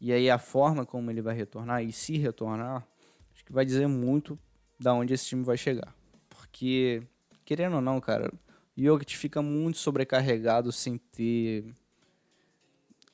E 0.00 0.12
aí 0.12 0.30
a 0.30 0.38
forma 0.38 0.86
como 0.86 1.10
ele 1.10 1.20
vai 1.20 1.34
retornar 1.34 1.82
e 1.84 1.92
se 1.92 2.16
retornar, 2.16 2.86
acho 3.32 3.44
que 3.44 3.52
vai 3.52 3.64
dizer 3.64 3.86
muito 3.86 4.38
da 4.78 4.94
onde 4.94 5.14
esse 5.14 5.26
time 5.26 5.44
vai 5.44 5.56
chegar. 5.56 5.94
Porque, 6.28 7.02
querendo 7.44 7.76
ou 7.76 7.80
não, 7.80 8.00
cara, 8.00 8.32
o 8.76 8.82
Jokic 8.82 9.16
fica 9.16 9.42
muito 9.42 9.78
sobrecarregado 9.78 10.72
sem 10.72 10.96
ter 10.96 11.72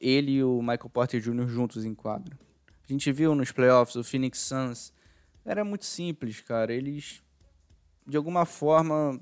ele 0.00 0.32
e 0.32 0.44
o 0.44 0.60
Michael 0.60 0.90
Porter 0.90 1.20
Jr. 1.20 1.46
juntos 1.48 1.84
em 1.84 1.94
quadro. 1.94 2.38
A 2.88 2.92
gente 2.92 3.10
viu 3.12 3.34
nos 3.34 3.52
playoffs 3.52 3.96
o 3.96 4.04
Phoenix 4.04 4.38
Suns. 4.38 4.92
Era 5.44 5.64
muito 5.64 5.84
simples, 5.84 6.40
cara. 6.40 6.72
Eles, 6.72 7.22
de 8.06 8.16
alguma 8.16 8.46
forma, 8.46 9.20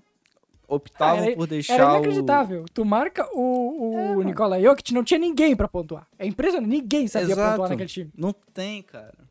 optavam 0.68 1.24
era, 1.24 1.36
por 1.36 1.46
deixar 1.46 1.74
Era 1.74 1.90
inacreditável. 1.90 2.62
O... 2.62 2.64
Tu 2.72 2.84
marca 2.84 3.28
o, 3.32 4.16
o 4.16 4.22
é, 4.22 4.24
Nikola 4.24 4.60
Jokic, 4.60 4.92
não 4.92 5.04
tinha 5.04 5.18
ninguém 5.18 5.56
para 5.56 5.68
pontuar. 5.68 6.06
É 6.18 6.26
impressionante. 6.26 6.70
Ninguém 6.70 7.08
sabia 7.08 7.32
Exato. 7.32 7.50
pontuar 7.52 7.70
naquele 7.70 7.88
time. 7.88 8.10
Não 8.16 8.32
tem, 8.32 8.82
cara. 8.82 9.26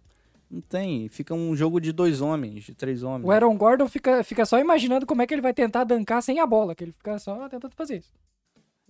Não 0.49 0.61
tem. 0.61 1.07
Fica 1.09 1.33
um 1.33 1.55
jogo 1.55 1.79
de 1.79 1.91
dois 1.91 2.21
homens, 2.21 2.63
de 2.63 2.73
três 2.73 3.03
homens. 3.03 3.27
O 3.27 3.31
Aaron 3.31 3.57
Gordon 3.57 3.87
fica, 3.87 4.23
fica 4.23 4.45
só 4.45 4.59
imaginando 4.59 5.05
como 5.05 5.21
é 5.21 5.27
que 5.27 5.33
ele 5.33 5.41
vai 5.41 5.53
tentar 5.53 5.83
dancar 5.83 6.21
sem 6.21 6.39
a 6.39 6.45
bola, 6.45 6.75
que 6.75 6.83
ele 6.83 6.91
fica 6.91 7.17
só 7.19 7.47
tentando 7.49 7.73
fazer 7.75 7.97
isso. 7.97 8.13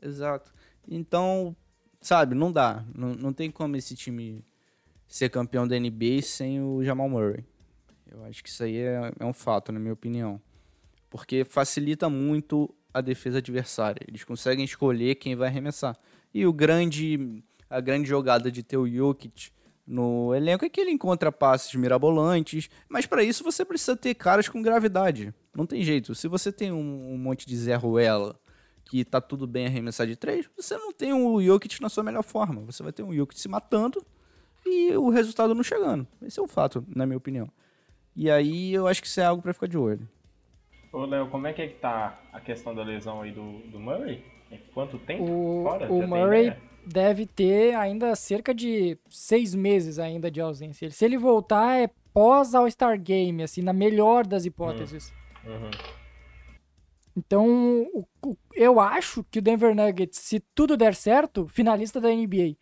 Exato. 0.01 0.53
Então, 0.87 1.55
Sabe, 2.05 2.35
não 2.35 2.51
dá. 2.51 2.85
Não, 2.93 3.15
não 3.15 3.33
tem 3.33 3.49
como 3.49 3.75
esse 3.75 3.95
time 3.95 4.45
ser 5.07 5.27
campeão 5.27 5.67
da 5.67 5.75
NBA 5.79 6.21
sem 6.21 6.61
o 6.61 6.83
Jamal 6.83 7.09
Murray. 7.09 7.43
Eu 8.05 8.23
acho 8.25 8.43
que 8.43 8.49
isso 8.49 8.63
aí 8.63 8.77
é, 8.77 9.11
é 9.19 9.25
um 9.25 9.33
fato, 9.33 9.71
na 9.71 9.79
minha 9.79 9.93
opinião. 9.93 10.39
Porque 11.09 11.43
facilita 11.43 12.07
muito 12.07 12.71
a 12.93 13.01
defesa 13.01 13.39
adversária. 13.39 14.05
Eles 14.07 14.23
conseguem 14.23 14.63
escolher 14.63 15.15
quem 15.15 15.35
vai 15.35 15.47
arremessar. 15.47 15.97
E 16.31 16.45
o 16.45 16.53
grande, 16.53 17.43
a 17.67 17.81
grande 17.81 18.07
jogada 18.07 18.51
de 18.51 18.61
ter 18.61 18.77
o 18.77 18.87
Jokic 18.87 19.49
no 19.87 20.31
elenco 20.35 20.63
é 20.63 20.69
que 20.69 20.81
ele 20.81 20.91
encontra 20.91 21.31
passes 21.31 21.73
mirabolantes, 21.73 22.69
mas 22.87 23.07
para 23.07 23.23
isso 23.23 23.43
você 23.43 23.65
precisa 23.65 23.97
ter 23.97 24.13
caras 24.13 24.47
com 24.47 24.61
gravidade. 24.61 25.33
Não 25.55 25.65
tem 25.65 25.81
jeito. 25.81 26.13
Se 26.13 26.27
você 26.27 26.51
tem 26.51 26.71
um, 26.71 27.13
um 27.13 27.17
monte 27.17 27.47
de 27.47 27.57
Zé 27.57 27.73
Ruela 27.73 28.39
que 28.85 29.03
tá 29.03 29.19
tudo 29.19 29.47
bem 29.47 29.65
arremessar 29.65 30.05
de 30.07 30.15
três, 30.15 30.47
você 30.55 30.77
não 30.77 30.93
tem 30.93 31.11
o 31.13 31.41
Jokic 31.41 31.81
na 31.81 31.89
sua 31.89 32.03
melhor 32.03 32.23
forma. 32.23 32.61
Você 32.61 32.83
vai 32.83 32.91
ter 32.93 33.03
um 33.03 33.13
Jokic 33.13 33.39
se 33.39 33.47
matando 33.49 34.05
e 34.65 34.95
o 34.95 35.09
resultado 35.09 35.53
não 35.55 35.63
chegando. 35.63 36.07
Esse 36.21 36.39
é 36.39 36.43
o 36.43 36.47
fato, 36.47 36.85
na 36.95 37.05
minha 37.05 37.17
opinião. 37.17 37.49
E 38.15 38.29
aí 38.29 38.73
eu 38.73 38.87
acho 38.87 39.01
que 39.01 39.07
isso 39.07 39.19
é 39.19 39.25
algo 39.25 39.41
para 39.41 39.53
ficar 39.53 39.67
de 39.67 39.77
olho. 39.77 40.07
Ô, 40.93 41.05
Léo, 41.05 41.27
como 41.29 41.45
é 41.47 41.53
que, 41.53 41.61
é 41.61 41.67
que 41.67 41.75
tá 41.75 42.17
a 42.31 42.39
questão 42.39 42.73
da 42.73 42.81
lesão 42.83 43.21
aí 43.21 43.31
do, 43.31 43.59
do 43.69 43.79
Murray? 43.79 44.23
Quanto 44.73 44.97
tempo 44.99 45.23
O, 45.23 45.63
fora? 45.63 45.91
o 45.91 45.99
Já 46.01 46.07
tem 46.07 46.07
Murray 46.07 46.47
ideia? 46.47 46.61
deve 46.85 47.25
ter 47.25 47.75
ainda 47.75 48.15
cerca 48.15 48.53
de 48.53 48.97
seis 49.09 49.53
meses 49.53 49.99
ainda 49.99 50.31
de 50.31 50.39
ausência. 50.39 50.89
Se 50.91 51.03
ele 51.03 51.17
voltar, 51.17 51.75
é 51.81 51.89
pós 52.13 52.55
All-Star 52.55 52.97
Game, 53.01 53.43
assim, 53.43 53.61
na 53.61 53.73
melhor 53.73 54.25
das 54.25 54.45
hipóteses. 54.45 55.11
Uhum. 55.43 55.71
Então, 57.15 57.87
eu 58.53 58.79
acho 58.79 59.23
que 59.23 59.39
o 59.39 59.41
Denver 59.41 59.73
Nuggets, 59.73 60.19
se 60.19 60.41
tudo 60.53 60.75
der 60.75 60.93
certo, 60.93 61.47
finalista 61.47 62.01
da 62.01 62.09
NBA. 62.09 62.57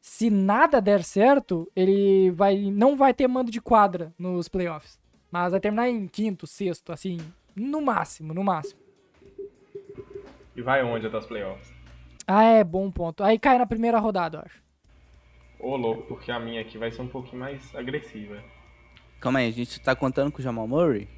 Se 0.00 0.28
nada 0.28 0.80
der 0.80 1.02
certo, 1.02 1.70
ele 1.74 2.30
vai, 2.32 2.70
não 2.70 2.96
vai 2.96 3.14
ter 3.14 3.26
mando 3.26 3.50
de 3.50 3.60
quadra 3.60 4.12
nos 4.18 4.48
playoffs. 4.48 5.00
Mas 5.30 5.52
vai 5.52 5.60
terminar 5.60 5.88
em 5.88 6.06
quinto, 6.06 6.46
sexto, 6.46 6.92
assim, 6.92 7.16
no 7.56 7.80
máximo, 7.80 8.34
no 8.34 8.44
máximo. 8.44 8.80
E 10.54 10.60
vai 10.60 10.82
onde 10.82 11.06
até 11.06 11.16
os 11.16 11.26
playoffs? 11.26 11.72
Ah, 12.26 12.44
é, 12.44 12.62
bom 12.62 12.90
ponto. 12.90 13.24
Aí 13.24 13.38
cai 13.38 13.56
na 13.56 13.66
primeira 13.66 13.98
rodada, 13.98 14.38
eu 14.38 14.42
acho. 14.42 14.62
Ô, 15.58 15.76
louco, 15.76 16.02
porque 16.02 16.30
a 16.30 16.38
minha 16.38 16.60
aqui 16.60 16.76
vai 16.76 16.90
ser 16.90 17.00
um 17.00 17.08
pouquinho 17.08 17.40
mais 17.40 17.74
agressiva. 17.74 18.42
Calma 19.18 19.38
aí, 19.38 19.48
a 19.48 19.52
gente 19.52 19.80
tá 19.80 19.96
contando 19.96 20.30
com 20.30 20.38
o 20.38 20.42
Jamal 20.42 20.68
Murray? 20.68 21.08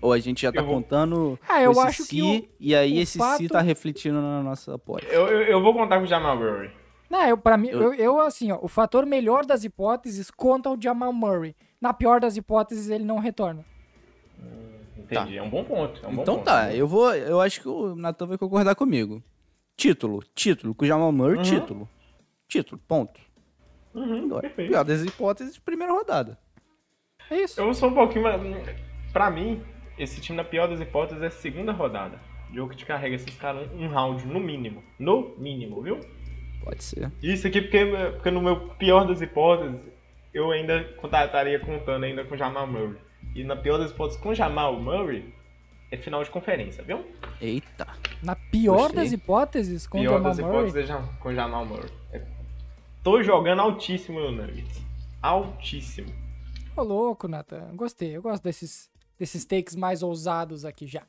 Ou 0.00 0.12
a 0.12 0.18
gente 0.18 0.42
já 0.42 0.52
tá 0.52 0.60
Eu 0.60 0.64
vou- 0.66 0.74
contando 0.74 1.38
Ah, 1.48 1.62
eu 1.62 1.78
acho 1.80 1.98
que 1.98 2.08
si, 2.08 2.22
o- 2.22 2.48
e 2.60 2.74
aí 2.74 2.98
esse 2.98 3.18
fato- 3.18 3.38
si 3.38 3.48
tá 3.48 3.60
refletindo 3.60 4.20
na 4.20 4.42
nossa 4.42 4.74
aposta. 4.74 5.06
Eu, 5.08 5.26
eu, 5.28 5.42
eu 5.42 5.62
vou 5.62 5.72
contar 5.74 5.98
com 5.98 6.04
o 6.04 6.06
Jamal 6.06 6.36
Murray. 6.36 6.70
Não, 7.10 7.24
eu, 7.26 7.38
pra 7.38 7.56
mim, 7.56 7.68
Eu- 7.68 7.82
eu, 7.82 7.94
eu, 7.94 8.20
assim, 8.20 8.52
ó, 8.52 8.58
o 8.60 8.68
fator 8.68 9.06
melhor 9.06 9.44
das 9.46 9.64
hipóteses 9.64 10.30
conta 10.30 10.70
o 10.70 10.76
Jamal 10.80 11.12
Murray. 11.12 11.54
Na 11.80 11.92
pior 11.94 12.20
das 12.20 12.36
hipóteses, 12.36 12.90
ele 12.90 13.04
não 13.04 13.18
retorna. 13.18 13.64
Entendi, 14.98 15.38
é 15.38 15.42
um 15.42 15.48
bom 15.48 15.64
ponto. 15.64 16.04
É 16.04 16.08
um 16.08 16.16
bom 16.16 16.22
Então 16.22 16.34
ponto. 16.36 16.44
tá, 16.44 16.74
eu 16.74 16.86
vou. 16.86 17.14
Eu 17.14 17.40
acho 17.40 17.60
que 17.62 17.68
o 17.68 17.94
Natan 17.96 18.26
vai 18.26 18.36
concordar 18.36 18.74
comigo. 18.74 19.22
Título, 19.76 20.22
título, 20.34 20.74
com 20.74 20.84
o 20.84 20.88
Jamal 20.88 21.10
Murray, 21.12 21.36
Uhum. 21.38 21.42
título. 21.42 21.88
Título, 22.46 22.80
ponto. 22.86 23.20
Uhum, 23.94 24.26
Agora, 24.26 24.50
pior 24.50 24.84
das 24.84 25.02
hipóteses, 25.02 25.58
primeira 25.58 25.92
rodada. 25.92 26.38
É 27.30 27.40
isso. 27.42 27.60
Eu 27.60 27.72
sou 27.72 27.88
um 27.88 27.94
pouquinho 27.94 28.24
mais. 28.24 28.40
Pra 29.12 29.30
mim, 29.30 29.62
esse 29.98 30.20
time, 30.20 30.36
na 30.36 30.44
pior 30.44 30.68
das 30.68 30.80
hipóteses, 30.80 31.22
é 31.22 31.30
segunda 31.30 31.72
rodada. 31.72 32.18
Jogo 32.52 32.70
que 32.70 32.76
te 32.76 32.86
carrega 32.86 33.16
esses 33.16 33.34
caras 33.36 33.68
um 33.72 33.88
round, 33.88 34.26
no 34.26 34.40
mínimo. 34.40 34.82
No 34.98 35.34
mínimo, 35.36 35.82
viu? 35.82 36.00
Pode 36.64 36.82
ser. 36.82 37.10
Isso 37.22 37.46
aqui 37.46 37.60
porque, 37.60 37.84
porque 38.14 38.30
no 38.30 38.40
meu 38.40 38.68
pior 38.76 39.06
das 39.06 39.20
hipóteses, 39.20 39.80
eu 40.32 40.50
ainda 40.50 40.80
estaria 41.24 41.58
contando 41.60 42.04
ainda 42.04 42.24
com 42.24 42.34
o 42.34 42.38
Jamal 42.38 42.66
Murray. 42.66 42.96
E 43.34 43.44
na 43.44 43.56
pior 43.56 43.78
das 43.78 43.90
hipóteses, 43.90 44.20
com 44.20 44.30
o 44.30 44.34
Jamal 44.34 44.80
Murray, 44.80 45.32
é 45.90 45.96
final 45.96 46.22
de 46.22 46.30
conferência, 46.30 46.82
viu? 46.82 47.04
Eita. 47.40 47.86
Na 48.22 48.34
pior 48.34 48.76
Gostei. 48.88 48.96
das 48.96 49.12
hipóteses, 49.12 49.86
com 49.86 49.98
o 49.98 50.00
pior 50.02 50.12
Jamal 50.14 50.28
das 50.30 50.38
Murray, 50.38 50.68
hipóteses 50.68 50.90
é 50.90 51.02
com 51.20 51.28
o 51.28 51.34
Jamal 51.34 51.66
Murray. 51.66 51.90
É- 52.12 52.22
Tô 53.02 53.22
jogando 53.22 53.60
altíssimo 53.60 54.20
no 54.20 54.32
Nuggets. 54.32 54.82
Altíssimo. 55.22 56.12
Ô, 56.76 56.82
louco, 56.82 57.26
Nathan. 57.28 57.70
Gostei. 57.74 58.16
Eu 58.16 58.22
gosto 58.22 58.42
desses, 58.42 58.90
desses 59.18 59.44
takes 59.44 59.74
mais 59.74 60.02
ousados 60.02 60.64
aqui 60.64 60.86
já. 60.86 61.02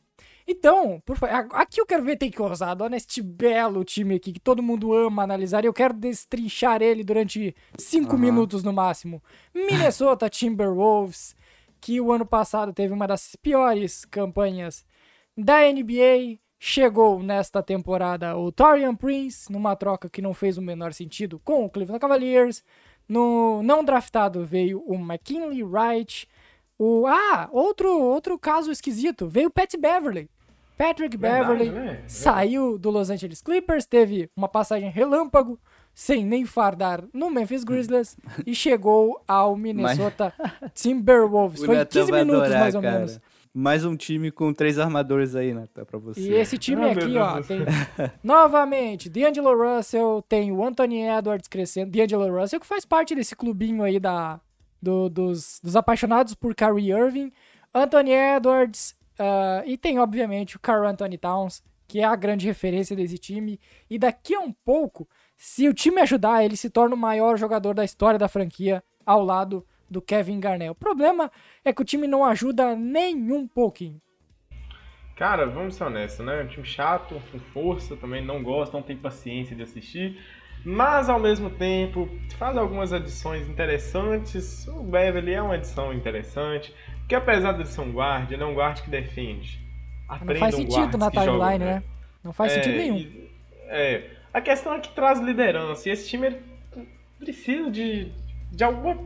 Então, 0.47 1.01
por 1.05 1.15
favor, 1.15 1.47
aqui 1.53 1.79
eu 1.79 1.85
quero 1.85 2.03
ver 2.03 2.17
take 2.17 2.41
ousado. 2.41 2.83
Olha 2.83 2.95
este 2.95 3.21
belo 3.21 3.83
time 3.83 4.15
aqui 4.15 4.33
que 4.33 4.39
todo 4.39 4.63
mundo 4.63 4.93
ama 4.93 5.23
analisar. 5.23 5.63
E 5.63 5.67
eu 5.67 5.73
quero 5.73 5.93
destrinchar 5.93 6.81
ele 6.81 7.03
durante 7.03 7.55
cinco 7.77 8.13
Aham. 8.13 8.21
minutos 8.21 8.63
no 8.63 8.73
máximo. 8.73 9.21
Minnesota 9.53 10.27
Timberwolves, 10.29 11.35
que 11.79 12.01
o 12.01 12.11
ano 12.11 12.25
passado 12.25 12.73
teve 12.73 12.93
uma 12.93 13.07
das 13.07 13.35
piores 13.35 14.05
campanhas 14.05 14.83
da 15.37 15.59
NBA. 15.71 16.39
Chegou 16.61 17.23
nesta 17.23 17.63
temporada 17.63 18.35
o 18.35 18.51
Torian 18.51 18.93
Prince, 18.93 19.49
numa 19.49 19.77
troca 19.77 20.09
que 20.09 20.21
não 20.21 20.33
fez 20.33 20.57
o 20.57 20.61
menor 20.61 20.91
sentido 20.93 21.39
com 21.39 21.63
o 21.63 21.69
Cleveland 21.69 22.01
Cavaliers. 22.01 22.63
No 23.07 23.63
não 23.63 23.83
draftado 23.83 24.45
veio 24.45 24.83
o 24.85 24.95
McKinley 24.95 25.63
Wright. 25.63 26.27
O, 26.79 27.05
ah, 27.05 27.49
outro, 27.51 27.89
outro 27.99 28.39
caso 28.39 28.71
esquisito. 28.71 29.27
Veio 29.27 29.49
o 29.49 29.51
Pat 29.51 29.75
Beverly. 29.77 30.29
Patrick 30.77 31.17
Verdade, 31.17 31.45
Beverly 31.45 31.69
né? 31.71 32.03
saiu 32.07 32.79
do 32.79 32.89
Los 32.89 33.09
Angeles 33.09 33.41
Clippers, 33.41 33.85
teve 33.85 34.29
uma 34.33 34.47
passagem 34.47 34.89
relâmpago, 34.89 35.59
sem 35.93 36.25
nem 36.25 36.45
fardar 36.45 37.03
no 37.13 37.29
Memphis 37.29 37.65
Grizzlies 37.65 38.15
e 38.47 38.55
chegou 38.55 39.21
ao 39.27 39.57
Minnesota 39.57 40.33
Timberwolves. 40.73 41.63
O 41.63 41.65
Foi 41.65 41.75
Natan 41.75 41.99
15 41.99 42.11
vai 42.11 42.23
minutos 42.23 42.43
adorar, 42.45 42.61
mais 42.61 42.75
ou 42.75 42.81
cara. 42.81 42.95
menos. 42.95 43.19
Mais 43.53 43.83
um 43.83 43.97
time 43.97 44.31
com 44.31 44.53
três 44.53 44.79
armadores 44.79 45.35
aí, 45.35 45.53
Natan, 45.53 45.83
pra 45.83 45.99
você. 45.99 46.21
E 46.21 46.33
esse 46.33 46.57
time 46.57 46.81
Ah, 46.85 46.91
aqui, 46.91 47.17
ó, 47.17 47.41
tem 47.41 47.59
novamente 48.23 49.09
D'Angelo 49.09 49.53
Russell, 49.53 50.23
tem 50.29 50.49
o 50.53 50.63
Anthony 50.63 51.01
Edwards 51.01 51.49
crescendo. 51.49 51.91
D'Angelo 51.91 52.39
Russell 52.39 52.59
que 52.59 52.65
faz 52.65 52.85
parte 52.85 53.13
desse 53.13 53.35
clubinho 53.35 53.83
aí 53.83 53.99
da, 53.99 54.39
do- 54.81 55.09
dos, 55.09 55.59
dos 55.63 55.75
apaixonados 55.75 56.33
por 56.33 56.55
Kyrie 56.55 56.91
Irving. 56.91 57.31
Anthony 57.73 58.11
Edwards 58.11 58.95
ah, 59.19 59.61
e 59.65 59.77
tem, 59.77 59.99
obviamente, 59.99 60.55
o 60.55 60.59
Carl 60.59 60.85
Anthony 60.87 61.17
Towns, 61.17 61.61
que 61.87 61.99
é 61.99 62.03
a 62.03 62.15
grande 62.15 62.45
referência 62.47 62.95
desse 62.95 63.17
time. 63.17 63.59
E 63.89 63.97
daqui 63.99 64.33
a 64.35 64.39
um 64.39 64.51
pouco, 64.51 65.07
se 65.35 65.67
o 65.67 65.73
time 65.73 66.01
ajudar, 66.01 66.43
ele 66.43 66.55
se 66.57 66.69
torna 66.69 66.95
o 66.95 66.97
maior 66.97 67.37
jogador 67.37 67.73
da 67.73 67.83
história 67.83 68.17
da 68.19 68.27
franquia 68.27 68.83
ao 69.05 69.23
lado 69.23 69.65
do 69.89 70.01
Kevin 70.01 70.39
Garnett. 70.39 70.71
O 70.71 70.75
problema 70.75 71.31
é 71.65 71.73
que 71.73 71.81
o 71.81 71.85
time 71.85 72.07
não 72.07 72.23
ajuda 72.23 72.75
nem 72.75 73.31
um 73.31 73.47
pouquinho. 73.47 73.99
Cara, 75.15 75.45
vamos 75.47 75.75
ser 75.75 75.83
honestos, 75.83 76.25
né? 76.25 76.43
Um 76.43 76.47
time 76.47 76.65
chato, 76.65 77.21
com 77.31 77.39
força, 77.39 77.97
também 77.97 78.23
não 78.23 78.41
gosta, 78.41 78.77
não 78.77 78.83
tem 78.83 78.95
paciência 78.95 79.55
de 79.55 79.63
assistir. 79.63 80.17
Mas 80.65 81.09
ao 81.09 81.19
mesmo 81.19 81.49
tempo, 81.49 82.09
faz 82.37 82.57
algumas 82.57 82.91
adições 82.93 83.47
interessantes. 83.47 84.67
O 84.67 84.83
Beverly 84.83 85.33
é 85.33 85.41
uma 85.41 85.55
adição 85.55 85.93
interessante. 85.93 86.73
Porque 86.99 87.15
apesar 87.15 87.53
de 87.53 87.67
ser 87.67 87.81
um 87.81 87.91
guarda, 87.91 88.33
ele 88.33 88.43
é 88.43 88.45
um 88.45 88.53
guarda 88.53 88.81
que 88.81 88.89
defende. 88.89 89.59
Não 90.07 90.15
Aprendam 90.15 90.39
faz 90.39 90.55
sentido 90.55 90.75
guards 90.75 90.99
na 90.99 91.11
timeline, 91.11 91.59
né? 91.65 91.83
Não 92.23 92.33
faz 92.33 92.51
É, 92.51 92.55
sentido 92.55 92.75
nenhum. 92.77 93.27
é. 93.67 94.09
A 94.33 94.41
questão 94.41 94.73
é 94.73 94.79
que 94.79 94.89
traz 94.93 95.19
liderança. 95.19 95.89
E 95.89 95.91
esse 95.91 96.07
time 96.07 96.35
precisa 97.17 97.71
de, 97.71 98.11
de 98.51 98.63
alguma, 98.63 98.97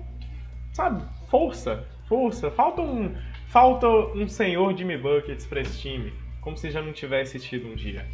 sabe, 0.74 1.04
força. 1.30 1.86
Força. 2.08 2.52
Falta 2.52 2.82
um, 2.82 3.16
falta 3.48 3.88
um 3.88 4.28
senhor 4.28 4.76
Jimmy 4.78 4.98
Buckets 4.98 5.46
pra 5.46 5.62
esse 5.62 5.80
time. 5.80 6.14
Como 6.42 6.58
se 6.58 6.70
já 6.72 6.82
não 6.82 6.92
tivesse 6.92 7.40
tido 7.40 7.68
um 7.70 7.76
dia. 7.76 8.06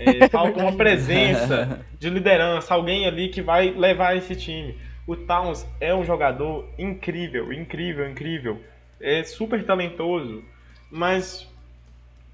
É, 0.00 0.28
falta 0.30 0.60
uma 0.60 0.72
presença 0.72 1.84
de 1.98 2.10
liderança. 2.10 2.74
Alguém 2.74 3.06
ali 3.06 3.28
que 3.28 3.42
vai 3.42 3.70
levar 3.70 4.16
esse 4.16 4.34
time. 4.36 4.76
O 5.06 5.16
Towns 5.16 5.66
é 5.80 5.94
um 5.94 6.04
jogador 6.04 6.68
incrível, 6.78 7.52
incrível, 7.52 8.08
incrível. 8.08 8.60
É 9.00 9.22
super 9.22 9.64
talentoso. 9.64 10.44
Mas 10.90 11.48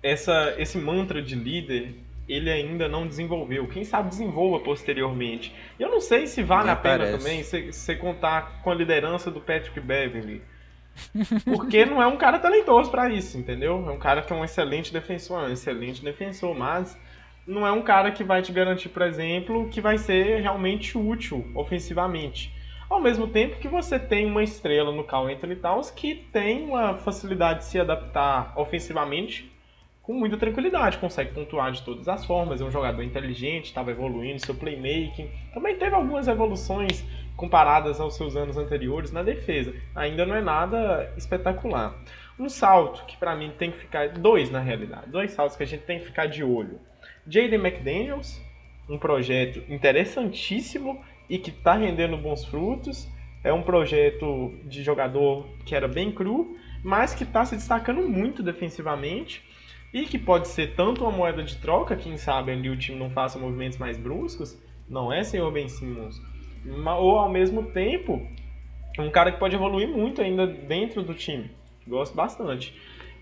essa, 0.03 0.55
esse 0.59 0.79
mantra 0.79 1.23
de 1.23 1.35
líder 1.35 1.95
ele 2.29 2.51
ainda 2.51 2.89
não 2.89 3.07
desenvolveu. 3.07 3.67
Quem 3.69 3.85
sabe 3.85 4.09
desenvolva 4.09 4.61
posteriormente. 4.61 5.55
Eu 5.79 5.91
não 5.91 6.01
sei 6.01 6.27
se 6.27 6.43
vale 6.43 6.71
a 6.71 6.77
pena 6.77 7.07
também 7.07 7.43
você 7.43 7.95
contar 7.97 8.63
com 8.63 8.71
a 8.71 8.75
liderança 8.75 9.31
do 9.31 9.41
Patrick 9.41 9.79
Beverly. 9.81 10.43
Porque 11.45 11.85
não 11.85 12.01
é 12.01 12.07
um 12.07 12.17
cara 12.17 12.39
talentoso 12.39 12.91
pra 12.91 13.11
isso, 13.11 13.37
entendeu? 13.37 13.85
É 13.89 13.91
um 13.91 13.99
cara 13.99 14.23
que 14.23 14.33
é 14.33 14.37
um 14.37 14.45
excelente 14.45 14.93
defensor, 14.93 15.45
é 15.45 15.49
um 15.49 15.53
excelente 15.53 16.03
defensor, 16.03 16.55
mas 16.57 16.97
não 17.47 17.67
é 17.67 17.73
um 17.73 17.83
cara 17.83 18.11
que 18.11 18.25
vai 18.25 18.41
te 18.43 18.53
garantir, 18.53 18.89
por 18.89 19.03
exemplo, 19.03 19.69
que 19.69 19.81
vai 19.81 19.99
ser 19.99 20.41
realmente 20.41 20.97
útil 20.97 21.51
ofensivamente. 21.55 22.53
Ao 22.89 23.01
mesmo 23.01 23.27
tempo 23.27 23.59
que 23.59 23.69
você 23.69 23.99
tem 23.99 24.27
uma 24.27 24.43
estrela 24.43 24.93
no 24.93 25.05
Carl 25.05 25.27
Anthony 25.27 25.57
Towns 25.57 25.91
que 25.91 26.15
tem 26.15 26.65
uma 26.65 26.95
facilidade 26.95 27.61
de 27.61 27.65
se 27.67 27.81
adaptar 27.81 28.53
ofensivamente 28.57 29.51
com 30.03 30.13
muita 30.13 30.37
tranquilidade, 30.37 30.99
consegue 30.99 31.33
pontuar 31.33 31.73
de 31.73 31.83
todas 31.83 32.07
as 32.09 32.27
formas, 32.27 32.61
é 32.61 32.65
um 32.65 32.71
jogador 32.71 33.03
inteligente, 33.03 33.67
estava 33.67 33.91
evoluindo 33.91 34.45
seu 34.45 34.55
playmaking. 34.55 35.31
Também 35.55 35.77
teve 35.77 35.95
algumas 35.95 36.29
evoluções 36.29 37.03
comparadas 37.37 37.99
aos 37.99 38.15
seus 38.15 38.37
anos 38.37 38.59
anteriores 38.59 39.11
na 39.11 39.23
defesa. 39.23 39.75
Ainda 39.95 40.27
não 40.27 40.35
é 40.35 40.43
nada 40.43 41.11
espetacular. 41.17 41.95
Um 42.39 42.51
salto 42.51 43.07
que 43.07 43.17
para 43.17 43.35
mim 43.35 43.53
tem 43.59 43.71
que 43.71 43.79
ficar 43.79 44.11
dois 44.11 44.51
na 44.51 44.61
realidade, 44.61 45.09
dois 45.09 45.31
saltos 45.31 45.57
que 45.57 45.63
a 45.63 45.67
gente 45.67 45.85
tem 45.85 45.99
que 45.99 46.07
ficar 46.07 46.27
de 46.27 46.45
olho. 46.45 46.79
Jaden 47.27 47.61
McDaniels, 47.61 48.41
um 48.89 48.99
projeto 48.99 49.63
interessantíssimo 49.69 51.03
e 51.29 51.39
que 51.39 51.51
está 51.51 51.75
rendendo 51.75 52.17
bons 52.17 52.45
frutos. 52.45 53.09
É 53.43 53.53
um 53.53 53.63
projeto 53.63 54.55
de 54.65 54.83
jogador 54.83 55.47
que 55.65 55.75
era 55.75 55.87
bem 55.87 56.11
cru, 56.11 56.57
mas 56.83 57.15
que 57.15 57.25
está 57.25 57.45
se 57.45 57.57
destacando 57.57 58.09
muito 58.09 58.43
defensivamente 58.43 59.43
e 59.93 60.05
que 60.05 60.19
pode 60.19 60.49
ser 60.49 60.75
tanto 60.75 61.05
uma 61.05 61.13
moeda 61.13 61.43
de 61.43 61.57
troca, 61.57 61.95
quem 61.95 62.17
sabe 62.17 62.53
ali 62.53 62.69
o 62.69 62.77
time 62.77 62.99
não 62.99 63.11
faça 63.11 63.39
movimentos 63.39 63.79
mais 63.79 63.97
bruscos, 63.97 64.61
não 64.89 65.13
é 65.13 65.23
senhor 65.23 65.51
Ben 65.53 65.69
Simmons, 65.69 66.21
ou 66.99 67.19
ao 67.19 67.29
mesmo 67.29 67.63
tempo 67.71 68.27
um 68.99 69.11
cara 69.11 69.31
que 69.31 69.39
pode 69.39 69.55
evoluir 69.55 69.89
muito 69.89 70.21
ainda 70.21 70.47
dentro 70.47 71.03
do 71.03 71.15
time. 71.15 71.51
Gosto 71.87 72.15
bastante. 72.15 72.75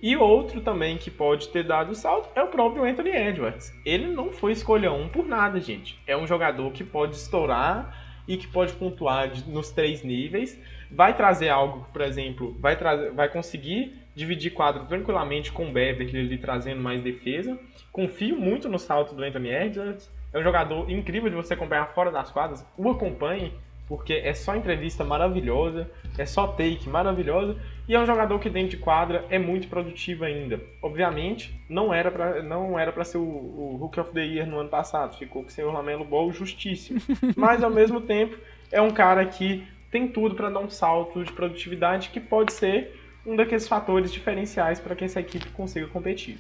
E 0.03 0.17
outro 0.17 0.61
também 0.61 0.99
que 0.99 1.13
pode 1.13 1.49
ter 1.51 1.63
dado 1.63 1.93
o 1.93 1.95
salto 1.95 2.29
é 2.35 2.43
o 2.43 2.49
próprio 2.49 2.85
Anthony 2.85 3.11
Edwards. 3.11 3.73
Ele 3.87 4.09
não 4.09 4.33
foi 4.33 4.51
escolha 4.51 4.91
um 4.91 5.09
por 5.09 5.25
nada, 5.25 5.61
gente. 5.61 5.97
É 6.09 6.17
um 6.17 6.27
jogador 6.27 6.73
que 6.73 6.83
pode 6.83 7.15
estourar 7.15 7.97
e 8.27 8.37
que 8.37 8.49
pode 8.49 8.73
pontuar 8.73 9.31
nos 9.47 9.71
três 9.71 10.03
níveis. 10.03 10.61
Vai 10.91 11.17
trazer 11.17 11.51
algo, 11.51 11.87
por 11.93 12.03
exemplo, 12.03 12.57
vai, 12.59 12.77
trazer, 12.77 13.13
vai 13.13 13.29
conseguir 13.29 13.97
dividir 14.13 14.53
quadro 14.53 14.85
tranquilamente 14.87 15.53
com 15.53 15.69
o 15.69 15.73
Beverly 15.73 16.19
ali 16.19 16.37
trazendo 16.37 16.83
mais 16.83 17.01
defesa. 17.01 17.57
Confio 17.93 18.37
muito 18.37 18.69
no 18.69 18.81
salto 18.81 19.15
do 19.15 19.23
Anthony 19.23 19.51
Edwards. 19.51 20.11
É 20.33 20.39
um 20.39 20.43
jogador 20.43 20.91
incrível 20.91 21.31
de 21.31 21.37
você 21.37 21.55
acompanhar 21.55 21.95
fora 21.95 22.11
das 22.11 22.29
quadras. 22.31 22.67
O 22.77 22.91
acompanhe, 22.91 23.53
porque 23.87 24.15
é 24.15 24.35
só 24.35 24.57
entrevista 24.57 25.05
maravilhosa, 25.05 25.89
é 26.19 26.27
só 26.27 26.49
take 26.49 26.89
maravilhosa. 26.89 27.57
E 27.89 27.95
é 27.95 28.01
um 28.01 28.07
jogador 28.07 28.39
que 28.39 28.49
dentro 28.49 28.71
de 28.71 28.77
quadra 28.77 29.27
é 29.29 29.39
muito 29.39 29.69
produtivo 29.69 30.25
ainda. 30.25 30.61
Obviamente, 30.81 31.53
não 31.69 31.93
era 31.93 32.11
para 32.11 32.43
não 32.43 32.79
era 32.79 32.93
para 32.93 33.05
ser 33.05 33.19
o, 33.19 33.23
o 33.23 33.77
Rookie 33.77 34.01
of 34.01 34.13
the 34.13 34.25
Year 34.25 34.47
no 34.47 34.61
ano 34.61 34.69
passado. 34.69 35.19
Ficou 35.19 35.43
com 35.43 35.49
o 35.49 35.51
senhor 35.51 35.73
Lamelo 35.73 36.05
Ball 36.05 36.33
justíssimo. 36.33 37.01
Mas 37.37 37.63
ao 37.63 37.71
mesmo 37.71 38.01
tempo, 38.01 38.39
é 38.71 38.81
um 38.81 38.91
cara 38.91 39.27
que 39.27 39.67
tem 39.91 40.09
tudo 40.09 40.35
para 40.35 40.49
dar 40.49 40.61
um 40.61 40.71
salto 40.71 41.23
de 41.25 41.33
produtividade 41.33 42.11
que 42.11 42.21
pode 42.21 42.53
ser 42.53 42.99
um 43.27 43.37
daqueles 43.37 43.69
fatores 43.69 44.11
diferenciais 44.11 44.81
para 44.81 44.97
que 44.97 45.05
essa 45.05 45.21
equipe 45.21 45.51
consiga 45.51 45.87
competir. 45.89 46.39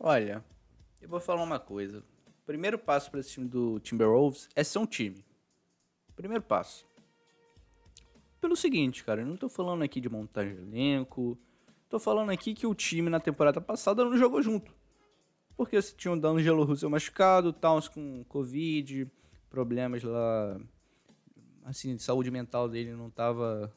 Olha, 0.00 0.42
eu 1.00 1.08
vou 1.08 1.20
falar 1.20 1.42
uma 1.42 1.60
coisa. 1.60 1.98
O 2.26 2.46
primeiro 2.46 2.78
passo 2.78 3.10
para 3.10 3.20
esse 3.20 3.32
time 3.32 3.46
do 3.46 3.78
Timberwolves 3.80 4.48
é 4.56 4.64
ser 4.64 4.78
um 4.78 4.86
time. 4.86 5.24
Primeiro 6.16 6.42
passo. 6.42 6.87
Pelo 8.40 8.56
seguinte, 8.56 9.04
cara, 9.04 9.22
eu 9.22 9.26
não 9.26 9.36
tô 9.36 9.48
falando 9.48 9.82
aqui 9.82 10.00
de 10.00 10.08
montagem 10.08 10.54
de 10.54 10.62
elenco. 10.62 11.38
Tô 11.88 11.98
falando 11.98 12.30
aqui 12.30 12.54
que 12.54 12.66
o 12.66 12.74
time 12.74 13.10
na 13.10 13.18
temporada 13.18 13.60
passada 13.60 14.04
não 14.04 14.16
jogou 14.16 14.42
junto. 14.42 14.72
Porque 15.56 15.80
você 15.80 15.94
tinha 15.96 16.12
o 16.12 16.20
D'Angelo 16.20 16.64
Russell 16.64 16.90
machucado, 16.90 17.52
Towns 17.52 17.88
com 17.88 18.24
Covid, 18.28 19.10
problemas 19.50 20.04
lá. 20.04 20.60
Assim, 21.64 21.98
saúde 21.98 22.30
mental 22.30 22.68
dele 22.68 22.92
não 22.92 23.10
tava 23.10 23.74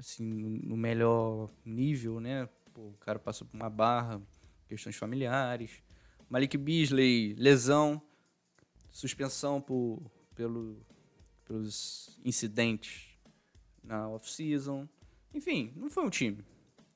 assim, 0.00 0.24
no 0.24 0.76
melhor 0.76 1.50
nível, 1.64 2.18
né? 2.20 2.48
Pô, 2.72 2.88
o 2.88 2.96
cara 2.98 3.18
passou 3.18 3.46
por 3.46 3.56
uma 3.56 3.70
barra, 3.70 4.20
questões 4.66 4.96
familiares. 4.96 5.82
Malik 6.28 6.56
Beasley, 6.56 7.34
lesão, 7.34 8.00
suspensão 8.90 9.60
por, 9.60 10.00
pelo, 10.34 10.84
pelos 11.50 12.16
incidentes 12.24 13.08
na 13.82 14.08
off-season. 14.08 14.88
Enfim, 15.34 15.72
não 15.74 15.90
foi 15.90 16.04
um 16.04 16.10
time. 16.10 16.44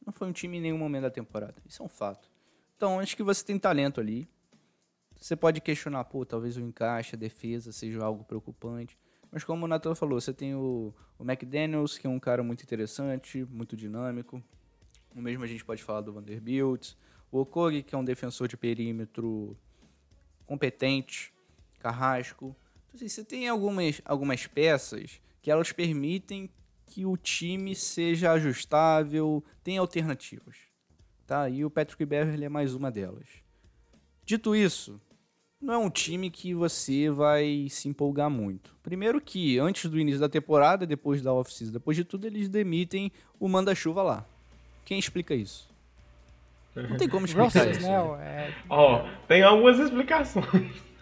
Não 0.07 0.13
foi 0.13 0.29
um 0.29 0.33
time 0.33 0.59
em 0.59 0.61
nenhum 0.61 0.79
momento 0.79 1.03
da 1.03 1.11
temporada. 1.11 1.57
Isso 1.67 1.83
é 1.83 1.85
um 1.85 1.89
fato. 1.89 2.31
Então, 2.77 3.01
acho 3.01 3.17
que 3.17 3.23
você 3.25 3.45
tem 3.45 3.59
talento 3.59 4.01
ali. 4.01 4.29
Você 5.17 5.35
pode 5.35 5.61
questionar, 5.61 6.05
pô, 6.05 6.25
talvez 6.25 6.57
o 6.57 6.61
encaixe, 6.61 7.17
a 7.17 7.19
defesa 7.19 7.73
seja 7.73 8.05
algo 8.05 8.23
preocupante. 8.23 8.97
Mas 9.29 9.43
como 9.43 9.65
o 9.65 9.69
Nathan 9.69 9.97
falou, 9.97 10.21
você 10.21 10.33
tem 10.33 10.55
o, 10.55 10.95
o 11.19 11.25
McDaniels, 11.25 11.99
que 11.99 12.07
é 12.07 12.11
um 12.11 12.21
cara 12.21 12.45
muito 12.45 12.63
interessante, 12.63 13.45
muito 13.51 13.77
dinâmico. 13.77 14.41
O 15.17 15.21
mesmo 15.21 15.43
a 15.43 15.49
gente 15.49 15.65
pode 15.65 15.83
falar 15.83 16.01
do 16.01 16.13
Vanderbilt. 16.13 16.93
O 17.33 17.41
Okogi, 17.41 17.83
que 17.83 17.93
é 17.93 17.99
um 17.99 18.05
defensor 18.05 18.47
de 18.47 18.57
perímetro 18.57 19.57
competente. 20.47 21.35
Carrasco. 21.81 22.55
Assim, 22.95 23.09
você 23.09 23.25
tem 23.25 23.49
algumas, 23.49 24.01
algumas 24.05 24.47
peças 24.47 25.21
que 25.43 25.51
elas 25.51 25.73
permitem 25.73 26.49
que 26.87 27.05
o 27.05 27.17
time 27.17 27.75
seja 27.75 28.31
ajustável, 28.33 29.43
tem 29.65 29.79
alternativas. 29.79 30.57
Tá? 31.27 31.49
E 31.49 31.65
o 31.65 31.71
Patrick 31.71 32.05
Beverly 32.05 32.45
é 32.45 32.49
mais 32.49 32.73
uma 32.73 32.93
delas. 32.93 33.27
Dito 34.25 34.55
isso, 34.55 35.01
não 35.61 35.75
é 35.75 35.79
um 35.79 35.91
time 35.91 36.31
que 36.31 36.55
você 36.55 37.11
vai 37.11 37.67
se 37.69 37.89
empolgar 37.89 38.31
muito. 38.31 38.77
Primeiro 38.81 39.21
que, 39.21 39.59
antes 39.59 39.91
do 39.91 39.99
início 39.99 40.21
da 40.21 40.29
temporada, 40.29 40.87
depois 40.87 41.21
da 41.21 41.33
off-season, 41.33 41.73
depois 41.73 41.97
de 41.97 42.05
tudo, 42.05 42.29
eles 42.29 42.49
demitem 42.49 43.11
o 43.41 43.49
manda-chuva 43.49 44.03
lá. 44.05 44.25
Quem 44.85 45.01
explica 45.01 45.35
isso? 45.35 45.69
Não 46.77 46.97
tem 46.97 47.09
como 47.09 47.27
explicar 47.27 47.69
isso. 47.69 47.81
Né? 47.81 47.93
É... 48.21 48.55
Ó, 48.69 49.09
tem 49.27 49.43
algumas 49.43 49.81
explicações. 49.81 50.94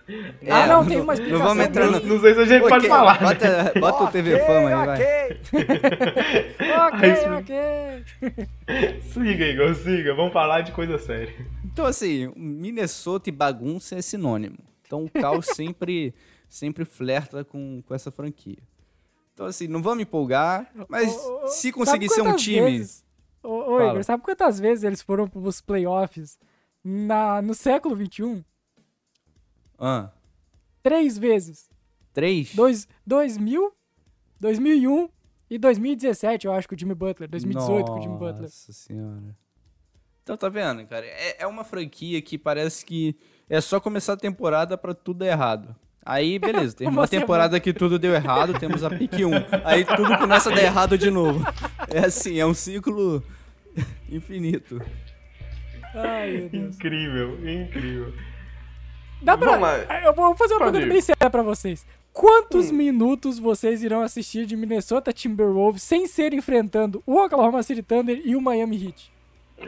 É, 0.42 0.50
ah, 0.50 0.66
não, 0.66 0.86
tem 0.86 1.00
uma 1.00 1.14
explicação. 1.14 1.38
Não 1.38 1.54
vamos 1.54 1.64
entrar 1.64 1.86
no... 1.86 2.00
Não 2.00 2.20
sei 2.20 2.34
se 2.34 2.40
a 2.40 2.44
gente 2.44 2.68
pode 2.68 2.88
falar. 2.88 3.20
Bota, 3.20 3.72
bota 3.80 4.04
o 4.04 4.10
TV 4.10 4.38
Fama 4.40 4.68
aí, 4.68 4.86
vai. 4.86 4.98
ok, 6.88 7.12
ok. 7.38 9.00
siga, 9.12 9.44
Igor, 9.44 9.74
siga. 9.74 10.14
Vamos 10.14 10.32
falar 10.32 10.62
de 10.62 10.72
coisa 10.72 10.98
séria. 10.98 11.34
Então, 11.64 11.86
assim, 11.86 12.32
Minnesota 12.36 13.28
e 13.28 13.32
bagunça 13.32 13.96
é 13.96 14.02
sinônimo. 14.02 14.58
Então, 14.84 15.04
o 15.04 15.10
caos 15.10 15.46
sempre, 15.56 16.14
sempre 16.48 16.84
flerta 16.84 17.44
com, 17.44 17.82
com 17.86 17.94
essa 17.94 18.10
franquia. 18.10 18.58
Então, 19.32 19.46
assim, 19.46 19.66
não 19.66 19.82
vamos 19.82 20.02
empolgar, 20.02 20.70
mas 20.88 21.14
ô, 21.14 21.44
ô, 21.44 21.48
se 21.48 21.72
conseguir 21.72 22.10
ser 22.10 22.20
um 22.22 22.36
time. 22.36 22.78
Vezes, 22.78 23.04
ô, 23.42 23.72
ô 23.74 23.80
Igor, 23.80 24.04
sabe 24.04 24.22
quantas 24.22 24.60
vezes 24.60 24.84
eles 24.84 25.00
foram 25.00 25.26
para 25.26 25.40
os 25.40 25.60
playoffs 25.60 26.38
na, 26.84 27.40
no 27.40 27.54
século 27.54 27.96
XXI? 27.96 28.44
Ah. 29.78 30.10
Três 30.82 31.16
vezes. 31.18 31.70
Três? 32.12 32.54
Dois, 32.54 32.86
2000, 33.06 33.72
2001 34.40 35.08
e 35.50 35.58
2017, 35.58 36.46
eu 36.46 36.52
acho, 36.52 36.68
com 36.68 36.74
o 36.74 36.78
Jimmy 36.78 36.94
Butler. 36.94 37.28
2018 37.28 37.80
Nossa 37.80 37.92
com 37.92 37.98
o 37.98 38.02
Jimmy 38.02 38.18
Butler. 38.18 38.42
Nossa 38.42 38.72
senhora. 38.72 39.36
Então 40.22 40.36
tá 40.36 40.48
vendo, 40.48 40.86
cara? 40.86 41.04
É, 41.04 41.42
é 41.42 41.46
uma 41.46 41.64
franquia 41.64 42.20
que 42.22 42.38
parece 42.38 42.84
que 42.84 43.16
é 43.50 43.60
só 43.60 43.80
começar 43.80 44.12
a 44.12 44.16
temporada 44.16 44.78
para 44.78 44.94
tudo 44.94 45.18
dar 45.18 45.26
errado. 45.26 45.74
Aí, 46.04 46.38
beleza, 46.38 46.74
tem 46.78 46.88
uma 46.88 47.08
temporada 47.08 47.58
que 47.60 47.72
tudo 47.72 47.98
deu 47.98 48.14
errado, 48.14 48.58
temos 48.58 48.84
a 48.84 48.90
pique 48.90 49.24
1. 49.24 49.30
Aí 49.64 49.84
tudo 49.84 50.16
começa 50.18 50.50
a 50.50 50.54
dar 50.54 50.62
errado 50.62 50.96
de 50.96 51.10
novo. 51.10 51.44
É 51.88 52.06
assim, 52.06 52.38
é 52.38 52.46
um 52.46 52.54
ciclo 52.54 53.22
infinito. 54.08 54.80
Ai, 55.94 56.32
meu 56.32 56.48
Deus. 56.48 56.76
Incrível, 56.76 57.48
incrível. 57.48 58.14
Dá 59.22 59.36
pra... 59.36 60.02
Eu 60.04 60.12
vou 60.12 60.34
fazer 60.34 60.54
uma 60.54 60.60
Pode 60.60 60.72
pergunta 60.72 60.86
ir. 60.86 60.88
bem 60.92 61.00
séria 61.00 61.30
pra 61.30 61.42
vocês. 61.42 61.86
Quantos 62.12 62.70
hum. 62.70 62.74
minutos 62.74 63.38
vocês 63.38 63.82
irão 63.82 64.02
assistir 64.02 64.44
de 64.44 64.56
Minnesota 64.56 65.12
Timberwolves 65.12 65.82
sem 65.82 66.06
ser 66.06 66.34
enfrentando 66.34 67.02
o 67.06 67.16
Oklahoma 67.16 67.62
City 67.62 67.82
Thunder 67.82 68.20
e 68.24 68.36
o 68.36 68.40
Miami 68.40 68.86
Heat? 68.86 69.12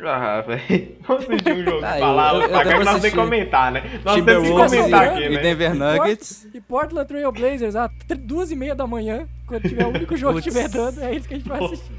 Ah, 0.05 0.41
velho. 0.41 0.97
Vamos 1.07 1.25
assistir 1.25 1.53
um 1.53 1.65
jogo 1.65 1.81
ah, 1.85 2.65
que 2.65 2.75
nós 2.75 2.85
temos 2.85 3.01
que 3.03 3.11
comentar, 3.13 3.73
né? 3.73 3.83
Nós 4.05 4.25
temos 4.25 4.49
que 4.49 4.55
comentar 4.55 5.09
aqui, 5.09 5.29
né? 5.29 5.35
E 5.35 5.39
Denver 5.39 5.75
Nuggets. 5.75 6.49
E 6.53 6.61
Portland 6.61 7.07
Trail 7.07 7.33
Blazers, 7.33 7.77
às 7.77 7.91
duas 8.19 8.51
e 8.51 8.57
meia 8.57 8.75
da 8.75 8.87
manhã, 8.87 9.27
quando 9.47 9.69
tiver 9.69 9.87
o 9.87 9.91
único 9.91 10.17
jogo 10.17 10.41
que 10.41 10.49
estiver 10.49 10.69
dando, 10.69 11.01
é 11.01 11.15
isso 11.15 11.29
que 11.29 11.35
a 11.35 11.37
gente 11.39 11.49
vai 11.49 11.65
assistir. 11.65 11.93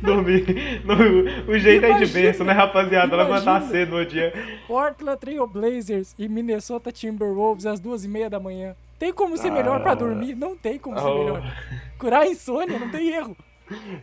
Dormir. 0.00 0.82
No, 0.84 0.94
o 1.52 1.58
jeito 1.58 1.84
Imagina, 1.84 2.02
é 2.02 2.06
de 2.06 2.12
berço, 2.12 2.44
né, 2.44 2.52
rapaziada? 2.52 3.16
Levantar 3.16 3.62
cedo 3.62 3.96
no 3.96 4.04
dia. 4.04 4.32
Portland 4.66 5.18
Trail 5.18 5.46
Blazers 5.46 6.14
e 6.18 6.28
Minnesota 6.28 6.92
Timberwolves 6.92 7.66
às 7.66 7.80
duas 7.80 8.04
e 8.04 8.08
meia 8.08 8.30
da 8.30 8.40
manhã. 8.40 8.74
Tem 8.98 9.12
como 9.12 9.36
ser 9.36 9.48
ah, 9.48 9.52
melhor 9.52 9.80
pra 9.80 9.94
dormir? 9.94 10.34
Não 10.34 10.56
tem 10.56 10.78
como 10.78 10.96
oh. 10.96 11.00
ser 11.00 11.14
melhor. 11.14 11.54
Curar 11.98 12.22
a 12.22 12.26
insônia, 12.26 12.78
não 12.78 12.90
tem 12.90 13.10
erro. 13.10 13.36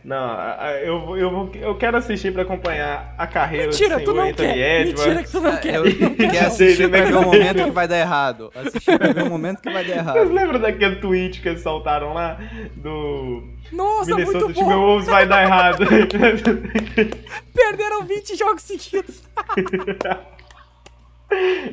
Não, 0.04 0.38
eu, 0.82 1.16
eu, 1.16 1.50
eu 1.54 1.74
quero 1.76 1.96
assistir 1.96 2.32
pra 2.32 2.42
acompanhar 2.42 3.14
a 3.18 3.26
carreira 3.26 3.66
Mentira, 3.66 3.98
do 3.98 4.04
senhor 4.04 4.28
Anthony 4.28 4.34
quer. 4.34 4.80
Edwards. 4.80 5.06
Mentira 5.06 5.24
que 5.24 5.30
tu 5.30 5.40
não 5.40 5.56
quer. 5.56 5.74
Eu, 5.74 5.84
Não 5.84 6.14
quer, 6.14 6.46
assistir 6.46 6.88
pra 6.88 7.04
ver 7.04 7.14
o 7.16 7.22
momento 7.22 7.64
que 7.64 7.70
vai 7.70 7.88
dar 7.88 7.98
errado. 7.98 8.52
Assistir 8.54 8.98
pra 8.98 9.12
ver 9.12 9.22
o 9.24 9.28
momento 9.28 9.60
que 9.60 9.70
vai 9.70 9.84
dar 9.84 9.94
Vocês 9.94 10.06
errado. 10.06 10.32
lembram 10.32 10.60
daquele 10.60 10.96
tweet 10.96 11.40
que 11.40 11.48
eles 11.48 11.62
soltaram 11.62 12.12
lá? 12.12 12.38
Do 12.76 13.42
Nossa, 13.72 14.14
Minnesota 14.14 14.38
muito 14.44 14.54
bom. 14.54 14.62
Timberwolves 14.62 15.06
vai 15.08 15.26
dar 15.26 15.42
errado. 15.42 15.84
Perderam 17.54 18.04
20 18.04 18.36
jogos 18.36 18.62
seguidos. 18.62 19.22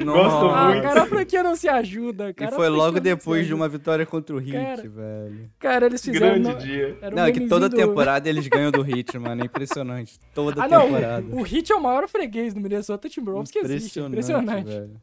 Gosto 0.03 0.45
Ah, 0.47 0.69
muito. 0.69 0.81
cara, 0.81 1.03
a 1.03 1.05
franquia 1.05 1.43
não 1.43 1.55
se 1.55 1.69
ajuda, 1.69 2.29
E 2.29 2.33
cara. 2.33 2.51
a 2.51 2.55
foi 2.55 2.69
logo 2.69 2.99
depois 2.99 3.45
de 3.45 3.53
uma 3.53 3.69
vitória 3.69 4.03
contra 4.05 4.35
o 4.35 4.39
Heat, 4.39 4.51
Cara, 4.51 4.89
velho. 4.89 5.49
Cara, 5.59 5.85
eles 5.85 6.03
fizeram... 6.03 6.41
Grande 6.41 6.49
no- 6.49 6.57
dia. 6.57 6.97
Era 6.99 7.13
um 7.13 7.19
Não, 7.19 7.25
é 7.25 7.31
que 7.31 7.47
toda 7.47 7.69
do- 7.69 7.75
temporada 7.75 8.27
eles 8.27 8.47
ganham 8.47 8.71
do 8.71 8.81
Heat, 8.89 9.17
mano. 9.19 9.43
É 9.43 9.45
impressionante. 9.45 10.19
Toda 10.33 10.63
Ah, 10.63 10.67
não. 10.67 10.81
temporada. 10.87 11.25
O 11.35 11.45
Heat 11.45 11.71
é 11.71 11.75
o 11.75 11.81
maior 11.81 12.07
freguês 12.09 12.53
do 12.55 12.59
Minnesota 12.59 13.07
Timberwolves 13.07 13.51
que 13.51 13.59
existe. 13.59 13.99
Impressionante. 13.99 14.65
velho. 14.65 14.99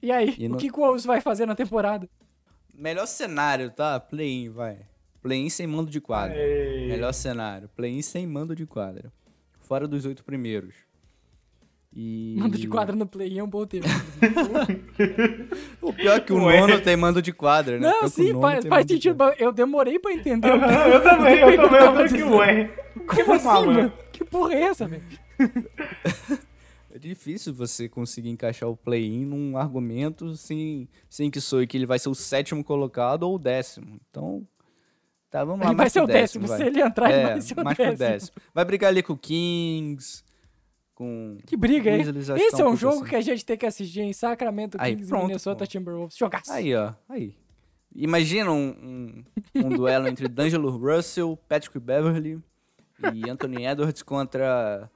E 0.00 0.10
aí, 0.10 0.34
E 0.38 0.46
o 0.46 0.50
no- 0.50 0.56
que, 0.56 0.70
que 0.70 0.78
o 0.78 0.82
Wolves 0.82 1.04
vai 1.04 1.20
fazer 1.20 1.44
na 1.44 1.54
temporada? 1.54 2.08
Melhor 2.78 3.06
cenário, 3.06 3.70
tá? 3.70 3.98
Play-in, 3.98 4.50
vai. 4.50 4.78
Play-in 5.20 5.50
sem 5.50 5.66
mando 5.66 5.90
de 5.90 6.00
quadra. 6.00 6.36
Ei. 6.38 6.86
Melhor 6.88 7.12
cenário. 7.12 7.68
Play-in 7.74 8.00
sem 8.02 8.24
mando 8.26 8.54
de 8.54 8.64
quadra. 8.66 9.12
Fora 9.60 9.88
dos 9.88 10.04
oito 10.06 10.22
primeiros. 10.24 10.74
E... 11.92 12.36
Mando 12.38 12.56
de 12.56 12.68
quadra 12.68 12.94
no 12.94 13.06
play 13.06 13.36
é 13.38 13.42
um 13.42 13.48
bom 13.48 13.66
termo. 13.66 13.88
O 15.82 15.92
pior 15.92 16.16
é 16.16 16.20
que 16.20 16.32
o 16.32 16.44
Ué. 16.44 16.60
nono 16.60 16.80
tem 16.80 16.96
mando 16.96 17.20
de 17.22 17.32
quadra, 17.32 17.78
né? 17.80 17.88
Não, 17.88 18.08
sim, 18.08 18.38
faz, 18.40 18.64
faz 18.66 18.86
sentido. 18.86 19.16
Eu 19.38 19.50
demorei 19.52 19.98
pra 19.98 20.12
entender. 20.12 20.48
o 20.52 20.58
que- 20.60 20.64
Eu 20.94 21.02
também, 21.02 21.38
eu 21.38 21.56
também. 21.56 21.80
Eu 21.80 21.92
falei 21.94 22.08
que 22.08 22.22
ué. 22.22 22.70
Como 23.06 23.32
assim, 23.32 23.66
mano? 23.66 23.92
Que 24.12 24.24
porra 24.24 24.54
é 24.54 24.62
essa, 24.62 24.86
velho? 24.86 25.02
É 26.98 27.00
difícil 27.00 27.54
você 27.54 27.88
conseguir 27.88 28.28
encaixar 28.28 28.68
o 28.68 28.76
play-in 28.76 29.24
num 29.24 29.56
argumento 29.56 30.34
sem, 30.34 30.88
sem 31.08 31.30
que 31.30 31.40
soe 31.40 31.64
que 31.64 31.76
ele 31.76 31.86
vai 31.86 31.96
ser 31.96 32.08
o 32.08 32.14
sétimo 32.14 32.64
colocado 32.64 33.22
ou 33.22 33.36
o 33.36 33.38
décimo. 33.38 34.00
Então, 34.10 34.44
tá, 35.30 35.44
vamos 35.44 35.60
lá. 35.64 35.70
Ele 35.70 35.76
vai 35.76 35.88
ser 35.88 36.00
o 36.00 36.08
décimo. 36.08 36.48
vai. 36.48 36.58
Se 36.58 36.64
ele 36.64 36.80
entrar, 36.82 37.08
ele 37.08 37.20
É, 37.20 37.26
vai 37.34 37.40
ser 37.40 37.56
o 37.56 37.62
décimo. 37.62 37.96
décimo. 37.96 38.36
Vai 38.52 38.64
brigar 38.64 38.88
ali 38.88 39.00
com 39.00 39.12
o 39.12 39.16
Kings, 39.16 40.24
com... 40.92 41.38
Que 41.46 41.56
briga, 41.56 41.88
hein? 41.88 42.00
Esse 42.00 42.56
tá 42.56 42.62
é 42.64 42.66
um 42.66 42.70
um 42.72 42.76
jogo 42.76 42.96
assim. 42.96 43.04
que 43.10 43.14
a 43.14 43.20
gente 43.20 43.44
tem 43.46 43.56
que 43.56 43.64
assistir 43.66 44.00
em 44.00 44.12
Sacramento 44.12 44.76
Aí, 44.80 44.96
Kings 44.96 45.08
pronto, 45.08 45.26
Minnesota. 45.28 45.68
Timberwolves. 45.68 46.16
Jogaço. 46.16 46.50
Aí, 46.50 46.74
ó. 46.74 46.94
Aí. 47.08 47.36
Imagina 47.94 48.50
um, 48.50 49.24
um, 49.54 49.64
um 49.66 49.68
duelo 49.68 50.08
entre 50.08 50.26
D'Angelo 50.26 50.76
Russell, 50.76 51.38
Patrick 51.48 51.78
Beverly 51.78 52.42
e 53.14 53.30
Anthony 53.30 53.66
Edwards 53.66 54.02
contra 54.02 54.90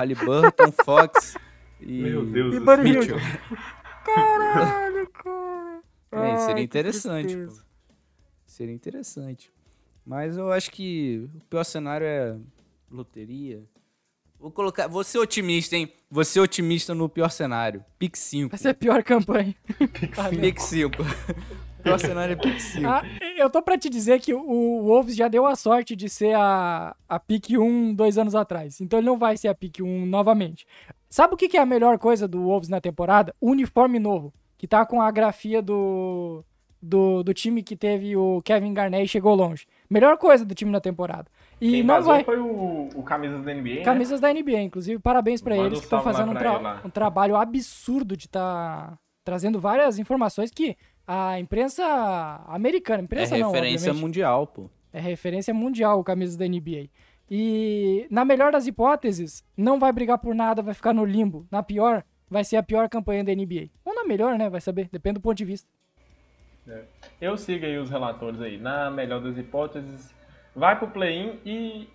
Halliburton, 0.00 0.72
Fox 0.84 1.36
e... 1.78 2.02
Meu 2.02 2.24
Deus 2.24 2.54
E 2.54 2.60
Buddy. 2.60 2.88
Hield. 2.88 3.12
Caralho, 4.04 5.08
cara. 5.10 5.82
É, 6.12 6.36
seria 6.38 6.64
interessante, 6.64 7.36
pô. 7.36 7.52
Seria 8.46 8.74
interessante. 8.74 9.52
Mas 10.04 10.36
eu 10.36 10.50
acho 10.50 10.70
que 10.70 11.28
o 11.34 11.40
pior 11.48 11.64
cenário 11.64 12.06
é 12.06 12.36
loteria. 12.90 13.62
Vou 14.38 14.50
colocar. 14.50 14.88
Vou 14.88 15.04
ser 15.04 15.18
otimista, 15.18 15.76
hein? 15.76 15.92
Vou 16.10 16.24
ser 16.24 16.40
otimista 16.40 16.94
no 16.94 17.08
pior 17.08 17.30
cenário. 17.30 17.84
Pick 17.98 18.16
5. 18.16 18.50
Vai 18.50 18.58
ser 18.58 18.70
a 18.70 18.74
pior 18.74 19.04
campanha. 19.04 19.54
Pick 20.40 20.58
5. 20.58 20.96
Pior 21.80 21.98
cenário 21.98 22.38
é 22.42 22.58
5. 22.58 22.86
Ah, 22.88 23.02
eu 23.36 23.50
tô 23.50 23.60
pra 23.62 23.76
te 23.78 23.88
dizer 23.90 24.20
que 24.20 24.32
o 24.34 24.82
Wolves 24.82 25.16
já 25.16 25.28
deu 25.28 25.46
a 25.46 25.56
sorte 25.56 25.96
de 25.96 26.08
ser 26.08 26.34
a, 26.36 26.94
a 27.08 27.18
pick 27.18 27.50
1 27.50 27.94
dois 27.94 28.16
anos 28.18 28.34
atrás. 28.34 28.80
Então 28.80 28.98
ele 28.98 29.06
não 29.06 29.18
vai 29.18 29.36
ser 29.36 29.48
a 29.48 29.54
pick 29.54 29.80
1 29.80 30.06
novamente. 30.06 30.66
Sabe 31.08 31.34
o 31.34 31.36
que, 31.36 31.48
que 31.48 31.56
é 31.56 31.60
a 31.60 31.66
melhor 31.66 31.98
coisa 31.98 32.28
do 32.28 32.40
Wolves 32.42 32.68
na 32.68 32.80
temporada? 32.80 33.34
O 33.40 33.50
uniforme 33.50 33.98
novo. 33.98 34.32
Que 34.56 34.66
tá 34.68 34.84
com 34.84 35.00
a 35.00 35.10
grafia 35.10 35.62
do, 35.62 36.44
do, 36.82 37.22
do 37.22 37.32
time 37.34 37.62
que 37.62 37.74
teve 37.74 38.14
o 38.16 38.40
Kevin 38.44 38.74
Garnett 38.74 39.04
e 39.04 39.08
chegou 39.08 39.34
longe. 39.34 39.66
Melhor 39.88 40.18
coisa 40.18 40.44
do 40.44 40.54
time 40.54 40.70
na 40.70 40.80
temporada. 40.80 41.26
E 41.60 41.70
Quem 41.70 41.82
não 41.82 42.02
vai. 42.02 42.22
foi 42.24 42.38
o, 42.38 42.88
o 42.94 43.02
Camisas 43.02 43.42
da 43.42 43.52
NBA, 43.54 43.74
né? 43.76 43.82
Camisas 43.82 44.20
da 44.20 44.32
NBA, 44.32 44.60
inclusive, 44.60 44.98
parabéns 45.00 45.40
pra 45.42 45.54
Manda 45.56 45.68
eles 45.68 45.78
que 45.80 45.84
estão 45.86 46.02
fazendo 46.02 46.30
um, 46.32 46.34
tra- 46.34 46.80
um 46.84 46.90
trabalho 46.90 47.36
absurdo 47.36 48.16
de 48.16 48.26
estar 48.26 48.98
trazendo 49.24 49.58
várias 49.60 49.98
informações 49.98 50.50
que 50.50 50.76
a 51.12 51.40
imprensa 51.40 51.82
americana, 52.46 53.00
É 53.00 53.04
imprensa 53.04 53.36
não, 53.36 53.50
referência 53.50 53.90
obviamente, 53.90 54.00
mundial, 54.00 54.46
pô. 54.46 54.70
é 54.92 55.00
referência 55.00 55.52
mundial 55.52 55.98
o 55.98 56.04
Camisas 56.04 56.36
da 56.36 56.46
NBA. 56.46 56.88
E 57.28 58.06
na 58.10 58.24
melhor 58.24 58.52
das 58.52 58.68
hipóteses, 58.68 59.44
não 59.56 59.78
vai 59.80 59.92
brigar 59.92 60.18
por 60.18 60.34
nada, 60.36 60.62
vai 60.62 60.72
ficar 60.72 60.92
no 60.92 61.04
limbo. 61.04 61.46
Na 61.50 61.64
pior, 61.64 62.04
vai 62.28 62.44
ser 62.44 62.56
a 62.58 62.62
pior 62.62 62.88
campanha 62.88 63.24
da 63.24 63.34
NBA. 63.34 63.70
Ou 63.84 63.92
na 63.92 64.04
melhor, 64.04 64.38
né? 64.38 64.48
Vai 64.48 64.60
saber, 64.60 64.88
depende 64.92 65.14
do 65.14 65.20
ponto 65.20 65.36
de 65.36 65.44
vista. 65.44 65.68
Eu 67.20 67.36
sigo 67.36 67.66
aí 67.66 67.76
os 67.76 67.90
relatores 67.90 68.40
aí. 68.40 68.56
Na 68.56 68.88
melhor 68.88 69.20
das 69.20 69.36
hipóteses, 69.36 70.14
vai 70.54 70.78
pro 70.78 70.88
play-in 70.88 71.40
e 71.44 71.88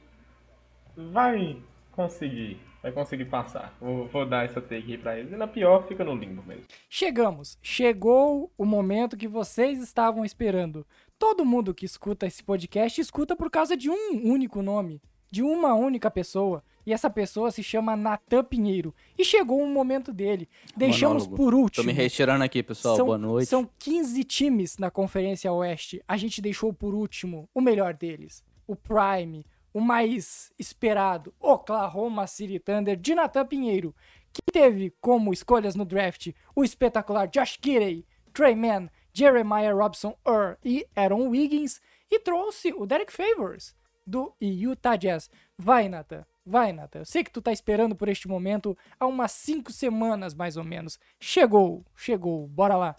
vai 0.97 1.57
conseguir. 1.93 2.59
Vai 2.86 2.91
conseguir 2.91 3.25
passar. 3.25 3.75
Vou, 3.81 4.05
vou 4.05 4.27
dar 4.27 4.45
essa 4.45 4.61
take 4.61 4.91
aí 4.91 4.97
pra 4.99 5.17
eles. 5.17 5.31
E 5.31 5.36
na 5.36 5.47
pior, 5.47 5.88
fica 5.88 6.03
no 6.03 6.13
limbo 6.15 6.43
mesmo. 6.43 6.65
Chegamos. 6.88 7.57
Chegou 7.59 8.51
o 8.55 8.63
momento 8.63 9.17
que 9.17 9.27
vocês 9.27 9.81
estavam 9.81 10.23
esperando. 10.23 10.86
Todo 11.17 11.43
mundo 11.43 11.73
que 11.73 11.83
escuta 11.83 12.27
esse 12.27 12.43
podcast 12.43 13.01
escuta 13.01 13.36
por 13.36 13.49
causa 13.49 13.75
de 13.75 13.89
um 13.89 14.21
único 14.31 14.61
nome, 14.61 15.01
de 15.31 15.41
uma 15.41 15.73
única 15.73 16.11
pessoa. 16.11 16.63
E 16.86 16.93
essa 16.93 17.09
pessoa 17.09 17.49
se 17.49 17.63
chama 17.63 17.95
Natan 17.95 18.43
Pinheiro. 18.43 18.93
E 19.17 19.25
chegou 19.25 19.63
o 19.63 19.67
momento 19.67 20.13
dele. 20.13 20.47
Deixamos 20.77 21.23
Monólogo. 21.23 21.36
por 21.43 21.51
Tô 21.53 21.57
último. 21.57 21.86
me 21.88 21.91
retirando 21.91 22.43
aqui, 22.43 22.61
pessoal. 22.61 22.97
são, 22.97 23.07
Boa 23.07 23.17
noite. 23.17 23.47
São 23.49 23.67
15 23.79 24.23
times 24.25 24.77
na 24.77 24.91
Conferência 24.91 25.51
Oeste. 25.51 26.03
A 26.07 26.17
gente 26.17 26.39
deixou 26.39 26.71
por 26.71 26.93
último 26.93 27.49
o 27.51 27.61
melhor 27.61 27.95
deles. 27.95 28.43
O 28.67 28.75
Prime, 28.75 29.43
o 29.76 29.82
mais 29.82 30.53
esperado, 30.57 31.34
Oklahoma 31.38 32.26
City 32.28 32.59
Thunder 32.59 32.95
de 32.95 33.13
Natan 33.13 33.45
Pinheiro, 33.45 33.93
que 34.32 34.41
teve 34.49 34.95
como 35.01 35.34
escolhas 35.34 35.76
no 35.76 35.84
draft 35.84 36.32
o 36.55 36.63
espetacular 36.63 37.28
Josh 37.28 37.59
Giddey, 37.61 38.05
Trey 38.32 38.55
Mann, 38.55 38.89
Jeremiah 39.11 39.73
Robson 39.73 40.17
Earl 40.26 40.55
e 40.63 40.88
Aaron 40.95 41.28
Wiggins, 41.28 41.82
e 42.09 42.21
trouxe 42.21 42.71
o 42.71 42.86
Derek 42.86 43.11
Favors 43.11 43.76
do 44.07 44.34
Utah 44.39 44.95
Jazz. 44.95 45.30
Vai, 45.57 45.89
Nathan. 45.89 46.26
Vai, 46.45 46.71
Nathan. 46.71 46.99
Eu 46.99 47.05
sei 47.05 47.21
que 47.21 47.32
tu 47.32 47.41
tá 47.41 47.51
esperando 47.51 47.97
por 47.97 48.07
este 48.07 48.30
momento 48.30 48.78
há 48.97 49.05
umas 49.05 49.34
5 49.34 49.73
semanas, 49.73 50.34
mais 50.34 50.55
ou 50.55 50.63
menos. 50.63 50.97
Chegou, 51.19 51.84
chegou. 51.93 52.47
Bora 52.47 52.78
lá. 52.78 52.95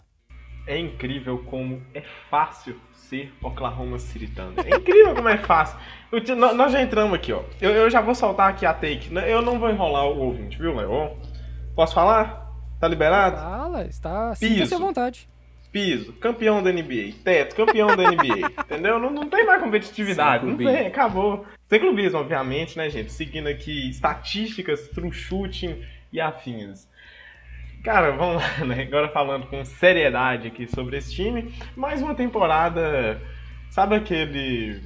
É 0.67 0.77
incrível 0.77 1.39
como 1.45 1.81
é 1.93 2.01
fácil 2.29 2.79
ser 2.91 3.33
Oklahoma 3.41 3.97
City 3.99 4.27
Thunder. 4.27 4.65
É 4.67 4.75
incrível 4.75 5.15
como 5.15 5.29
é 5.29 5.37
fácil. 5.37 5.77
Eu 6.11 6.35
nós 6.35 6.71
já 6.71 6.81
entramos 6.81 7.13
aqui, 7.13 7.31
ó. 7.31 7.43
Eu, 7.61 7.71
eu 7.71 7.89
já 7.89 8.01
vou 8.01 8.13
soltar 8.13 8.49
aqui 8.49 8.65
a 8.65 8.73
take. 8.73 9.11
né? 9.13 9.31
Eu 9.31 9.41
não 9.41 9.57
vou 9.59 9.69
enrolar 9.69 10.05
o 10.05 10.19
ouvinte, 10.19 10.57
viu, 10.57 10.75
Léo? 10.75 11.17
Posso 11.75 11.93
falar? 11.93 12.45
Tá 12.79 12.87
liberado? 12.87 13.37
Fala, 13.37 13.85
está. 13.85 14.35
Sinta-se 14.35 14.61
à 14.73 14.77
Piso. 14.77 14.79
vontade. 14.79 15.29
Piso, 15.71 16.13
campeão 16.13 16.61
da 16.63 16.71
NBA. 16.71 17.13
Teto, 17.23 17.55
campeão 17.55 17.87
da 17.95 18.09
NBA. 18.11 18.47
entendeu? 18.65 18.99
Não, 18.99 19.09
não 19.09 19.29
tem 19.29 19.45
mais 19.45 19.61
competitividade. 19.61 20.41
Sem 20.41 20.49
Não 20.49 20.57
clubismo. 20.57 20.77
tem, 20.77 20.87
acabou. 20.87 21.45
Sem 21.67 21.79
clubismo, 21.79 22.19
obviamente, 22.19 22.77
né, 22.77 22.89
gente? 22.89 23.11
Seguindo 23.11 23.47
aqui 23.47 23.89
estatísticas, 23.89 24.87
true 24.89 25.11
shooting 25.11 25.81
e 26.11 26.19
afins. 26.21 26.87
Cara, 27.83 28.11
vamos 28.11 28.41
lá, 28.41 28.65
né? 28.65 28.83
Agora 28.83 29.07
falando 29.09 29.47
com 29.47 29.63
seriedade 29.63 30.47
aqui 30.47 30.67
sobre 30.67 30.97
esse 30.97 31.13
time. 31.13 31.53
Mais 31.75 32.01
uma 32.01 32.13
temporada. 32.13 33.21
Sabe 33.69 33.95
aquele. 33.95 34.81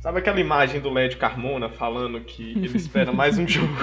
Sabe 0.00 0.18
aquela 0.18 0.38
imagem 0.40 0.80
do 0.80 0.90
Led 0.90 1.16
Carmona 1.16 1.68
falando 1.68 2.20
que 2.20 2.52
ele 2.52 2.76
espera 2.76 3.12
mais 3.12 3.38
um 3.38 3.46
jogo? 3.48 3.72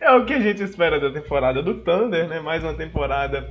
É 0.00 0.12
o 0.12 0.24
que 0.24 0.32
a 0.32 0.40
gente 0.40 0.62
espera 0.62 1.00
da 1.00 1.10
temporada 1.10 1.62
do 1.62 1.74
Thunder, 1.74 2.28
né? 2.28 2.40
Mais 2.40 2.62
uma 2.62 2.74
temporada 2.74 3.50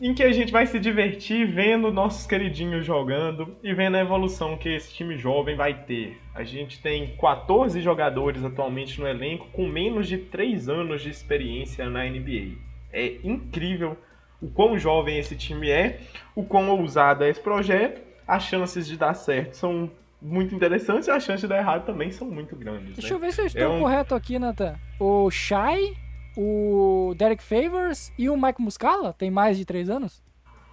em 0.00 0.12
que 0.14 0.22
a 0.22 0.32
gente 0.32 0.52
vai 0.52 0.66
se 0.66 0.78
divertir 0.78 1.46
vendo 1.46 1.90
nossos 1.92 2.26
queridinhos 2.26 2.84
jogando 2.84 3.56
e 3.62 3.72
vendo 3.72 3.96
a 3.96 4.00
evolução 4.00 4.56
que 4.56 4.68
esse 4.68 4.92
time 4.92 5.16
jovem 5.16 5.56
vai 5.56 5.74
ter. 5.84 6.20
A 6.34 6.44
gente 6.44 6.80
tem 6.82 7.16
14 7.16 7.80
jogadores 7.80 8.44
atualmente 8.44 9.00
no 9.00 9.06
elenco 9.06 9.46
com 9.52 9.66
menos 9.66 10.06
de 10.06 10.18
3 10.18 10.68
anos 10.68 11.02
de 11.02 11.08
experiência 11.10 11.88
na 11.88 12.04
NBA. 12.04 12.56
É 12.92 13.16
incrível 13.24 13.96
o 14.40 14.50
quão 14.50 14.78
jovem 14.78 15.18
esse 15.18 15.34
time 15.34 15.70
é, 15.70 16.00
o 16.34 16.44
quão 16.44 16.68
ousado 16.70 17.24
é 17.24 17.30
esse 17.30 17.40
projeto. 17.40 18.02
As 18.28 18.42
chances 18.44 18.86
de 18.86 18.96
dar 18.96 19.14
certo 19.14 19.54
são 19.54 19.90
muito 20.20 20.54
interessantes 20.54 21.08
e 21.08 21.10
as 21.10 21.22
chances 21.24 21.42
de 21.42 21.48
dar 21.48 21.58
errado 21.58 21.86
também 21.86 22.10
são 22.10 22.28
muito 22.28 22.54
grandes. 22.56 22.96
Deixa 22.96 23.08
né? 23.08 23.14
eu 23.14 23.18
ver 23.18 23.32
se 23.32 23.40
eu 23.40 23.46
estou 23.46 23.62
É 23.62 23.68
um- 23.68 23.80
correto 23.80 24.14
aqui, 24.14 24.38
Nathan. 24.38 24.74
O 24.98 25.30
Shai, 25.30 25.94
o 26.36 27.14
Derek 27.16 27.42
Favors 27.42 28.12
e 28.18 28.28
o 28.28 28.36
Mike 28.36 28.60
Muscala 28.60 29.12
tem 29.12 29.30
mais 29.30 29.56
de 29.56 29.64
3 29.64 29.88
anos? 29.90 30.22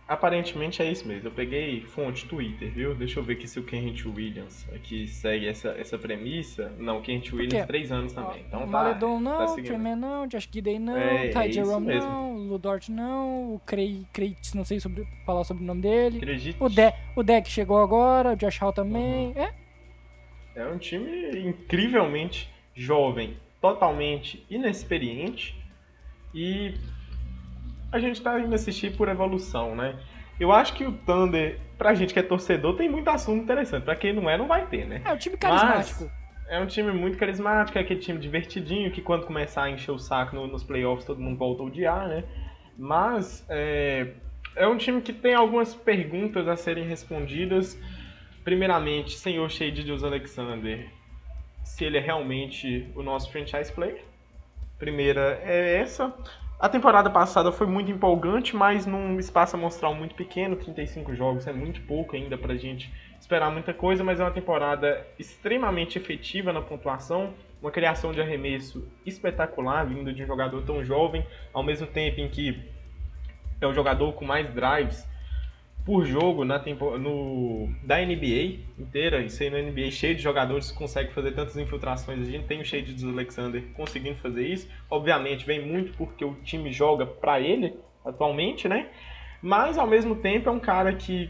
Aparentemente 0.05 0.81
é 0.81 0.91
isso 0.91 1.07
mesmo. 1.07 1.29
Eu 1.29 1.31
peguei 1.31 1.79
fonte 1.81 2.25
Twitter, 2.25 2.69
viu? 2.69 2.93
Deixa 2.93 3.19
eu 3.19 3.23
ver 3.23 3.33
aqui 3.33 3.47
se 3.47 3.57
o 3.57 3.63
Kent 3.63 4.05
Williams 4.05 4.67
aqui 4.75 5.07
segue 5.07 5.47
essa, 5.47 5.69
essa 5.69 5.97
premissa. 5.97 6.73
Não, 6.77 7.01
Kent 7.01 7.31
Williams, 7.31 7.65
três 7.65 7.89
anos 7.89 8.11
também. 8.11 8.43
Então, 8.45 8.59
tá, 8.59 8.65
Maledon 8.65 9.19
não, 9.21 9.37
tá 9.37 9.47
Freeman 9.63 9.95
não, 9.95 10.27
Josh 10.27 10.49
Gidey 10.51 10.77
não, 10.77 10.97
É, 10.97 11.29
Ty 11.29 11.37
é 11.37 11.51
Jerome 11.53 11.87
mesmo. 11.87 12.09
não, 12.09 12.33
Ludort 12.35 12.89
não, 12.91 13.55
o 13.55 13.61
Creights, 13.65 14.53
não 14.53 14.65
sei 14.65 14.81
sobre, 14.81 15.07
falar 15.25 15.45
sobre 15.45 15.63
o 15.63 15.65
nome 15.65 15.81
dele. 15.81 16.19
O, 16.59 16.67
De, 16.67 16.93
o 17.15 17.23
Deck 17.23 17.49
chegou 17.49 17.81
agora, 17.81 18.33
o 18.33 18.35
Josh 18.35 18.57
Hall 18.57 18.73
também. 18.73 19.27
Uhum. 19.27 19.41
É, 19.41 19.53
É 20.55 20.65
um 20.67 20.77
time 20.77 21.39
incrivelmente 21.47 22.51
jovem, 22.75 23.37
totalmente 23.63 24.45
inexperiente 24.49 25.55
e 26.35 26.73
a 27.93 27.97
gente 27.97 28.21
tá 28.21 28.37
indo 28.37 28.53
assistir 28.53 28.97
por 28.97 29.07
evolução, 29.07 29.73
né? 29.73 29.97
Eu 30.37 30.51
acho 30.51 30.73
que 30.73 30.83
o 30.83 30.91
Thunder, 30.91 31.61
pra 31.77 31.93
gente 31.93 32.13
que 32.13 32.19
é 32.19 32.23
torcedor, 32.23 32.75
tem 32.75 32.89
muito 32.89 33.07
assunto 33.07 33.41
interessante. 33.41 33.85
Pra 33.85 33.95
quem 33.95 34.11
não 34.11 34.29
é, 34.29 34.37
não 34.37 34.47
vai 34.47 34.65
ter, 34.67 34.85
né? 34.85 35.01
é 35.05 35.13
um 35.13 35.17
time 35.17 35.37
carismático. 35.37 36.11
É 36.49 36.59
um 36.59 36.65
time 36.67 36.91
muito 36.91 37.17
carismático, 37.17 37.77
é 37.77 37.81
aquele 37.81 38.01
time 38.01 38.19
divertidinho 38.19 38.91
que 38.91 39.01
quando 39.01 39.25
começar 39.25 39.63
a 39.63 39.69
encher 39.69 39.91
o 39.91 39.97
saco 39.97 40.35
no- 40.35 40.45
nos 40.45 40.61
playoffs 40.61 41.05
todo 41.05 41.21
mundo 41.21 41.37
volta 41.37 41.63
a 41.63 41.65
odiar, 41.65 42.09
né? 42.09 42.25
Mas 42.77 43.45
é, 43.47 44.11
é 44.57 44.67
um 44.67 44.75
time 44.75 45.01
que 45.01 45.13
tem 45.13 45.35
algumas 45.35 45.73
perguntas 45.73 46.49
a 46.49 46.57
serem 46.57 46.85
respondidas. 46.85 47.79
Primeiramente, 48.43 49.17
senhor 49.17 49.49
Shade 49.49 49.87
Jules 49.87 50.03
Alexander, 50.03 50.91
se 51.63 51.85
ele 51.85 51.97
é 51.97 52.01
realmente 52.01 52.89
o 52.95 53.01
nosso 53.01 53.31
franchise 53.31 53.71
player. 53.71 54.03
Primeira 54.77 55.39
é 55.43 55.77
essa. 55.77 56.13
A 56.59 56.69
temporada 56.69 57.09
passada 57.09 57.51
foi 57.51 57.67
muito 57.67 57.91
empolgante, 57.91 58.55
mas 58.55 58.85
num 58.85 59.19
espaço 59.19 59.55
amostral 59.55 59.93
muito 59.93 60.15
pequeno, 60.15 60.55
35 60.55 61.13
jogos 61.13 61.45
é 61.47 61.51
muito 61.51 61.81
pouco 61.81 62.15
ainda 62.15 62.37
pra 62.37 62.55
gente 62.55 62.93
esperar 63.19 63.51
muita 63.51 63.73
coisa, 63.73 64.03
mas 64.03 64.19
é 64.19 64.23
uma 64.23 64.31
temporada 64.31 65.05
extremamente 65.17 65.97
efetiva 65.97 66.53
na 66.53 66.61
pontuação, 66.61 67.33
uma 67.61 67.71
criação 67.71 68.11
de 68.11 68.21
arremesso 68.21 68.87
espetacular, 69.05 69.85
vindo 69.85 70.13
de 70.13 70.23
um 70.23 70.27
jogador 70.27 70.61
tão 70.63 70.83
jovem, 70.83 71.25
ao 71.53 71.63
mesmo 71.63 71.87
tempo 71.87 72.19
em 72.19 72.29
que 72.29 72.61
é 73.59 73.67
o 73.67 73.73
jogador 73.73 74.13
com 74.13 74.25
mais 74.25 74.49
drives 74.53 75.07
por 75.85 76.05
jogo 76.05 76.45
na 76.45 76.59
tempo, 76.59 76.97
no, 76.97 77.69
da 77.83 77.99
NBA 77.99 78.59
inteira, 78.79 79.21
isso 79.21 79.43
aí 79.43 79.49
na 79.49 79.61
NBA 79.61 79.91
cheio 79.91 80.15
de 80.15 80.21
jogadores 80.21 80.71
que 80.71 80.77
conseguem 80.77 81.11
fazer 81.11 81.33
tantas 81.33 81.57
infiltrações, 81.57 82.21
a 82.21 82.31
gente 82.31 82.45
tem 82.45 82.61
o 82.61 82.65
Shade 82.65 82.93
dos 82.93 83.03
Alexander 83.03 83.61
conseguindo 83.73 84.17
fazer 84.19 84.47
isso, 84.47 84.69
obviamente 84.89 85.45
vem 85.45 85.65
muito 85.65 85.93
porque 85.97 86.23
o 86.23 86.35
time 86.35 86.71
joga 86.71 87.05
pra 87.05 87.39
ele 87.41 87.75
atualmente, 88.05 88.67
né? 88.67 88.89
Mas 89.41 89.77
ao 89.77 89.85
mesmo 89.85 90.15
tempo 90.15 90.47
é 90.47 90.51
um 90.51 90.59
cara 90.59 90.93
que 90.93 91.29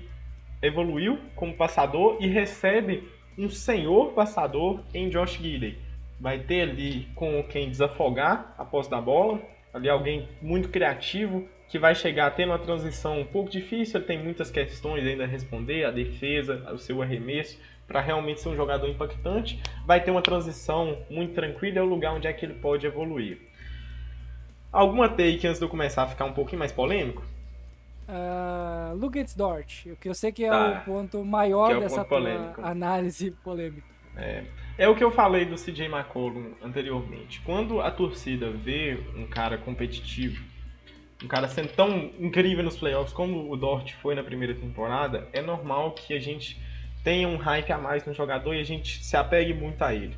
evoluiu 0.62 1.20
como 1.36 1.56
passador 1.56 2.18
e 2.20 2.28
recebe 2.28 3.10
um 3.38 3.50
senhor 3.50 4.14
passador 4.14 4.82
em 4.94 5.10
Josh 5.10 5.38
Gidey. 5.38 5.80
Vai 6.20 6.40
ter 6.40 6.70
ali 6.70 7.08
com 7.16 7.44
quem 7.44 7.70
desafogar 7.70 8.54
a 8.58 8.64
posse 8.64 8.90
da 8.90 9.02
bola, 9.02 9.42
ali 9.74 9.90
alguém 9.90 10.30
muito 10.42 10.70
criativo 10.70 11.48
que 11.74 11.80
vai 11.80 11.96
chegar 11.96 12.30
tendo 12.36 12.50
uma 12.52 12.60
transição 12.60 13.20
um 13.20 13.26
pouco 13.26 13.50
difícil, 13.50 13.98
ele 13.98 14.06
tem 14.06 14.22
muitas 14.22 14.52
questões 14.52 15.04
ainda 15.08 15.24
a 15.24 15.28
responder, 15.28 15.86
a 15.86 15.90
defesa, 15.90 16.72
o 16.72 16.78
seu 16.78 17.02
arremesso, 17.02 17.60
para 17.88 18.00
realmente 18.00 18.42
ser 18.42 18.50
um 18.50 18.56
jogador 18.56 18.88
impactante. 18.88 19.60
Vai 19.84 20.00
ter 20.00 20.12
uma 20.12 20.22
transição 20.22 21.00
muito 21.10 21.34
tranquila, 21.34 21.80
é 21.80 21.82
o 21.82 21.86
lugar 21.86 22.14
onde 22.14 22.28
é 22.28 22.34
que 22.34 22.46
ele 22.46 22.54
pode 22.54 22.86
evoluir. 22.86 23.40
Alguma 24.72 25.10
take 25.10 25.48
antes 25.48 25.58
de 25.58 25.66
eu 25.66 25.68
começar 25.68 26.04
a 26.04 26.08
ficar 26.08 26.26
um 26.26 26.34
pouquinho 26.34 26.60
mais 26.60 26.72
polêmico? 26.72 27.26
Uh, 28.08 28.96
Lugens 28.96 29.34
Dort, 29.34 29.88
o 29.88 29.96
que 29.96 30.08
eu 30.08 30.14
sei 30.14 30.32
que 30.32 30.46
é 30.46 30.52
Tá. 30.52 30.84
o 30.84 30.86
ponto 30.86 31.26
maior 31.26 31.72
é 31.72 31.78
o 31.78 31.80
dessa 31.80 32.06
ponto 32.06 32.10
polêmico. 32.10 32.62
análise 32.64 33.32
polêmica. 33.44 33.88
É 34.78 34.88
o 34.88 34.96
que 34.96 35.04
eu 35.04 35.10
falei 35.10 35.44
do 35.44 35.56
CJ 35.56 35.88
McCollum 35.88 36.52
anteriormente. 36.62 37.42
Quando 37.42 37.82
a 37.82 37.90
torcida 37.90 38.52
vê 38.52 39.00
um 39.16 39.26
cara 39.26 39.58
competitivo, 39.58 40.53
um 41.22 41.28
cara 41.28 41.48
sendo 41.48 41.70
tão 41.70 42.12
incrível 42.20 42.64
nos 42.64 42.78
playoffs 42.78 43.14
como 43.14 43.52
o 43.52 43.58
Dort 43.58 43.94
foi 44.02 44.16
na 44.16 44.24
primeira 44.24 44.54
temporada, 44.54 45.28
é 45.34 45.42
normal 45.42 45.92
que 45.92 46.14
a 46.14 46.20
gente 46.20 46.60
tenha 47.04 47.28
um 47.28 47.38
hype 47.38 47.72
a 47.72 47.78
mais 47.78 48.06
no 48.06 48.14
jogador 48.14 48.54
e 48.54 48.62
a 48.62 48.64
gente 48.64 49.04
se 49.04 49.18
apegue 49.18 49.54
muito 49.54 49.82
a 49.82 49.94
ele. 49.94 50.16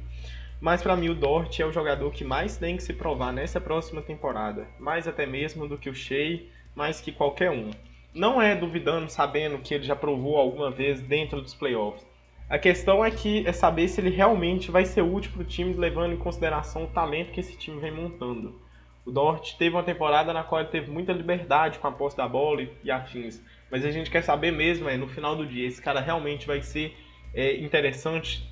Mas 0.61 0.81
pra 0.81 0.95
mim 0.95 1.09
o 1.09 1.15
Dort 1.15 1.59
é 1.59 1.65
o 1.65 1.71
jogador 1.71 2.11
que 2.11 2.23
mais 2.23 2.57
tem 2.57 2.77
que 2.77 2.83
se 2.83 2.93
provar 2.93 3.33
nessa 3.33 3.59
próxima 3.59 4.01
temporada, 4.01 4.67
mais 4.79 5.07
até 5.07 5.25
mesmo 5.25 5.67
do 5.67 5.77
que 5.77 5.89
o 5.89 5.95
Shea, 5.95 6.43
mais 6.73 7.01
que 7.01 7.11
qualquer 7.11 7.51
um. 7.51 7.71
Não 8.13 8.41
é 8.41 8.55
duvidando, 8.55 9.09
sabendo 9.09 9.59
que 9.59 9.73
ele 9.73 9.83
já 9.83 9.95
provou 9.95 10.37
alguma 10.37 10.71
vez 10.71 11.01
dentro 11.01 11.41
dos 11.41 11.53
playoffs. 11.53 12.05
A 12.49 12.57
questão 12.57 13.03
é 13.03 13.11
que 13.11 13.45
é 13.45 13.51
saber 13.51 13.87
se 13.87 13.99
ele 13.99 14.11
realmente 14.11 14.71
vai 14.71 14.85
ser 14.85 15.01
útil 15.01 15.31
para 15.33 15.41
o 15.41 15.45
time, 15.45 15.73
levando 15.73 16.13
em 16.13 16.17
consideração 16.17 16.83
o 16.83 16.87
talento 16.87 17.31
que 17.31 17.39
esse 17.39 17.57
time 17.57 17.79
vem 17.79 17.91
montando. 17.91 18.61
O 19.05 19.11
Dort 19.11 19.55
teve 19.57 19.75
uma 19.75 19.83
temporada 19.83 20.33
na 20.33 20.43
qual 20.43 20.61
ele 20.61 20.69
teve 20.69 20.89
muita 20.89 21.13
liberdade 21.13 21.79
com 21.79 21.87
a 21.87 21.91
posse 21.91 22.17
da 22.17 22.27
bola 22.27 22.63
e, 22.63 22.69
e 22.83 22.91
afins. 22.91 23.41
Mas 23.69 23.85
a 23.85 23.91
gente 23.91 24.09
quer 24.09 24.23
saber 24.23 24.51
mesmo, 24.51 24.89
é, 24.89 24.97
no 24.97 25.07
final 25.07 25.35
do 25.35 25.45
dia, 25.45 25.67
esse 25.67 25.81
cara 25.81 25.99
realmente 25.99 26.47
vai 26.47 26.61
ser 26.61 26.95
é, 27.33 27.57
interessante 27.57 28.49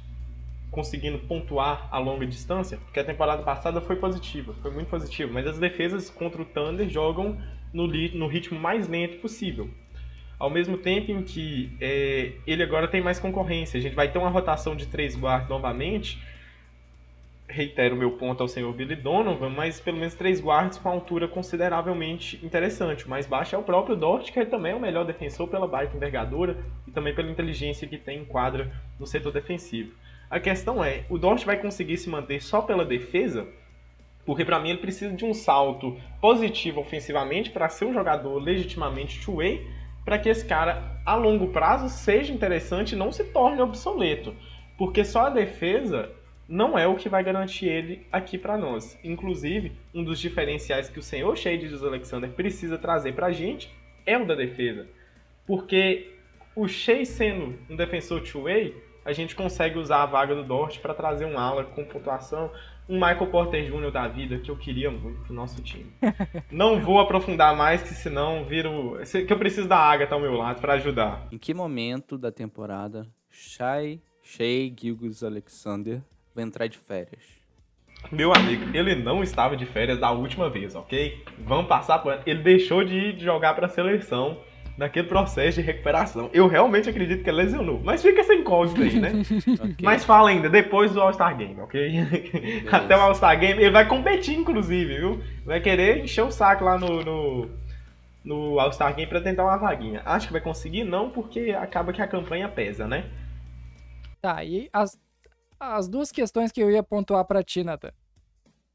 conseguindo 0.70 1.20
pontuar 1.20 1.88
a 1.92 2.00
longa 2.00 2.26
distância? 2.26 2.78
Porque 2.78 3.00
a 3.00 3.04
temporada 3.04 3.44
passada 3.44 3.82
foi 3.82 3.96
positiva, 3.96 4.54
foi 4.62 4.72
muito 4.72 4.90
positiva. 4.90 5.32
Mas 5.32 5.48
as 5.48 5.58
defesas 5.58 6.10
contra 6.10 6.42
o 6.42 6.46
Thunder 6.46 6.88
jogam 6.90 7.38
no, 7.72 7.88
no 7.88 8.28
ritmo 8.28 8.60
mais 8.60 8.88
lento 8.88 9.18
possível 9.18 9.70
ao 10.44 10.50
mesmo 10.50 10.78
tempo 10.78 11.10
em 11.10 11.24
que 11.24 11.72
é, 11.80 12.34
ele 12.46 12.62
agora 12.64 12.86
tem 12.86 13.02
mais 13.02 13.18
concorrência. 13.18 13.78
A 13.78 13.82
gente 13.82 13.96
vai 13.96 14.12
ter 14.12 14.18
uma 14.18 14.30
rotação 14.30 14.76
de 14.76 14.88
três 14.88 15.16
guardas 15.16 15.48
novamente. 15.48 16.22
Reitero 17.54 17.96
meu 17.96 18.14
ponto 18.14 18.42
ao 18.42 18.48
senhor 18.48 18.74
Billy 18.74 18.96
Donovan, 18.96 19.50
mas 19.50 19.80
pelo 19.80 19.98
menos 19.98 20.16
três 20.16 20.42
guardas 20.42 20.80
com 20.80 20.90
altura 20.90 21.28
consideravelmente 21.28 22.44
interessante. 22.44 23.06
O 23.06 23.10
mais 23.10 23.28
baixo 23.28 23.56
é 23.56 23.60
o 23.60 23.62
próprio 23.62 23.96
Dort, 23.96 24.32
que 24.32 24.44
também 24.44 24.72
é 24.72 24.76
o 24.76 24.80
melhor 24.80 25.06
defensor 25.06 25.48
pela 25.48 25.68
baita 25.68 25.96
envergadura 25.96 26.58
e 26.88 26.92
também 26.92 27.14
pela 27.14 27.30
inteligência 27.30 27.88
que 27.88 27.96
tem 27.96 28.22
em 28.22 28.26
quadra 28.26 28.74
no 29.00 29.06
setor 29.06 29.32
defensivo. 29.32 29.94
A 30.32 30.40
questão 30.40 30.84
é, 30.84 31.06
o 31.12 31.20
Dort 31.20 31.46
vai 31.46 31.58
conseguir 31.58 31.98
se 31.98 32.10
manter 32.10 32.42
só 32.42 32.60
pela 32.60 32.84
defesa? 32.84 33.48
Porque 34.26 34.44
para 34.44 34.60
mim 34.60 34.72
ele 34.72 34.80
precisa 34.80 35.14
de 35.14 35.24
um 35.24 35.36
salto 35.36 35.96
positivo 36.20 36.82
ofensivamente 36.82 37.52
para 37.52 37.70
ser 37.70 37.86
um 37.86 37.94
jogador 37.94 38.40
legitimamente 38.40 39.24
two-way 39.24 39.64
para 40.04 40.18
que 40.18 40.28
esse 40.28 40.44
cara 40.44 41.00
a 41.06 41.14
longo 41.14 41.50
prazo 41.50 41.88
seja 41.88 42.34
interessante 42.34 42.94
e 42.94 42.98
não 42.98 43.12
se 43.12 43.26
torne 43.26 43.62
obsoleto. 43.62 44.34
Porque 44.76 45.06
só 45.06 45.28
a 45.28 45.30
defesa 45.30 46.10
não 46.48 46.78
é 46.78 46.88
o 46.88 46.96
que 46.96 47.10
vai 47.10 47.24
garantir 47.24 47.68
ele 47.68 48.06
aqui 48.12 48.38
para 48.38 48.58
nós. 48.58 48.98
Inclusive, 49.04 49.72
um 49.94 50.04
dos 50.04 50.20
diferenciais 50.20 50.90
que 50.90 51.00
o 51.00 51.04
senhor 51.04 51.38
Shade 51.38 51.68
dos 51.68 51.84
Alexander 51.84 52.30
precisa 52.30 52.78
trazer 52.78 53.14
para 53.14 53.28
a 53.28 53.32
gente 53.32 53.72
é 54.06 54.18
o 54.18 54.26
da 54.26 54.36
defesa. 54.36 54.88
Porque 55.46 56.14
o 56.56 56.68
Shea 56.68 57.06
sendo 57.06 57.58
um 57.70 57.76
defensor 57.76 58.22
two-way, 58.22 58.76
a 59.06 59.12
gente 59.12 59.36
consegue 59.36 59.78
usar 59.78 60.04
a 60.04 60.06
vaga 60.06 60.36
do 60.36 60.44
Dort 60.44 60.80
para 60.80 60.94
trazer 60.94 61.26
um 61.26 61.38
ala 61.38 61.64
com 61.64 61.84
pontuação, 61.84 62.52
um 62.88 62.96
Michael 62.96 63.28
Porter 63.28 63.66
Jr. 63.66 63.92
da 63.92 64.08
vida 64.08 64.40
que 64.40 64.52
eu 64.52 64.58
queria 64.58 64.92
muito 64.92 65.22
pro 65.22 65.34
nosso 65.34 65.62
time. 65.62 65.92
Não 66.52 66.82
vou 66.82 67.00
aprofundar 67.00 67.56
mais, 67.56 67.82
que 67.82 67.94
senão 67.94 68.46
viro. 68.46 68.98
que 69.26 69.32
eu 69.32 69.38
preciso 69.38 69.68
da 69.68 69.78
Agatha 69.78 70.16
ao 70.16 70.22
meu 70.22 70.34
lado 70.34 70.62
para 70.62 70.74
ajudar. 70.74 71.28
Em 71.32 71.38
que 71.38 71.54
momento 71.54 72.18
da 72.18 72.32
temporada 72.32 73.08
Shai, 73.30 74.02
Shea 74.22 74.72
Gilgus 74.78 75.24
Alexander 75.24 76.02
vai 76.34 76.44
entrar 76.44 76.68
de 76.68 76.78
férias? 76.78 77.24
Meu 78.12 78.34
amigo, 78.34 78.76
ele 78.76 78.96
não 78.96 79.24
estava 79.24 79.56
de 79.56 79.66
férias 79.66 80.00
da 80.00 80.12
última 80.12 80.50
vez, 80.50 80.76
ok? 80.76 81.24
Vamos 81.40 81.68
passar 81.68 82.00
por. 82.00 82.20
Ele 82.26 82.44
deixou 82.44 82.84
de 82.84 82.96
ir 82.96 83.20
jogar 83.20 83.54
para 83.54 83.68
a 83.68 83.70
seleção 83.70 84.38
naquele 84.78 85.08
processo 85.08 85.60
de 85.60 85.66
recuperação. 85.66 86.30
Eu 86.34 86.48
realmente 86.48 86.90
acredito 86.90 87.24
que 87.24 87.30
ele 87.30 87.38
lesionou. 87.44 87.80
Mas 87.84 88.02
fica 88.02 88.22
essa 88.22 88.34
incógnita 88.34 88.82
aí, 88.82 89.00
né? 89.00 89.12
Ok. 89.54 89.76
Mas 89.82 90.04
fala 90.04 90.30
ainda, 90.30 90.50
depois 90.50 90.92
do 90.92 91.02
All-Star 91.02 91.38
Game, 91.38 91.60
ok? 91.62 92.64
Até 92.72 92.96
o 92.98 93.02
All-Star 93.02 93.40
Game, 93.40 93.62
ele 93.62 93.72
vai 93.72 93.88
competir, 93.88 94.36
inclusive, 94.36 94.98
viu? 94.98 95.24
Vai 95.46 95.62
querer 95.62 96.04
encher 96.04 96.24
o 96.24 96.32
saco 96.32 96.64
lá 96.64 96.78
no, 96.78 97.04
no, 97.04 97.50
no 98.24 98.60
All-Star 98.60 98.96
Game 98.96 99.10
pra 99.10 99.22
tentar 99.22 99.44
uma 99.44 99.58
vaguinha. 99.58 100.02
Acho 100.06 100.28
que 100.28 100.34
vai 100.34 100.42
conseguir, 100.42 100.84
não, 100.84 101.10
porque 101.10 101.52
acaba 101.52 101.94
que 101.94 102.02
a 102.02 102.08
campanha 102.08 102.50
pesa, 102.50 102.88
né? 102.88 103.06
Tá, 104.22 104.44
e 104.44 104.70
as, 104.74 105.00
as 105.72 105.88
duas 105.88 106.12
questões 106.12 106.52
que 106.52 106.62
eu 106.62 106.70
ia 106.70 106.84
pontuar 106.84 107.26
pra 107.26 107.44
ti, 107.44 107.64
Nathan. 107.64 107.92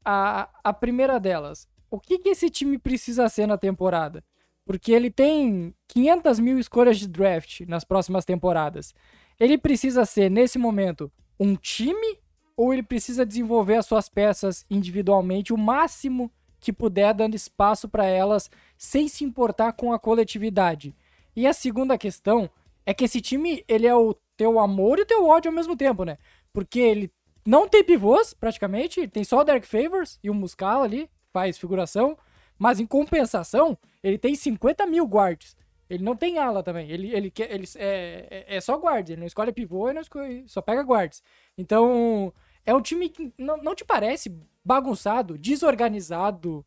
A, 0.03 0.49
a 0.63 0.73
primeira 0.73 1.19
delas, 1.19 1.67
o 1.89 1.99
que, 1.99 2.19
que 2.19 2.29
esse 2.29 2.49
time 2.49 2.77
precisa 2.77 3.27
ser 3.29 3.47
na 3.47 3.57
temporada? 3.57 4.23
Porque 4.65 4.91
ele 4.91 5.09
tem 5.09 5.73
500 5.87 6.39
mil 6.39 6.59
escolhas 6.59 6.97
de 6.97 7.07
draft 7.07 7.61
nas 7.61 7.83
próximas 7.83 8.25
temporadas. 8.25 8.93
Ele 9.39 9.57
precisa 9.57 10.05
ser, 10.05 10.29
nesse 10.29 10.57
momento, 10.57 11.11
um 11.39 11.55
time 11.55 12.19
ou 12.55 12.73
ele 12.73 12.83
precisa 12.83 13.25
desenvolver 13.25 13.75
as 13.75 13.85
suas 13.85 14.09
peças 14.09 14.65
individualmente 14.69 15.53
o 15.53 15.57
máximo 15.57 16.31
que 16.59 16.73
puder, 16.73 17.13
dando 17.13 17.35
espaço 17.35 17.87
para 17.87 18.05
elas, 18.05 18.49
sem 18.77 19.07
se 19.07 19.23
importar 19.23 19.71
com 19.73 19.93
a 19.93 19.99
coletividade? 19.99 20.93
E 21.35 21.47
a 21.47 21.53
segunda 21.53 21.97
questão 21.97 22.49
é 22.85 22.93
que 22.93 23.05
esse 23.05 23.21
time, 23.21 23.63
ele 23.67 23.87
é 23.87 23.95
o 23.95 24.13
teu 24.35 24.59
amor 24.59 24.99
e 24.99 25.03
o 25.03 25.05
teu 25.05 25.25
ódio 25.25 25.49
ao 25.49 25.55
mesmo 25.55 25.75
tempo, 25.75 26.03
né? 26.03 26.17
Porque 26.53 26.79
ele 26.79 27.11
não 27.45 27.67
tem 27.67 27.83
pivôs, 27.83 28.33
praticamente, 28.33 29.07
tem 29.07 29.23
só 29.23 29.39
o 29.39 29.43
Derek 29.43 29.67
Favors 29.67 30.19
e 30.23 30.29
o 30.29 30.33
Muscala 30.33 30.85
ali, 30.85 31.09
faz 31.31 31.57
figuração, 31.57 32.17
mas 32.57 32.79
em 32.79 32.85
compensação, 32.85 33.77
ele 34.03 34.17
tem 34.17 34.35
50 34.35 34.85
mil 34.85 35.05
guards. 35.07 35.55
Ele 35.89 36.03
não 36.03 36.15
tem 36.15 36.37
ala 36.37 36.61
também. 36.61 36.89
Ele, 36.91 37.07
ele, 37.15 37.33
ele 37.37 37.65
é, 37.77 38.45
é, 38.47 38.57
é 38.57 38.61
só 38.61 38.77
guards. 38.77 39.09
Ele 39.09 39.21
não 39.21 39.27
escolhe 39.27 39.51
pivô 39.51 39.89
e 39.89 39.93
não 39.93 40.01
escolhe, 40.01 40.43
só 40.47 40.61
pega 40.61 40.83
guards. 40.83 41.23
Então, 41.57 42.31
é 42.65 42.73
um 42.75 42.81
time 42.81 43.09
que 43.09 43.33
não, 43.37 43.57
não 43.57 43.73
te 43.73 43.83
parece 43.83 44.37
bagunçado, 44.63 45.37
desorganizado 45.37 46.63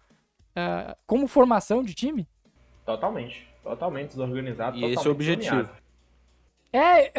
uh, 0.57 0.97
como 1.07 1.29
formação 1.29 1.85
de 1.85 1.95
time? 1.95 2.29
Totalmente. 2.85 3.47
Totalmente 3.63 4.09
desorganizado. 4.09 4.77
E 4.77 4.81
totalmente 4.81 4.99
esse 4.99 5.07
é 5.07 5.09
o 5.09 5.13
objetivo. 5.13 5.82
É, 6.73 7.13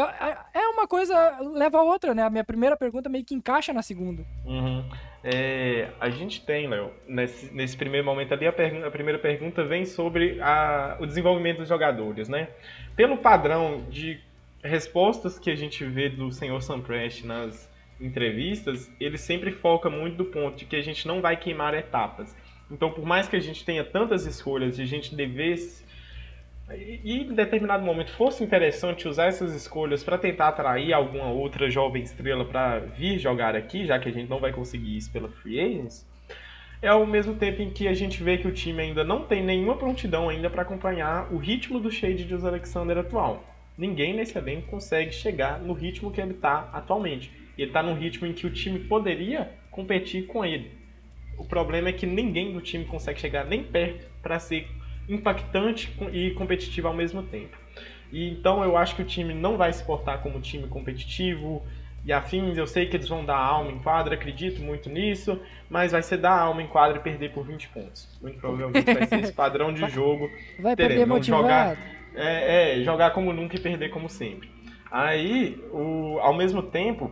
é 0.54 0.68
uma 0.70 0.88
coisa 0.88 1.40
leva 1.40 1.78
a 1.78 1.84
outra, 1.84 2.14
né? 2.16 2.24
A 2.24 2.30
minha 2.30 2.44
primeira 2.44 2.76
pergunta 2.76 3.10
meio 3.10 3.24
que 3.24 3.36
encaixa 3.36 3.72
na 3.72 3.82
segunda. 3.82 4.24
Uhum. 4.46 4.84
É, 5.24 5.90
a 6.00 6.10
gente 6.10 6.44
tem, 6.46 6.68
Léo, 6.68 6.92
nesse, 7.08 7.54
nesse 7.54 7.78
primeiro 7.78 8.06
momento 8.06 8.34
ali, 8.34 8.48
a, 8.48 8.50
a 8.88 8.92
primeira 8.92 9.20
pergunta 9.20 9.64
vem 9.64 9.86
sobre 9.86 10.42
a, 10.42 10.98
o 11.00 11.06
desenvolvimento 11.06 11.60
dos 11.60 11.70
jogadores, 11.70 12.28
né? 12.28 12.50
Pelo 12.96 13.18
padrão 13.18 13.86
de 13.90 14.20
respostas 14.64 15.38
que 15.38 15.50
a 15.50 15.56
gente 15.56 15.84
vê 15.86 16.10
do 16.10 16.32
senhor 16.32 16.62
Samprest 16.62 17.26
nas 17.26 17.72
entrevistas, 18.02 18.92
ele 19.00 19.18
sempre 19.18 19.52
foca 19.52 19.90
muito 19.90 20.18
do 20.18 20.26
ponto 20.26 20.58
de 20.58 20.66
que 20.66 20.76
a 20.76 20.82
gente 20.82 21.08
não 21.08 21.22
vai 21.22 21.38
queimar 21.38 21.74
etapas. 21.74 22.36
Então, 22.72 22.92
por 22.92 23.06
mais 23.06 23.28
que 23.28 23.36
a 23.36 23.40
gente 23.40 23.64
tenha 23.64 23.84
tantas 23.84 24.26
escolhas 24.26 24.80
e 24.80 24.82
a 24.82 24.86
gente 24.86 25.16
devesse 25.16 25.83
e 26.78 27.22
em 27.22 27.34
determinado 27.34 27.84
momento 27.84 28.12
fosse 28.12 28.44
interessante 28.44 29.08
usar 29.08 29.26
essas 29.26 29.54
escolhas 29.54 30.04
para 30.04 30.18
tentar 30.18 30.50
atrair 30.50 30.94
alguma 30.94 31.30
outra 31.30 31.70
jovem 31.70 32.04
estrela 32.04 32.46
para 32.46 32.80
vir 32.80 33.20
jogar 33.20 33.56
aqui, 33.56 33.86
já 33.86 34.00
que 34.00 34.10
a 34.10 34.12
gente 34.12 34.30
não 34.30 34.40
vai 34.40 34.52
conseguir 34.52 34.98
isso 34.98 35.12
pela 35.12 35.30
Free 35.30 35.60
Agents, 35.60 36.08
é 36.82 36.90
ao 36.90 37.06
mesmo 37.06 37.36
tempo 37.36 37.62
em 37.62 37.70
que 37.70 37.88
a 37.88 37.94
gente 37.94 38.22
vê 38.22 38.38
que 38.38 38.48
o 38.48 38.52
time 38.52 38.82
ainda 38.82 39.04
não 39.04 39.26
tem 39.26 39.44
nenhuma 39.44 39.78
prontidão 39.78 40.28
ainda 40.28 40.50
para 40.50 40.64
acompanhar 40.64 41.32
o 41.34 41.38
ritmo 41.38 41.80
do 41.80 41.90
Shade 41.90 42.26
de 42.26 42.34
Alexander 42.34 42.98
atual. 42.98 43.44
Ninguém 43.78 44.14
nesse 44.14 44.38
elenco 44.38 44.68
consegue 44.68 45.12
chegar 45.12 45.60
no 45.60 45.74
ritmo 45.74 46.12
que 46.12 46.20
ele 46.20 46.34
está 46.34 46.70
atualmente. 46.74 47.32
Ele 47.58 47.70
está 47.70 47.82
num 47.82 47.96
ritmo 47.96 48.28
em 48.28 48.34
que 48.34 48.46
o 48.46 48.52
time 48.52 48.80
poderia 48.80 49.52
competir 49.72 50.28
com 50.28 50.44
ele. 50.44 50.72
O 51.38 51.46
problema 51.46 51.90
é 51.90 51.94
que 51.94 52.06
ninguém 52.06 52.52
do 52.52 52.62
time 52.62 52.86
consegue 52.86 53.20
chegar 53.20 53.46
nem 53.46 53.64
perto 53.64 54.06
para 54.22 54.38
ser 54.38 54.68
impactante 55.08 55.96
e 56.12 56.32
competitivo 56.32 56.88
ao 56.88 56.94
mesmo 56.94 57.24
tempo. 57.24 57.58
E 58.12 58.30
então 58.30 58.64
eu 58.64 58.78
acho 58.78 58.96
que 58.96 59.02
o 59.02 59.06
time 59.06 59.34
não 59.34 59.58
vai 59.58 59.74
se 59.74 59.84
portar 59.84 60.22
como 60.22 60.40
time 60.40 60.68
competitivo 60.68 61.64
e 62.06 62.14
afins. 62.14 62.58
Eu 62.58 62.68
sei 62.68 62.86
que 62.86 62.96
eles 62.96 63.08
vão 63.08 63.26
dar 63.26 63.38
alma 63.38 63.72
em 63.72 63.80
quadra, 63.80 64.16
acredito 64.16 64.62
muito 64.62 64.90
nisso, 64.90 65.40
mas 65.70 65.92
vai 65.92 66.04
ser 66.04 66.18
dar 66.18 66.38
alma 66.38 66.62
em 66.62 66.68
quadra 66.68 66.98
e 66.98 67.02
perder 67.02 67.32
por 67.32 67.46
20 67.46 67.70
pontos. 67.70 68.08
Muito 68.22 68.40
provavelmente 68.40 68.94
vai 68.94 69.08
ser 69.08 69.20
esse 69.20 69.34
padrão 69.34 69.74
de 69.74 69.88
jogo. 69.90 70.30
Vai 70.60 70.76
perder 70.76 71.08
motivado. 71.08 71.44
Jogar, 71.44 71.78
é, 72.16 72.80
é, 72.80 72.84
jogar 72.84 73.12
como 73.12 73.34
nunca 73.34 73.56
e 73.56 73.60
perder 73.60 73.90
como 73.90 74.08
sempre. 74.10 74.52
Aí, 74.92 75.60
o, 75.72 76.20
ao 76.20 76.36
mesmo 76.36 76.62
tempo, 76.62 77.12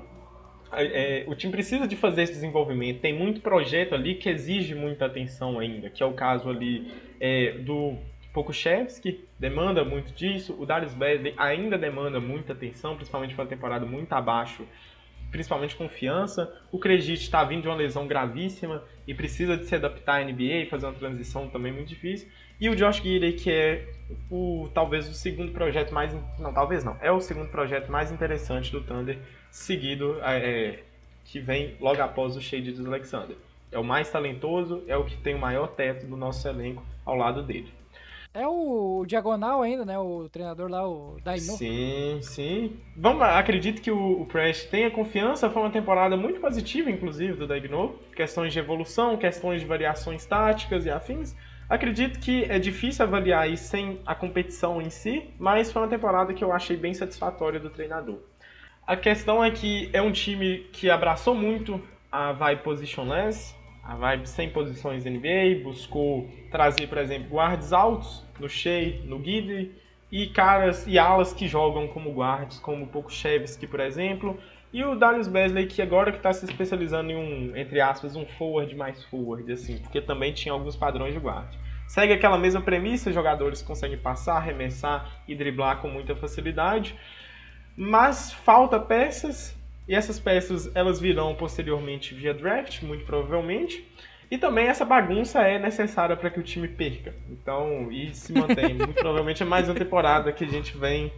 é, 0.73 1.23
o 1.27 1.35
time 1.35 1.51
precisa 1.51 1.87
de 1.87 1.95
fazer 1.95 2.23
esse 2.23 2.33
desenvolvimento. 2.33 2.99
Tem 2.99 3.13
muito 3.13 3.41
projeto 3.41 3.93
ali 3.93 4.15
que 4.15 4.29
exige 4.29 4.73
muita 4.73 5.05
atenção 5.05 5.59
ainda, 5.59 5.89
que 5.89 6.01
é 6.01 6.05
o 6.05 6.13
caso 6.13 6.49
ali 6.49 6.91
é, 7.19 7.51
do 7.59 7.97
Pokushevski, 8.33 9.25
demanda 9.37 9.83
muito 9.83 10.13
disso. 10.13 10.55
O 10.57 10.65
Darius 10.65 10.93
Basley 10.93 11.33
ainda 11.37 11.77
demanda 11.77 12.19
muita 12.19 12.53
atenção, 12.53 12.95
principalmente 12.95 13.35
para 13.35 13.43
uma 13.43 13.49
temporada 13.49 13.85
muito 13.85 14.13
abaixo, 14.13 14.65
principalmente 15.29 15.75
confiança. 15.75 16.51
O 16.71 16.79
Kredit 16.79 17.21
está 17.21 17.43
vindo 17.43 17.63
de 17.63 17.67
uma 17.67 17.75
lesão 17.75 18.07
gravíssima 18.07 18.83
e 19.05 19.13
precisa 19.13 19.57
de 19.57 19.65
se 19.65 19.75
adaptar 19.75 20.21
à 20.21 20.23
NBA, 20.23 20.67
fazer 20.69 20.85
uma 20.85 20.93
transição 20.93 21.49
também 21.49 21.71
muito 21.71 21.89
difícil. 21.89 22.29
E 22.59 22.69
o 22.69 22.75
Josh 22.75 22.97
Giddey, 22.97 23.33
que 23.33 23.51
é 23.51 23.87
o 24.29 24.69
talvez 24.73 25.09
o 25.09 25.13
segundo 25.13 25.51
projeto 25.51 25.93
mais 25.93 26.13
não 26.37 26.53
talvez 26.53 26.83
não 26.83 26.97
é 27.01 27.11
o 27.11 27.21
segundo 27.21 27.49
projeto 27.49 27.89
mais 27.89 28.11
interessante 28.11 28.71
do 28.71 28.81
Thunder 28.81 29.17
seguido 29.51 30.17
é, 30.23 30.79
que 31.25 31.39
vem 31.39 31.75
logo 31.79 32.01
após 32.01 32.35
o 32.35 32.41
Shade 32.41 32.71
dos 32.71 32.85
Alexander 32.85 33.37
é 33.71 33.77
o 33.77 33.83
mais 33.83 34.09
talentoso 34.09 34.83
é 34.87 34.97
o 34.97 35.05
que 35.05 35.17
tem 35.17 35.35
o 35.35 35.39
maior 35.39 35.67
teto 35.67 36.07
do 36.07 36.17
nosso 36.17 36.47
elenco 36.47 36.83
ao 37.05 37.15
lado 37.15 37.43
dele 37.43 37.71
é 38.33 38.47
o 38.47 39.03
diagonal 39.05 39.61
ainda, 39.61 39.83
né? 39.83 39.99
O 39.99 40.29
treinador 40.29 40.69
lá, 40.69 40.87
o 40.87 41.17
Daino. 41.21 41.41
Sim, 41.41 42.19
sim. 42.21 42.79
Vamos, 42.95 43.23
acredito 43.23 43.81
que 43.81 43.91
o, 43.91 44.21
o 44.21 44.25
Prest 44.25 44.69
tenha 44.69 44.89
confiança. 44.89 45.49
Foi 45.49 45.61
uma 45.61 45.69
temporada 45.69 46.15
muito 46.15 46.39
positiva, 46.39 46.89
inclusive, 46.89 47.33
do 47.33 47.45
Daino. 47.45 47.99
Questões 48.15 48.53
de 48.53 48.59
evolução, 48.59 49.17
questões 49.17 49.59
de 49.59 49.67
variações 49.67 50.25
táticas 50.25 50.85
e 50.85 50.89
afins. 50.89 51.35
Acredito 51.67 52.19
que 52.19 52.45
é 52.45 52.57
difícil 52.57 53.05
avaliar 53.05 53.49
isso 53.49 53.65
sem 53.65 53.99
a 54.05 54.15
competição 54.15 54.81
em 54.81 54.89
si, 54.89 55.29
mas 55.37 55.71
foi 55.71 55.81
uma 55.81 55.87
temporada 55.87 56.33
que 56.33 56.43
eu 56.43 56.51
achei 56.51 56.77
bem 56.77 56.93
satisfatória 56.93 57.59
do 57.59 57.69
treinador. 57.69 58.19
A 58.85 58.95
questão 58.95 59.43
é 59.43 59.51
que 59.51 59.89
é 59.93 60.01
um 60.01 60.11
time 60.11 60.65
que 60.73 60.89
abraçou 60.89 61.35
muito 61.35 61.81
a 62.11 62.31
vibe 62.31 62.63
positionless, 62.63 63.55
a 63.83 63.95
vibe 63.95 64.27
sem 64.27 64.49
posições 64.49 65.05
NBA, 65.05 65.63
buscou 65.63 66.29
trazer, 66.49 66.87
por 66.87 66.97
exemplo, 66.97 67.29
guards 67.29 67.71
altos 67.71 68.25
no 68.39 68.49
Shea, 68.49 69.01
no 69.05 69.19
Guide, 69.19 69.71
e 70.11 70.27
caras 70.27 70.85
e 70.85 70.99
alas 70.99 71.31
que 71.31 71.47
jogam 71.47 71.87
como 71.87 72.11
guards, 72.11 72.59
como 72.59 72.83
o 72.83 72.87
Pokushevski, 72.87 73.65
por 73.65 73.79
exemplo, 73.79 74.37
e 74.73 74.83
o 74.83 74.95
Darius 74.95 75.27
Besley, 75.27 75.67
que 75.67 75.81
agora 75.81 76.11
que 76.11 76.17
está 76.17 76.33
se 76.33 76.45
especializando 76.45 77.11
em 77.11 77.15
um, 77.15 77.55
entre 77.55 77.79
aspas, 77.79 78.15
um 78.15 78.25
forward 78.25 78.75
mais 78.75 79.03
forward, 79.05 79.49
assim, 79.51 79.77
porque 79.77 80.01
também 80.01 80.33
tinha 80.33 80.53
alguns 80.53 80.75
padrões 80.75 81.13
de 81.13 81.19
guarda. 81.19 81.49
Segue 81.87 82.13
aquela 82.13 82.37
mesma 82.37 82.61
premissa, 82.61 83.11
jogadores 83.11 83.61
conseguem 83.61 83.97
passar, 83.97 84.37
arremessar 84.37 85.21
e 85.27 85.35
driblar 85.35 85.81
com 85.81 85.89
muita 85.89 86.15
facilidade, 86.15 86.95
mas 87.75 88.31
falta 88.31 88.79
peças, 88.79 89.55
e 89.87 89.95
essas 89.95 90.19
peças 90.19 90.69
elas 90.75 90.99
virão 90.99 91.35
posteriormente 91.35 92.13
via 92.13 92.33
draft, 92.33 92.81
muito 92.83 93.05
provavelmente, 93.05 93.87
e 94.29 94.37
também 94.37 94.67
essa 94.67 94.85
bagunça 94.85 95.41
é 95.41 95.59
necessária 95.59 96.15
para 96.15 96.29
que 96.29 96.39
o 96.39 96.43
time 96.43 96.67
perca. 96.67 97.13
Então, 97.29 97.91
e 97.91 98.13
se 98.13 98.31
mantém. 98.31 98.73
muito 98.79 98.93
provavelmente 98.93 99.43
é 99.43 99.45
mais 99.45 99.67
uma 99.67 99.75
temporada 99.75 100.31
que 100.31 100.45
a 100.45 100.47
gente 100.47 100.77
vem 100.77 101.11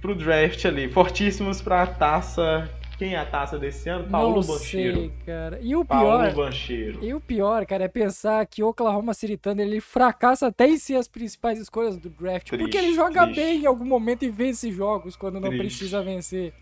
pro 0.00 0.14
draft 0.14 0.64
ali, 0.64 0.88
fortíssimos 0.88 1.60
para 1.60 1.82
a 1.82 1.86
taça 1.86 2.70
quem 2.96 3.14
é 3.14 3.18
a 3.18 3.26
taça 3.26 3.58
desse 3.58 3.88
ano? 3.88 4.08
Paulo 4.08 4.40
Não 4.40 4.46
Bancheiro. 4.46 4.96
Sei, 4.98 5.12
cara. 5.26 5.58
E 5.60 5.74
o 5.76 5.84
pior. 5.84 6.30
Paulo 6.30 6.46
Bancheiro. 6.46 7.04
E 7.04 7.14
o 7.14 7.20
pior, 7.20 7.66
cara, 7.66 7.84
é 7.84 7.88
pensar 7.88 8.44
que 8.46 8.62
o 8.62 8.68
Oklahoma 8.68 9.14
City 9.14 9.36
Thunder 9.36 9.66
ele 9.66 9.80
fracassa 9.80 10.46
até 10.46 10.68
em 10.68 10.76
ser 10.76 10.96
as 10.96 11.08
principais 11.08 11.58
escolhas 11.58 11.96
do 11.96 12.08
draft. 12.08 12.48
Triste, 12.48 12.62
porque 12.62 12.76
ele 12.76 12.94
joga 12.94 13.24
triste. 13.24 13.40
bem 13.40 13.62
em 13.62 13.66
algum 13.66 13.84
momento 13.84 14.24
e 14.24 14.30
vence 14.30 14.70
jogos 14.72 15.16
quando 15.16 15.40
não 15.40 15.48
triste. 15.48 15.58
precisa 15.58 16.02
vencer. 16.02 16.52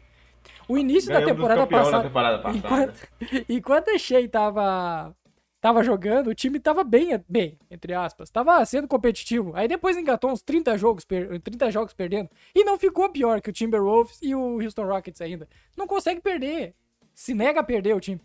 O 0.68 0.78
início 0.78 1.12
da 1.12 1.22
temporada, 1.22 1.66
passada, 1.66 2.02
temporada 2.04 2.38
passada. 2.38 2.58
Enquanto, 2.58 3.08
enquanto 3.48 3.90
a 3.90 3.98
Shea 3.98 4.28
tava 4.28 5.14
tava 5.62 5.84
jogando, 5.84 6.26
o 6.26 6.34
time 6.34 6.58
tava 6.58 6.82
bem, 6.82 7.10
bem, 7.28 7.56
entre 7.70 7.94
aspas, 7.94 8.28
tava 8.28 8.62
sendo 8.66 8.88
competitivo. 8.88 9.52
Aí 9.54 9.68
depois 9.68 9.96
engatou 9.96 10.32
uns 10.32 10.42
30 10.42 10.76
jogos, 10.76 11.04
30 11.04 11.70
jogos 11.70 11.94
perdendo. 11.94 12.28
E 12.52 12.64
não 12.64 12.76
ficou 12.76 13.08
pior 13.08 13.40
que 13.40 13.48
o 13.48 13.52
Timberwolves 13.52 14.18
e 14.20 14.34
o 14.34 14.60
Houston 14.60 14.84
Rockets 14.84 15.20
ainda. 15.20 15.48
Não 15.78 15.86
consegue 15.86 16.20
perder. 16.20 16.74
Se 17.14 17.32
nega 17.32 17.60
a 17.60 17.62
perder 17.62 17.94
o 17.94 18.00
time. 18.00 18.20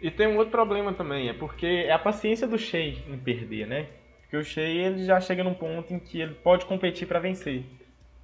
E 0.00 0.08
tem 0.08 0.28
um 0.28 0.36
outro 0.36 0.52
problema 0.52 0.94
também, 0.94 1.28
é 1.28 1.32
porque 1.32 1.66
é 1.66 1.92
a 1.92 1.98
paciência 1.98 2.46
do 2.46 2.56
Shea 2.56 2.94
em 3.08 3.18
perder, 3.18 3.66
né? 3.66 3.88
Porque 4.20 4.36
o 4.36 4.44
Shea 4.44 4.64
ele 4.64 5.04
já 5.04 5.20
chega 5.20 5.42
num 5.42 5.54
ponto 5.54 5.92
em 5.92 5.98
que 5.98 6.20
ele 6.20 6.34
pode 6.34 6.64
competir 6.66 7.08
para 7.08 7.18
vencer. 7.18 7.64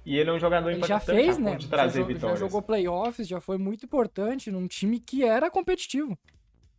E 0.05 0.17
ele 0.17 0.29
é 0.29 0.33
um 0.33 0.39
jogador 0.39 0.71
ele 0.71 0.85
já 0.85 0.99
fez, 0.99 1.37
né? 1.37 1.55
de 1.55 1.67
trazer 1.67 2.01
já, 2.01 2.07
vitórias. 2.07 2.39
Já 2.39 2.45
jogou 2.45 2.61
playoffs, 2.61 3.27
já 3.27 3.41
foi 3.41 3.57
muito 3.57 3.85
importante 3.85 4.49
num 4.49 4.65
time 4.65 4.97
que 4.97 5.25
era 5.25 5.51
competitivo. 5.51 6.17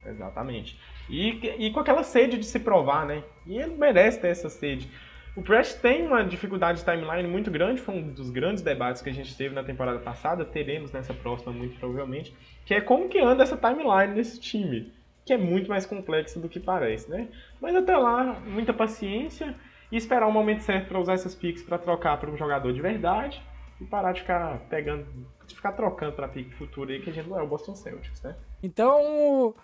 Exatamente. 0.04 0.78
E, 1.08 1.66
e 1.66 1.70
com 1.70 1.80
aquela 1.80 2.02
sede 2.02 2.38
de 2.38 2.46
se 2.46 2.58
provar, 2.58 3.06
né? 3.06 3.22
E 3.46 3.58
ele 3.58 3.76
merece 3.76 4.20
ter 4.20 4.28
essa 4.28 4.48
sede. 4.48 4.90
O 5.36 5.42
Prest 5.42 5.80
tem 5.80 6.06
uma 6.06 6.24
dificuldade 6.24 6.80
de 6.80 6.84
timeline 6.84 7.28
muito 7.28 7.50
grande, 7.50 7.80
foi 7.80 7.94
um 7.94 8.08
dos 8.08 8.30
grandes 8.30 8.62
debates 8.62 9.00
que 9.00 9.10
a 9.10 9.12
gente 9.12 9.36
teve 9.36 9.54
na 9.54 9.62
temporada 9.62 9.98
passada, 10.00 10.44
teremos 10.44 10.90
nessa 10.90 11.14
próxima 11.14 11.52
muito 11.52 11.78
provavelmente, 11.78 12.34
que 12.64 12.74
é 12.74 12.80
como 12.80 13.08
que 13.08 13.18
anda 13.20 13.44
essa 13.44 13.56
timeline 13.56 14.14
nesse 14.14 14.40
time, 14.40 14.92
que 15.24 15.32
é 15.32 15.38
muito 15.38 15.68
mais 15.68 15.86
complexo 15.86 16.40
do 16.40 16.48
que 16.48 16.58
parece, 16.58 17.08
né? 17.08 17.28
Mas 17.60 17.76
até 17.76 17.96
lá, 17.96 18.40
muita 18.44 18.72
paciência 18.72 19.54
e 19.90 19.96
esperar 19.96 20.26
o 20.26 20.32
momento 20.32 20.60
certo 20.62 20.88
para 20.88 20.98
usar 20.98 21.14
essas 21.14 21.34
picks 21.34 21.62
para 21.62 21.78
trocar 21.78 22.18
para 22.18 22.30
um 22.30 22.36
jogador 22.36 22.72
de 22.72 22.80
verdade 22.80 23.40
e 23.80 23.84
parar 23.84 24.12
de 24.12 24.20
ficar 24.20 24.58
pegando, 24.68 25.06
de 25.46 25.54
ficar 25.54 25.72
trocando 25.72 26.12
para 26.12 26.28
pique 26.28 26.54
futuro 26.54 26.90
aí, 26.90 27.00
que 27.00 27.10
a 27.10 27.12
gente 27.12 27.28
não 27.28 27.38
é 27.38 27.42
o 27.42 27.46
Boston 27.46 27.74
Celtics, 27.74 28.20
né? 28.22 28.34
Então, 28.62 29.54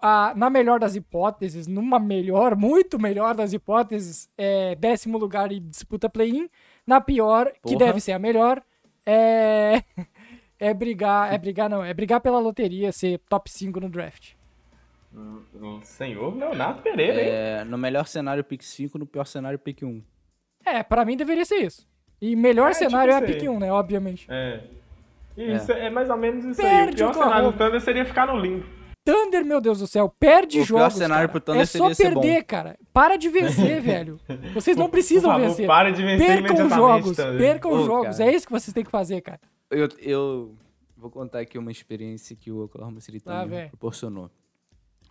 a, 0.00 0.32
na 0.36 0.48
melhor 0.48 0.78
das 0.78 0.94
hipóteses, 0.94 1.66
numa 1.66 1.98
melhor, 1.98 2.54
muito 2.56 2.98
melhor 2.98 3.34
das 3.34 3.52
hipóteses, 3.52 4.28
é 4.36 4.74
décimo 4.74 5.18
lugar 5.18 5.50
e 5.52 5.60
disputa 5.60 6.08
play-in. 6.08 6.48
Na 6.86 7.00
pior, 7.00 7.52
que 7.66 7.74
Porra. 7.74 7.78
deve 7.86 8.00
ser 8.00 8.12
a 8.12 8.18
melhor, 8.18 8.62
é. 9.04 9.82
É 10.60 10.74
brigar. 10.74 11.32
É 11.32 11.38
brigar, 11.38 11.70
não. 11.70 11.84
É 11.84 11.94
brigar 11.94 12.20
pela 12.20 12.40
loteria, 12.40 12.90
ser 12.90 13.20
top 13.28 13.48
5 13.48 13.78
no 13.78 13.88
draft. 13.88 14.32
O 15.14 15.80
senhor 15.82 16.36
Leonardo 16.36 16.82
Pereira, 16.82 17.22
hein? 17.22 17.28
É, 17.30 17.64
no 17.64 17.78
melhor 17.78 18.06
cenário, 18.08 18.42
pick 18.42 18.62
5, 18.62 18.98
no 18.98 19.06
pior 19.06 19.24
cenário, 19.24 19.56
pick 19.56 19.82
1. 19.84 20.02
É, 20.66 20.82
pra 20.82 21.04
mim 21.04 21.16
deveria 21.16 21.44
ser 21.44 21.58
isso. 21.58 21.86
E 22.20 22.34
melhor 22.34 22.70
É, 22.70 22.74
cenário 22.74 23.12
tipo 23.14 23.24
é 23.24 23.30
a 23.30 23.32
pick 23.32 23.42
aí. 23.42 23.48
1, 23.48 23.58
né? 23.60 23.72
Obviamente. 23.72 24.26
É. 24.28 24.64
Isso, 25.36 25.70
é. 25.70 25.88
mais 25.88 26.10
ou 26.10 26.16
menos 26.16 26.44
isso 26.44 26.60
aí. 26.60 26.68
Perde 26.68 27.04
O 27.04 27.06
pior 27.06 27.10
o 27.10 27.14
cenário 27.14 27.52
do 27.52 27.56
Thunder 27.56 27.80
seria 27.80 28.04
ficar 28.04 28.26
no 28.26 28.36
limbo. 28.36 28.66
Thunder, 29.12 29.44
meu 29.44 29.60
Deus 29.60 29.78
do 29.78 29.86
céu, 29.86 30.08
perde 30.20 30.60
O 30.60 30.66
pior 30.66 30.78
jogos. 30.80 30.94
cenário 30.98 31.28
cara. 31.28 31.28
pro 31.28 31.40
Thunder 31.40 31.62
é 31.62 31.66
só 31.66 31.78
seria 31.78 31.94
ser 31.94 32.12
perder, 32.14 32.44
cara. 32.44 32.78
Para 32.92 33.16
de 33.16 33.28
vencer, 33.30 33.80
velho. 33.82 34.20
Vocês 34.52 34.76
não 34.76 34.90
precisam 34.90 35.30
favor, 35.30 35.46
vencer. 35.48 35.66
Para 35.66 35.90
de 35.90 36.02
vencer 36.02 36.42
Percam 36.42 36.68
jogos, 36.68 37.16
Thunder. 37.16 37.38
percam 37.38 37.70
Pô, 37.70 37.84
jogos. 37.84 38.18
cara. 38.18 38.30
É 38.30 38.34
isso 38.34 38.46
que 38.46 38.52
vocês 38.52 38.74
têm 38.74 38.84
que 38.84 38.90
fazer, 38.90 39.22
cara. 39.22 39.40
Eu, 39.70 39.88
eu 39.98 40.54
vou 40.96 41.10
contar 41.10 41.40
aqui 41.40 41.56
uma 41.56 41.70
experiência 41.72 42.36
que 42.36 42.50
o 42.50 42.64
Oklahoma 42.64 43.00
City 43.00 43.20
Thunder 43.20 43.48
vem. 43.48 43.68
proporcionou. 43.68 44.30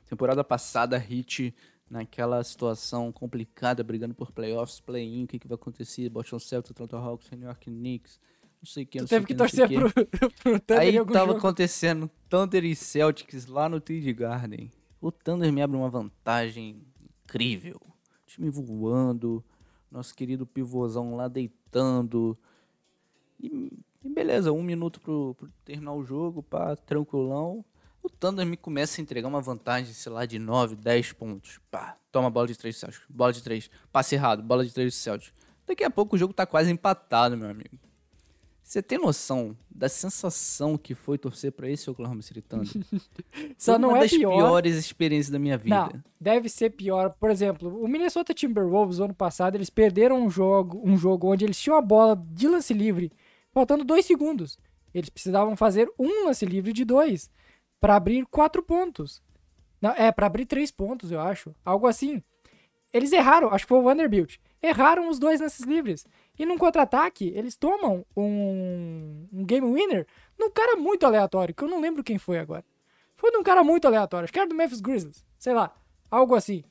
Temporada 0.08 0.43
passada, 0.43 0.98
Hit 0.98 1.54
naquela 1.89 2.43
situação 2.43 3.12
complicada, 3.12 3.84
brigando 3.84 4.14
por 4.14 4.32
playoffs, 4.32 4.80
play-in, 4.80 5.24
o 5.24 5.28
que, 5.28 5.39
que 5.39 5.48
vai 5.48 5.56
acontecer? 5.56 6.08
Boston 6.10 6.38
Celtics, 6.39 6.72
Atlanta 6.72 6.98
Hawks, 6.98 7.32
New 7.32 7.45
York 7.48 7.66
Knicks, 7.70 8.20
não 8.62 8.66
sei 8.66 8.84
o 8.84 8.88
que, 8.88 8.99
Tu 8.99 9.08
sei 9.08 9.20
teve 9.20 9.24
o 9.24 9.28
que 9.28 9.34
que, 9.34 9.38
torcer 9.38 9.66
o 9.66 9.91
pro, 9.91 10.05
pro 10.41 10.60
Thunder 10.60 10.80
Aí 10.80 10.93
tava 11.05 11.28
jogo. 11.28 11.38
acontecendo 11.38 12.10
Thunder 12.30 12.66
e 12.66 12.76
Celtics 12.76 13.45
lá 13.45 13.70
no 13.70 13.80
TD 13.80 14.14
Garden. 14.14 14.72
O 14.99 15.12
Thunder 15.12 15.51
me 15.53 15.62
abre 15.62 15.78
uma 15.78 15.89
vantagem 15.89 16.82
incrível. 17.24 17.80
Time 18.26 18.49
voando, 18.49 19.43
nosso 19.91 20.14
querido 20.16 20.45
pivôzão 20.45 21.16
lá 21.16 21.28
deitando. 21.28 22.38
E, 23.39 23.72
e 24.03 24.10
beleza, 24.10 24.51
um 24.51 24.64
minuto 24.64 24.99
pro, 24.99 25.36
pro 25.36 25.49
terminar 25.64 25.93
o 25.93 26.03
jogo, 26.03 26.41
pá, 26.41 26.76
tranquilão. 26.76 27.64
O 28.01 28.10
Thunder 28.10 28.45
me 28.45 28.58
começa 28.58 28.99
a 28.99 29.03
entregar 29.03 29.28
uma 29.28 29.41
vantagem, 29.41 29.93
sei 29.93 30.12
lá, 30.12 30.26
de 30.26 30.39
9, 30.39 30.76
10 30.76 31.14
pontos. 31.14 31.60
Pá, 31.70 31.97
toma 32.12 32.30
bola 32.30 32.47
de 32.47 32.58
3 32.58 32.76
Celtics, 32.76 33.05
bola 33.10 33.34
de 33.34 33.43
3, 33.43 33.70
passe 33.91 34.16
errado, 34.16 34.41
bola 34.41 34.66
de 34.66 34.74
3 34.74 34.93
Celtics. 34.93 35.34
Daqui 35.66 35.84
a 35.84 35.89
pouco 35.89 36.16
o 36.16 36.20
jogo 36.20 36.34
tá 36.34 36.45
quase 36.45 36.72
empatado, 36.72 37.38
meu 37.38 37.49
amigo. 37.49 37.78
Você 38.68 38.82
tem 38.82 38.97
noção 38.97 39.55
da 39.72 39.88
sensação 39.88 40.78
que 40.78 40.93
foi 40.93 41.18
torcer 41.18 41.53
pra 41.53 41.70
esse 41.70 41.89
Oklahoma 41.89 42.22
City 42.22 42.41
Thunder? 42.41 42.68
Só 43.57 43.72
Foi 43.72 43.80
não 43.80 43.88
uma 43.88 43.99
é 43.99 44.01
das 44.01 44.11
pior. 44.11 44.36
piores 44.36 44.76
experiências 44.76 45.30
da 45.32 45.39
minha 45.39 45.57
vida. 45.57 45.74
Não, 45.74 46.03
deve 46.20 46.49
ser 46.49 46.72
pior. 46.72 47.15
Por 47.18 47.32
exemplo, 47.32 47.82
o 47.82 47.88
Minnesota 47.88 48.34
Timberwolves, 48.34 48.99
ano 48.99 49.13
passado, 49.13 49.55
eles 49.55 49.70
perderam 49.70 50.22
um 50.22 50.30
jogo, 50.30 50.82
um 50.84 50.97
jogo 50.97 51.32
onde 51.32 51.45
eles 51.45 51.57
tinham 51.57 51.78
a 51.78 51.82
bola 51.82 52.22
de 52.34 52.45
lance 52.45 52.74
livre, 52.74 53.09
faltando 53.53 53.86
dois 53.86 54.05
segundos. 54.05 54.59
Eles 54.93 55.09
precisavam 55.09 55.55
fazer 55.55 55.89
um 55.97 56.26
lance 56.26 56.45
livre 56.45 56.74
de 56.74 56.84
dois 56.84 57.30
para 57.80 57.95
abrir 57.95 58.26
quatro 58.26 58.61
pontos. 58.61 59.24
Não, 59.82 59.91
é, 59.91 60.11
para 60.11 60.28
abrir 60.28 60.45
três 60.45 60.72
pontos, 60.72 61.09
eu 61.09 61.22
acho. 61.22 61.55
Algo 61.63 61.88
assim. 61.88 62.22
Eles 62.93 63.13
erraram, 63.13 63.47
acho 63.47 63.63
que 63.63 63.70
foi 63.70 63.80
o 63.80 63.84
Vanderbilt. 63.84 64.36
Erraram 64.62 65.10
os 65.10 65.20
dois 65.20 65.39
lances 65.39 65.66
livres. 65.66 66.05
E 66.38 66.45
num 66.45 66.58
contra-ataque, 66.58 67.32
eles 67.36 67.55
tomam 67.55 68.05
um, 68.16 69.28
um 69.32 69.45
game 69.45 69.72
winner 69.72 70.05
num 70.38 70.51
cara 70.51 70.76
muito 70.76 71.05
aleatório, 71.05 71.53
que 71.53 71.64
eu 71.64 71.68
não 71.68 71.82
lembro 71.82 72.03
quem 72.03 72.18
foi 72.18 72.39
agora. 72.39 72.64
Foi 73.16 73.32
de 73.32 73.38
um 73.38 73.43
cara 73.43 73.64
muito 73.64 73.88
aleatório, 73.88 74.26
acho 74.26 74.34
que 74.34 74.39
era 74.39 74.47
do 74.47 74.55
Memphis 74.55 74.82
Grizzlies, 74.82 75.26
sei 75.39 75.53
lá, 75.53 75.76
algo 76.10 76.36
assim. 76.36 76.64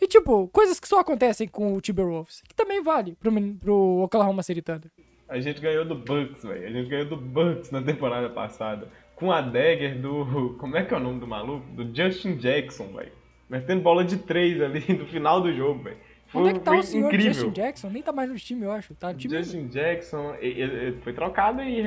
E 0.00 0.06
tipo, 0.08 0.48
coisas 0.48 0.80
que 0.80 0.88
só 0.88 0.98
acontecem 0.98 1.46
com 1.46 1.74
o 1.74 1.80
Timberwolves, 1.80 2.42
que 2.48 2.54
também 2.54 2.82
vale 2.82 3.14
pro, 3.14 3.32
pro 3.60 4.02
Oklahoma 4.02 4.42
City 4.42 4.60
Thunder. 4.60 4.90
A 5.28 5.40
gente 5.40 5.60
ganhou 5.60 5.84
do 5.84 5.94
Bucks, 5.94 6.42
velho. 6.42 6.66
A 6.66 6.70
gente 6.70 6.90
ganhou 6.90 7.06
do 7.06 7.16
Bucks 7.16 7.70
na 7.70 7.80
temporada 7.80 8.28
passada. 8.28 8.88
Com 9.16 9.32
a 9.32 9.40
dagger 9.40 9.98
do. 9.98 10.56
Como 10.58 10.76
é 10.76 10.84
que 10.84 10.92
é 10.92 10.96
o 10.96 11.00
nome 11.00 11.20
do 11.20 11.26
maluco? 11.26 11.64
Do 11.72 11.84
Justin 11.96 12.36
Jackson, 12.36 12.88
velho. 12.88 13.12
Metendo 13.48 13.80
bola 13.80 14.04
de 14.04 14.18
três 14.18 14.60
ali 14.60 14.84
no 14.92 15.06
final 15.06 15.40
do 15.40 15.50
jogo, 15.54 15.84
velho. 15.84 15.96
Onde 16.34 16.48
é 16.48 16.52
que 16.54 16.60
tá 16.60 16.72
o 16.72 16.82
senhor 16.82 17.06
incrível. 17.08 17.32
Justin 17.34 17.50
Jackson? 17.50 17.88
Nem 17.90 18.02
tá 18.02 18.12
mais 18.12 18.30
no 18.30 18.36
time, 18.36 18.62
eu 18.64 18.72
acho. 18.72 18.94
Tá 18.94 19.08
no 19.12 19.18
time. 19.18 19.36
Justin 19.36 19.66
Jackson, 19.68 20.34
ele, 20.40 20.62
ele 20.62 20.98
foi 21.02 21.12
trocado 21.12 21.60
aí 21.60 21.80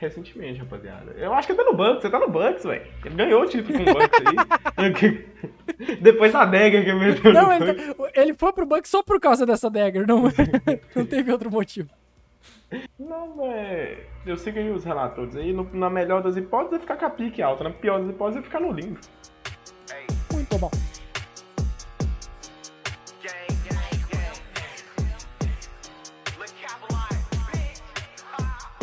recentemente, 0.00 0.58
rapaziada. 0.58 1.12
Eu 1.16 1.32
acho 1.32 1.46
que 1.46 1.52
ele 1.52 1.62
tá 1.62 1.70
no 1.70 1.76
Bucks, 1.76 2.02
você 2.02 2.10
tá 2.10 2.18
no 2.18 2.28
Bucks, 2.28 2.64
velho. 2.64 2.82
Ele 3.04 3.14
ganhou 3.14 3.42
o 3.42 3.46
título 3.46 3.78
com 3.84 3.90
o 3.90 3.94
Bucks 3.94 4.20
aí. 4.26 5.24
Depois 6.00 6.32
da 6.32 6.44
dagger 6.44 6.84
que 6.84 6.90
ele 6.90 6.98
meteu 6.98 7.32
Não, 7.32 7.52
ele, 7.52 7.94
tá- 7.94 8.10
ele 8.14 8.34
foi 8.34 8.52
pro 8.52 8.66
Bucks 8.66 8.90
só 8.90 9.02
por 9.02 9.20
causa 9.20 9.44
dessa 9.46 9.70
dagger, 9.70 10.06
não, 10.06 10.24
não 10.94 11.06
teve 11.06 11.30
outro 11.32 11.50
motivo. 11.50 11.88
Não, 12.98 13.36
é. 13.46 13.98
Eu 14.26 14.36
segui 14.36 14.68
os 14.70 14.84
relatores 14.84 15.36
aí. 15.36 15.52
no- 15.52 15.68
na 15.72 15.88
melhor 15.88 16.22
das 16.22 16.36
hipóteses 16.36 16.78
é 16.78 16.80
ficar 16.80 16.96
com 16.96 17.06
a 17.06 17.10
pique 17.10 17.40
alta. 17.42 17.62
Na 17.64 17.70
pior 17.70 18.00
das 18.00 18.10
hipóteses 18.10 18.40
é 18.42 18.44
ficar 18.44 18.60
no 18.60 18.72
limbo. 18.72 18.98
Muito 20.32 20.58
bom. 20.58 20.70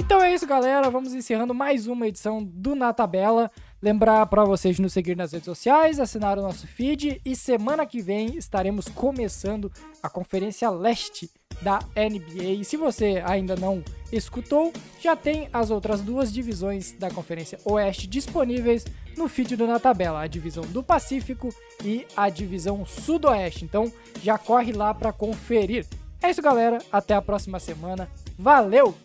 Então 0.02 0.20
é 0.20 0.34
isso, 0.34 0.48
galera. 0.48 0.90
Vamos 0.90 1.14
encerrando 1.14 1.54
mais 1.54 1.86
uma 1.86 2.08
edição 2.08 2.44
do 2.44 2.74
Na 2.74 2.92
Tabela. 2.92 3.52
Lembrar 3.80 4.26
para 4.26 4.44
vocês 4.44 4.80
nos 4.80 4.94
seguir 4.94 5.16
nas 5.16 5.32
redes 5.32 5.46
sociais, 5.46 6.00
assinar 6.00 6.40
o 6.40 6.42
nosso 6.42 6.66
feed 6.66 7.22
e 7.24 7.36
semana 7.36 7.86
que 7.86 8.02
vem 8.02 8.36
estaremos 8.36 8.88
começando 8.90 9.72
a 10.02 10.10
Conferência 10.10 10.72
Leste 10.72 11.30
da 11.62 11.78
NBA. 11.96 12.62
E 12.62 12.66
se 12.66 12.78
você 12.78 13.22
ainda 13.24 13.56
não 13.56 13.84
escutou, 14.12 14.74
já 15.00 15.16
tem 15.16 15.48
as 15.54 15.70
outras 15.70 16.02
duas 16.02 16.34
divisões 16.34 16.94
da 16.94 17.12
Conferência 17.12 17.60
Oeste 17.64 18.08
disponíveis 18.08 18.84
no 19.16 19.28
feed 19.28 19.56
do 19.56 19.68
Na 19.68 19.80
Tabela, 19.80 20.22
a 20.22 20.28
divisão 20.28 20.64
do 20.64 20.82
Pacífico 20.82 21.50
e 21.86 22.08
a 22.18 22.28
divisão 22.28 22.84
Sudoeste. 22.88 23.66
Então 23.66 23.94
já 24.20 24.36
corre 24.40 24.74
lá 24.74 24.96
para 24.96 25.14
conferir. 25.14 25.86
É 26.24 26.32
isso, 26.32 26.42
galera. 26.42 26.80
Até 26.92 27.14
a 27.14 27.22
próxima 27.22 27.60
semana. 27.60 28.10
Valeu! 28.38 28.96